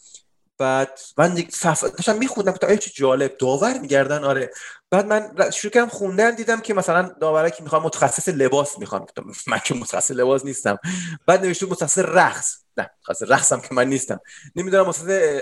بعد 0.63 1.01
من 1.19 1.45
صفحه 1.51 1.91
داشتم 1.91 2.19
میخوندم 2.19 2.53
تا 2.53 2.77
چه 2.77 2.91
جالب 2.95 3.37
داور 3.39 3.79
میگردن 3.79 4.25
آره. 4.25 4.51
بعد 4.91 5.07
من 5.07 5.51
شروع 5.51 5.73
کردم 5.73 5.89
خوندن 5.89 6.35
دیدم 6.35 6.61
که 6.61 6.75
مثلا 6.75 7.03
داوره 7.21 7.51
که 7.51 7.63
می‌خوام 7.63 7.83
متخصص 7.83 8.29
لباس 8.29 8.79
می‌خوام 8.79 9.07
من 9.47 9.59
که 9.65 9.75
متخصص 9.75 10.11
لباس 10.11 10.45
نیستم. 10.45 10.79
بعد 11.27 11.45
نوشته 11.45 11.67
متخصص 11.67 11.99
رقص. 11.99 12.57
نه 12.77 12.91
متخصص 13.01 13.23
رقصم 13.29 13.61
که 13.61 13.75
من 13.75 13.89
نیستم. 13.89 14.21
نمی‌دونم 14.57 14.87
متخصص 14.87 15.41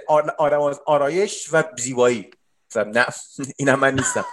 آرایش 0.86 1.48
و 1.52 1.64
زیبایی. 1.78 2.30
نه 2.76 3.06
اینم 3.56 3.78
من 3.78 3.94
نیستم. 3.94 4.24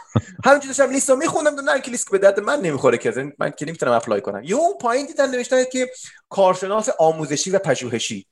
همینجوری 0.46 0.68
داشتم 0.68 0.92
لیست 0.92 1.10
رو 1.10 1.16
میخوندم 1.16 1.70
نه 1.70 1.82
که 1.82 1.92
لیست 1.92 2.12
به 2.12 2.18
درد 2.18 2.40
من 2.40 2.60
نمی‌خوره 2.60 2.98
که 2.98 3.34
من 3.40 3.52
که 3.52 3.66
نمی‌تونم 3.66 3.92
اپلای 3.92 4.22
کنم. 4.22 4.44
یه 4.44 4.56
اون 4.56 4.78
پایین 4.78 5.06
دیدن 5.06 5.32
نوشته 5.32 5.66
که 5.66 5.92
کارشناس 6.30 6.90
آموزشی 7.00 7.52
و 7.52 7.60
پژوهشی. 7.60 8.28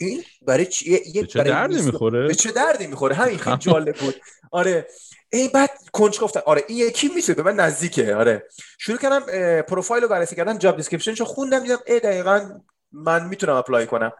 این 0.00 0.24
برای 0.42 0.66
چی؟ 0.66 1.00
یه 1.14 1.26
چه 1.26 1.42
دردی 1.42 1.82
می‌خوره؟ 1.82 2.26
به 2.26 2.34
چه 2.34 2.52
دردی 2.52 2.86
می‌خوره؟ 2.86 3.14
همین 3.14 3.38
خیلی 3.38 3.56
جالب 3.56 3.96
بود. 3.96 4.14
آره. 4.50 4.88
ای 5.32 5.48
بعد 5.48 5.70
کنج 5.92 6.20
گفتن 6.20 6.40
آره 6.46 6.64
این 6.68 6.78
یکی 6.78 7.08
میشه 7.08 7.34
به 7.34 7.42
من 7.42 7.54
نزدیکه. 7.54 8.14
آره. 8.16 8.48
شروع 8.78 8.98
کردم 8.98 9.20
پروفایل 9.62 10.02
رو 10.02 10.08
بررسی 10.08 10.36
کردم 10.36 10.58
job 10.58 10.76
description 10.76 11.14
شو 11.14 11.24
خوندم 11.24 11.60
دیدم 11.60 11.78
ای 11.86 12.00
دقیقا 12.00 12.60
من 12.92 13.28
می‌تونم 13.28 13.54
apply 13.54 13.86
کنم. 13.86 14.12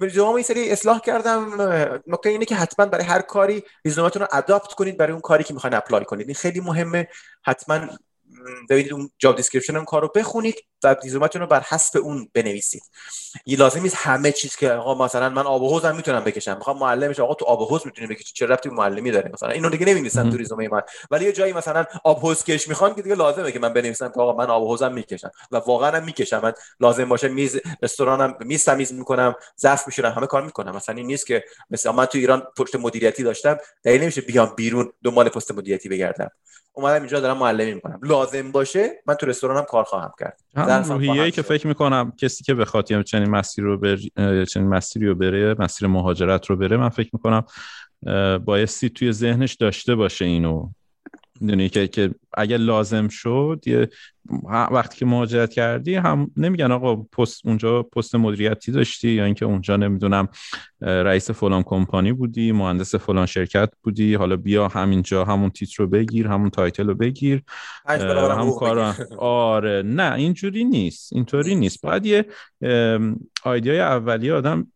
رزومه 0.00 0.34
این 0.34 0.42
سری 0.42 0.70
اصلاح 0.70 1.00
کردم 1.00 1.62
نکته 2.06 2.28
اینه 2.28 2.44
که 2.44 2.54
حتما 2.54 2.86
برای 2.86 3.04
هر 3.04 3.20
کاری 3.20 3.62
رزومتون 3.84 4.22
رو 4.22 4.28
adapt 4.32 4.72
کنید 4.72 4.96
برای 4.96 5.12
اون 5.12 5.20
کاری 5.20 5.44
که 5.44 5.54
می‌خواین 5.54 5.74
apply 5.74 6.04
کنید. 6.04 6.26
این 6.26 6.34
خیلی 6.34 6.60
مهمه. 6.60 7.08
حتما 7.44 7.88
ببینید 8.70 8.92
اون 8.92 9.10
job 9.18 9.36
description 9.36 9.76
اون 9.76 9.84
کار 9.84 10.02
رو 10.02 10.12
بخونید 10.14 10.54
و 10.84 10.96
رزومتون 11.04 11.40
رو 11.42 11.46
بر 11.46 11.60
حسب 11.68 11.98
اون 11.98 12.28
بنویسید. 12.34 12.82
یه 13.46 13.58
لازم 13.58 13.82
نیست 13.82 13.96
همه 13.98 14.32
چیز 14.32 14.56
که 14.56 14.72
آقا 14.72 15.04
مثلا 15.04 15.28
من 15.28 15.42
آب 15.42 15.62
و 15.62 15.92
می‌تونم 15.92 16.24
بکشم. 16.24 16.56
می‌خوام 16.56 16.78
معلمش 16.78 17.20
آقا 17.20 17.34
تو 17.34 17.44
آب 17.44 17.72
و 17.72 17.80
می‌تونی 17.84 18.06
بکشی. 18.06 18.32
چه 18.34 18.46
ربطی 18.46 18.68
معلمی 18.68 19.10
داره؟ 19.10 19.30
مثلا 19.34 19.50
اینو 19.50 19.70
دیگه 19.70 19.86
نمی‌نویسن 19.86 20.30
تو 20.30 20.36
رزومه 20.36 20.68
من. 20.68 20.82
ولی 21.10 21.24
یه 21.24 21.32
جایی 21.32 21.52
مثلا 21.52 21.84
آب 22.04 22.18
حوز 22.18 22.44
کش 22.44 22.68
می‌خوان 22.68 22.94
که 22.94 23.02
دیگه 23.02 23.14
لازمه 23.14 23.52
که 23.52 23.58
من 23.58 23.72
بنویسم 23.72 24.08
که 24.08 24.20
آقا 24.20 24.44
من 24.44 24.50
آب 24.50 24.62
و 24.62 24.90
می‌کشم. 24.90 25.30
و 25.50 25.56
واقعا 25.56 25.90
هم 25.90 26.04
می‌کشم. 26.04 26.40
من 26.42 26.52
لازم 26.80 27.08
باشه 27.08 27.28
میز 27.28 27.60
رستورانم 27.82 28.36
میز 28.40 28.64
تمیز 28.64 28.92
می‌کنم 28.92 29.34
ظرف 29.60 29.86
میشورم 29.86 30.12
همه 30.12 30.26
کار 30.26 30.42
می‌کنم. 30.42 30.76
مثلا 30.76 30.94
این 30.94 31.06
نیست 31.06 31.26
که 31.26 31.44
مثلا 31.70 31.92
من 31.92 32.06
تو 32.06 32.18
ایران 32.18 32.42
پشت 32.56 32.76
مدیریتی 32.76 33.22
داشتم 33.22 33.58
دلیل 33.82 34.02
نمیشه 34.02 34.20
بیام 34.20 34.52
بیرون 34.56 34.92
دنبال 35.04 35.28
پست 35.28 35.52
مدیریتی 35.52 35.88
بگردم. 35.88 36.30
اومدم 36.72 37.00
اینجا 37.00 37.20
دارم 37.20 37.38
معلمی 37.38 37.74
می‌کنم. 37.74 38.00
لازم 38.02 38.52
باشه 38.52 39.02
من 39.06 39.14
تو 39.14 39.26
رستورانم 39.26 39.64
کار 39.64 39.84
خواهم 39.84 40.12
کرد. 40.20 40.40
روحیه‌ای 40.88 41.30
که 41.30 41.42
فکر 41.42 41.66
می‌کنم 41.66 42.12
کسی 42.18 42.44
که 42.44 42.54
بخواد 42.54 42.90
یه 42.90 43.02
چنین 43.02 43.30
مسیر 43.30 43.64
رو 43.64 43.78
بر... 43.78 43.96
چنین 44.44 44.68
مسیری 44.68 45.06
رو 45.06 45.14
بره 45.14 45.54
مسیر 45.58 45.88
مهاجرت 45.88 46.46
رو 46.46 46.56
بره 46.56 46.76
من 46.76 46.88
فکر 46.88 47.10
می‌کنم 47.12 47.44
بایستی 48.44 48.90
توی 48.90 49.12
ذهنش 49.12 49.54
داشته 49.54 49.94
باشه 49.94 50.24
اینو. 50.24 50.68
می‌دونی 51.40 51.68
که 51.68 51.88
که 51.88 52.10
اگه 52.34 52.56
لازم 52.56 53.08
شد 53.08 53.62
یه 53.66 53.88
وقتی 54.70 54.98
که 54.98 55.06
مهاجرت 55.06 55.52
کردی 55.52 55.94
هم 55.94 56.30
نمیگن 56.36 56.72
آقا 56.72 56.96
پست 56.96 57.46
اونجا 57.46 57.82
پست 57.82 58.14
مدیریتی 58.14 58.72
داشتی 58.72 59.10
یا 59.10 59.24
اینکه 59.24 59.44
اونجا 59.44 59.76
نمی‌دونم 59.76 60.28
رئیس 60.80 61.30
فلان 61.30 61.62
کمپانی 61.62 62.12
بودی 62.12 62.52
مهندس 62.52 62.94
فلان 62.94 63.26
شرکت 63.26 63.70
بودی 63.82 64.14
حالا 64.14 64.36
بیا 64.36 64.68
همینجا 64.68 65.24
همون 65.24 65.50
تیتر 65.50 65.74
رو 65.78 65.86
بگیر 65.86 66.26
همون 66.26 66.50
title 66.50 66.86
رو 66.86 66.94
بگیر. 66.94 67.42
همون 67.86 68.58
کار 68.58 68.94
آره 69.18 69.82
نه 69.82 70.14
اینجوری 70.14 70.64
نیست 70.64 71.12
اینطوری 71.12 71.54
نیست. 71.54 71.82
باید 71.82 72.06
یه 72.06 72.24
آیدیای 73.44 73.80
اولیه 73.80 74.34
آدم 74.34 74.66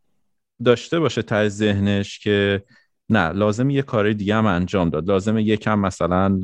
داشته 0.65 1.01
باشه 1.01 1.23
تا 1.23 1.49
ذهنش 1.49 2.19
که 2.19 2.63
نه 3.09 3.29
لازم 3.29 3.71
یه 3.71 3.83
کار 3.83 4.13
دیگه 4.13 4.35
هم 4.35 4.47
انجام 4.47 4.91
داد. 4.91 5.09
لازم 5.09 5.39
یکم 5.39 5.79
مثلا 5.79 6.41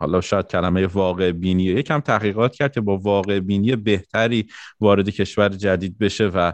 حالا 0.00 0.20
شاید 0.20 0.46
کلمه 0.46 0.86
واقع 0.86 1.32
بینی 1.32 1.62
یکم 1.62 2.00
تحقیقات 2.00 2.54
کرد 2.54 2.72
که 2.72 2.80
با 2.80 2.96
واقع 2.98 3.40
بینی 3.40 3.76
بهتری 3.76 4.46
وارد 4.80 5.08
کشور 5.08 5.48
جدید 5.48 5.98
بشه 5.98 6.26
و 6.26 6.52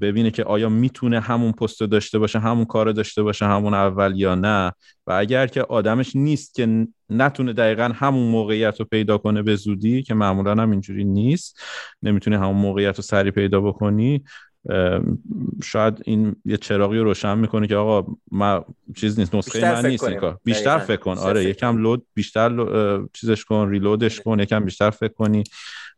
ببینه 0.00 0.30
که 0.30 0.44
آیا 0.44 0.68
می‌تونه 0.68 1.20
همون 1.20 1.52
پست 1.52 1.80
داشته 1.80 2.18
باشه 2.18 2.38
همون 2.38 2.64
کار 2.64 2.92
داشته 2.92 3.22
باشه 3.22 3.46
همون 3.46 3.74
اول 3.74 4.12
یا 4.16 4.34
نه. 4.34 4.72
و 5.06 5.12
اگر 5.12 5.46
که 5.46 5.62
آدمش 5.62 6.16
نیست 6.16 6.54
که 6.54 6.86
نتونه 7.10 7.52
دقیقا 7.52 7.92
همون 7.94 8.28
موقعیت 8.28 8.80
رو 8.80 8.86
پیدا 8.90 9.18
کنه 9.18 9.42
به 9.42 9.56
زودی 9.56 10.02
که 10.02 10.14
معمولا 10.14 10.62
هم 10.62 10.70
اینجوری 10.70 11.04
نیست. 11.04 11.60
نمی‌تونه 12.02 12.38
همون 12.38 12.56
موقعیت 12.56 12.96
رو 12.96 13.02
سری 13.02 13.30
پیدا 13.30 13.60
بکنی. 13.60 14.24
شاید 15.64 16.02
این 16.04 16.36
یه 16.44 16.56
چراغی 16.56 16.98
رو 16.98 17.04
روشن 17.04 17.38
می‌کنه 17.38 17.66
که 17.66 17.76
آقا 17.76 18.12
ما 18.30 18.64
چیز 18.96 19.18
نیست 19.18 19.34
نسخه 19.34 19.72
من 19.72 19.86
نیست 19.86 20.04
این 20.04 20.34
بیشتر 20.44 20.78
فکر 20.78 20.96
کن. 20.96 21.18
آره 21.18 21.44
یکم 21.44 21.76
لود 21.76 22.06
بیشتر 22.14 22.68
چیزش 23.12 23.44
کن 23.44 23.68
ریلودش 23.70 24.20
کن 24.20 24.40
یکم 24.40 24.64
بیشتر 24.64 24.90
فکر 24.90 25.12
کنی. 25.12 25.44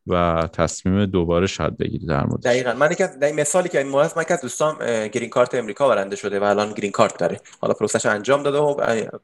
و 0.07 0.49
تصمیم 0.53 1.07
دوباره 1.07 1.47
شاید 1.47 1.79
بگیری 1.79 2.07
در 2.07 2.25
مورد 2.27 2.43
دقیقاً. 2.43 2.73
من 2.73 2.93
یک 2.93 3.01
مثالی 3.23 3.69
که 3.69 3.79
این 3.79 3.89
مورد 3.89 4.13
من 4.17 4.25
که 4.25 4.39
دوستان 4.43 5.09
گرین 5.09 5.31
کارت 5.31 5.55
امریکا 5.55 5.89
برنده 5.89 6.17
شده 6.17 6.41
و 6.41 6.45
الان 6.45 6.73
گرین 6.73 6.91
کارت 6.91 7.19
داره. 7.19 7.41
حالا 7.61 7.75
پروسش 7.75 8.07
انجام 8.07 8.43
داده 8.43 8.59
و 8.59 8.75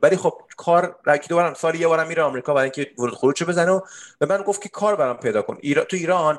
ولی 0.02 0.16
خب 0.16 0.32
کار 0.56 0.96
رکی 1.06 1.28
دو 1.28 1.34
بارم 1.34 1.54
سال 1.54 1.74
یه 1.74 1.86
بارم 1.88 2.08
میره 2.08 2.22
آمریکا 2.22 2.54
برای 2.54 2.70
اینکه 2.74 2.90
ورود 2.98 3.14
خروج 3.14 3.44
بزنه 3.44 3.70
و 3.70 3.80
به 4.18 4.26
من 4.26 4.42
گفت 4.42 4.62
که 4.62 4.68
کار 4.68 4.96
برام 4.96 5.16
پیدا 5.16 5.42
کن. 5.42 5.58
ایران 5.60 5.84
تو 5.84 5.96
ایران 5.96 6.38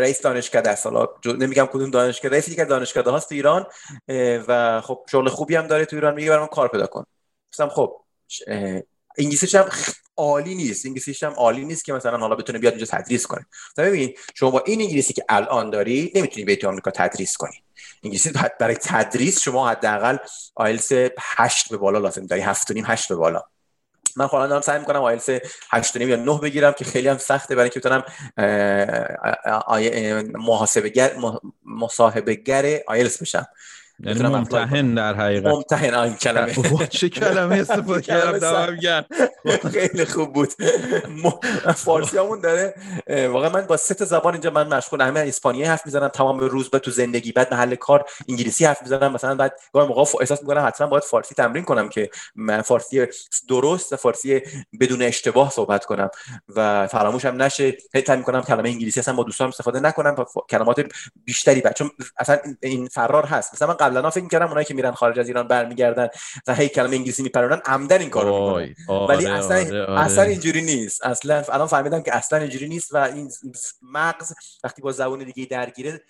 رئیس 0.00 0.22
دانشکده 0.22 0.70
است. 0.70 0.86
حالا 0.86 1.08
نمیگم 1.24 1.66
کدوم 1.66 1.90
دانشکده 1.90 2.30
رئیس 2.30 2.48
یک 2.48 2.58
دانشکده 2.58 3.10
هاست 3.10 3.28
تو 3.28 3.34
ایران 3.34 3.66
و 4.48 4.80
خب 4.80 5.04
شغل 5.12 5.28
خوبی 5.28 5.56
هم 5.56 5.66
داره 5.66 5.84
تو 5.84 5.96
ایران. 5.96 6.14
میگه 6.14 6.30
برام 6.30 6.46
کار 6.46 6.68
پیدا 6.68 6.86
کن. 6.86 7.04
گفتم 7.52 7.68
خب 7.68 8.00
انگلیسیش 9.18 9.54
هم 9.54 9.68
عالی 10.20 10.54
نیست. 10.54 10.86
انگلیسیش 10.86 11.22
هم 11.22 11.32
عالی 11.32 11.64
نیست 11.64 11.84
که 11.84 11.92
مثلا 11.92 12.18
حالا 12.18 12.34
بتونه 12.34 12.58
بیاد 12.58 12.72
اینجا 12.74 12.98
تدریس 12.98 13.26
کنه. 13.26 13.46
ببین 13.76 14.14
شما 14.34 14.50
با 14.50 14.62
این 14.66 14.80
انگلیسی 14.80 15.12
که 15.12 15.24
الان 15.28 15.70
داری 15.70 16.12
نمی‌تونی 16.14 16.56
تو 16.56 16.68
آمریکا 16.68 16.90
تدریس 16.90 17.36
کنی. 17.36 17.62
انگلیسی 18.04 18.32
برای 18.60 18.74
تدریس 18.74 19.40
شما 19.40 19.68
حداقل 19.68 20.16
آیلتس 20.54 20.92
8 21.18 21.68
به 21.68 21.76
بالا 21.76 21.98
لازم. 21.98 22.26
داری 22.26 22.42
7 22.42 22.70
و 22.70 22.74
8 22.86 23.08
به 23.08 23.14
بالا. 23.14 23.42
من 24.16 24.26
خودم 24.26 24.46
دارم 24.46 24.60
سعی 24.60 24.78
می‌کنم 24.78 25.02
آیلتس 25.02 25.28
8 25.70 25.96
یا 25.96 26.16
9 26.16 26.38
بگیرم 26.38 26.72
که 26.72 26.84
خیلی 26.84 27.08
هم 27.08 27.18
سخته 27.18 27.54
برای 27.54 27.70
اینکه 27.74 27.80
بتونم 27.80 28.04
محاسبه 30.38 30.88
گر 30.88 31.16
مصاحبه 31.66 32.34
گر 32.34 32.80
آیلتس 32.86 33.22
بشم. 33.22 33.46
یعنی 34.04 34.22
ممتحن 34.22 34.94
در 34.94 35.14
حقیقت. 35.14 35.46
ممتحن 35.46 35.94
آن 35.94 36.14
کلمه. 36.14 36.86
چه 36.86 37.08
کلمه؟ 37.08 37.56
استفاده 37.60 38.02
کردم 38.02 39.06
خیلی 39.72 40.04
خوب 40.04 40.32
بود. 40.32 40.48
فارسی 41.76 42.18
همون 42.18 42.40
داره 42.40 42.74
واقعا 43.28 43.50
من 43.50 43.66
با 43.66 43.76
سه 43.76 44.04
زبان 44.04 44.32
اینجا 44.32 44.50
من 44.50 44.68
مشغول. 44.68 45.00
همه 45.00 45.20
اسپانیایی 45.20 45.68
حرف 45.68 45.86
می‌زنم 45.86 46.08
تمام 46.08 46.40
روز 46.40 46.70
به 46.70 46.78
تو 46.78 46.90
زندگی 46.90 47.32
بعد 47.32 47.54
محل 47.54 47.74
کار 47.74 48.04
انگلیسی 48.28 48.64
حرف 48.64 48.82
می‌زنم 48.82 49.12
مثلا 49.12 49.34
بعد 49.34 49.60
گاهی 49.72 49.88
موقع 49.88 50.00
احساس 50.20 50.40
می‌کنم 50.40 50.66
حتما 50.66 50.86
باید 50.86 51.02
فارسی 51.02 51.34
تمرین 51.34 51.64
کنم 51.64 51.88
که 51.88 52.10
من 52.34 52.62
فارسی 52.62 53.06
درست 53.48 53.96
فارسی 53.96 54.42
بدون 54.80 55.02
اشتباه 55.02 55.50
صحبت 55.50 55.84
کنم 55.84 56.10
و 56.56 56.86
فراموشم 56.86 57.42
نشه. 57.42 57.76
هی 57.94 58.04
سعی 58.06 58.16
می‌کنم 58.16 58.42
کلمه 58.42 58.68
انگلیسی 58.68 59.00
اصلا 59.00 59.14
با 59.14 59.22
دوستان 59.22 59.48
استفاده 59.48 59.80
نکنم 59.80 60.14
کلمات 60.50 60.86
بیشتری 61.24 61.60
بعد 61.60 61.74
چون 61.74 61.90
اصلا 62.18 62.38
این 62.62 62.88
فرار 62.88 63.26
هست. 63.26 63.54
مثلا 63.54 63.68
من 63.68 63.74
قبلا 63.90 64.10
فکر 64.10 64.22
می‌کردم 64.22 64.46
اونایی 64.46 64.64
که 64.66 64.74
میرن 64.74 64.90
خارج 64.90 65.18
از 65.18 65.28
ایران 65.28 65.48
برمیگردن 65.48 66.08
و 66.46 66.54
هی 66.54 66.68
کلمه 66.68 66.96
انگلیسی 66.96 67.22
میپرونن 67.22 67.60
عمدن 67.66 68.00
این 68.00 68.10
کارو 68.10 68.58
می‌کنن. 68.58 68.74
ولی 69.08 69.26
آره، 69.26 69.38
اصلا 69.38 69.56
آره، 69.56 69.84
آره. 69.84 70.00
اصلا 70.00 70.24
اینجوری 70.24 70.62
نیست. 70.62 71.06
اصلا 71.06 71.42
الان 71.52 71.66
فهمیدم 71.66 72.02
که 72.02 72.16
اصلا 72.16 72.38
اینجوری 72.38 72.68
نیست 72.68 72.94
و 72.94 72.96
این 72.96 73.30
مغز 73.82 74.32
وقتی 74.64 74.82
با 74.82 74.92
زبان 74.92 75.24
دیگه 75.24 75.44
درگیره 75.50 76.00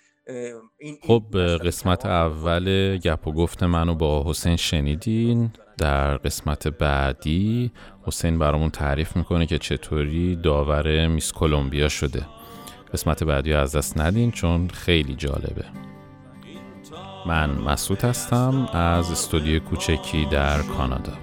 این 0.77 0.97
خب 1.07 1.23
قسمت 1.65 2.05
اول 2.05 2.97
گپ 2.97 3.27
و 3.27 3.31
گفت 3.31 3.63
منو 3.63 3.95
با 3.95 4.23
حسین 4.27 4.55
شنیدین. 4.55 5.51
در 5.77 6.17
قسمت 6.17 6.67
بعدی 6.67 7.71
حسین 8.03 8.39
برامون 8.39 8.69
تعریف 8.69 9.15
می‌کنه 9.15 9.45
که 9.45 9.57
چطوری 9.57 10.35
داور 10.35 11.07
میس 11.07 11.31
کلمبیا 11.31 11.89
شده. 11.89 12.25
قسمت 12.93 13.23
بعدی 13.23 13.53
از 13.53 13.75
دست 13.75 13.97
ندین 13.97 14.31
چون 14.31 14.67
خیلی 14.67 15.15
جالبه. 15.15 15.90
من 17.25 17.49
مسعود 17.49 18.03
هستم 18.03 18.69
از 18.73 19.11
استودیو 19.11 19.59
کوچکی 19.59 20.25
در 20.25 20.61
کانادا. 20.61 21.13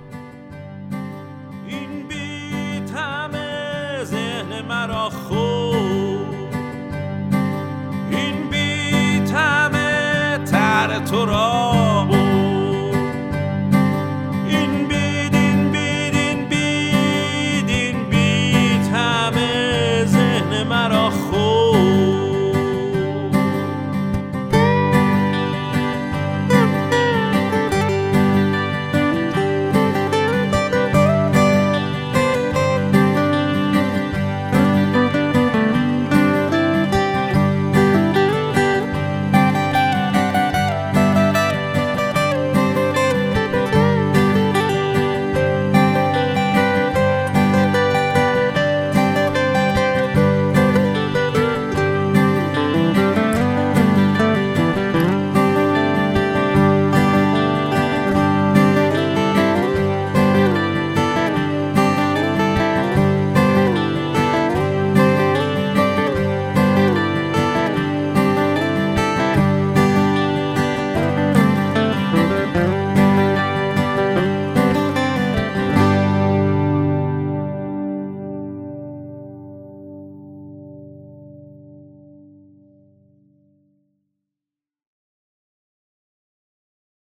این 1.69 2.09
بیت 2.09 2.91
همه 2.97 4.05
ذهن 4.05 4.67
مرا 4.69 5.11
خوب. 5.11 6.35
این 8.11 8.51
بیت 8.51 9.33
همه 9.33 10.39
تر 10.45 10.99
تو 10.99 11.27
را 11.27 11.69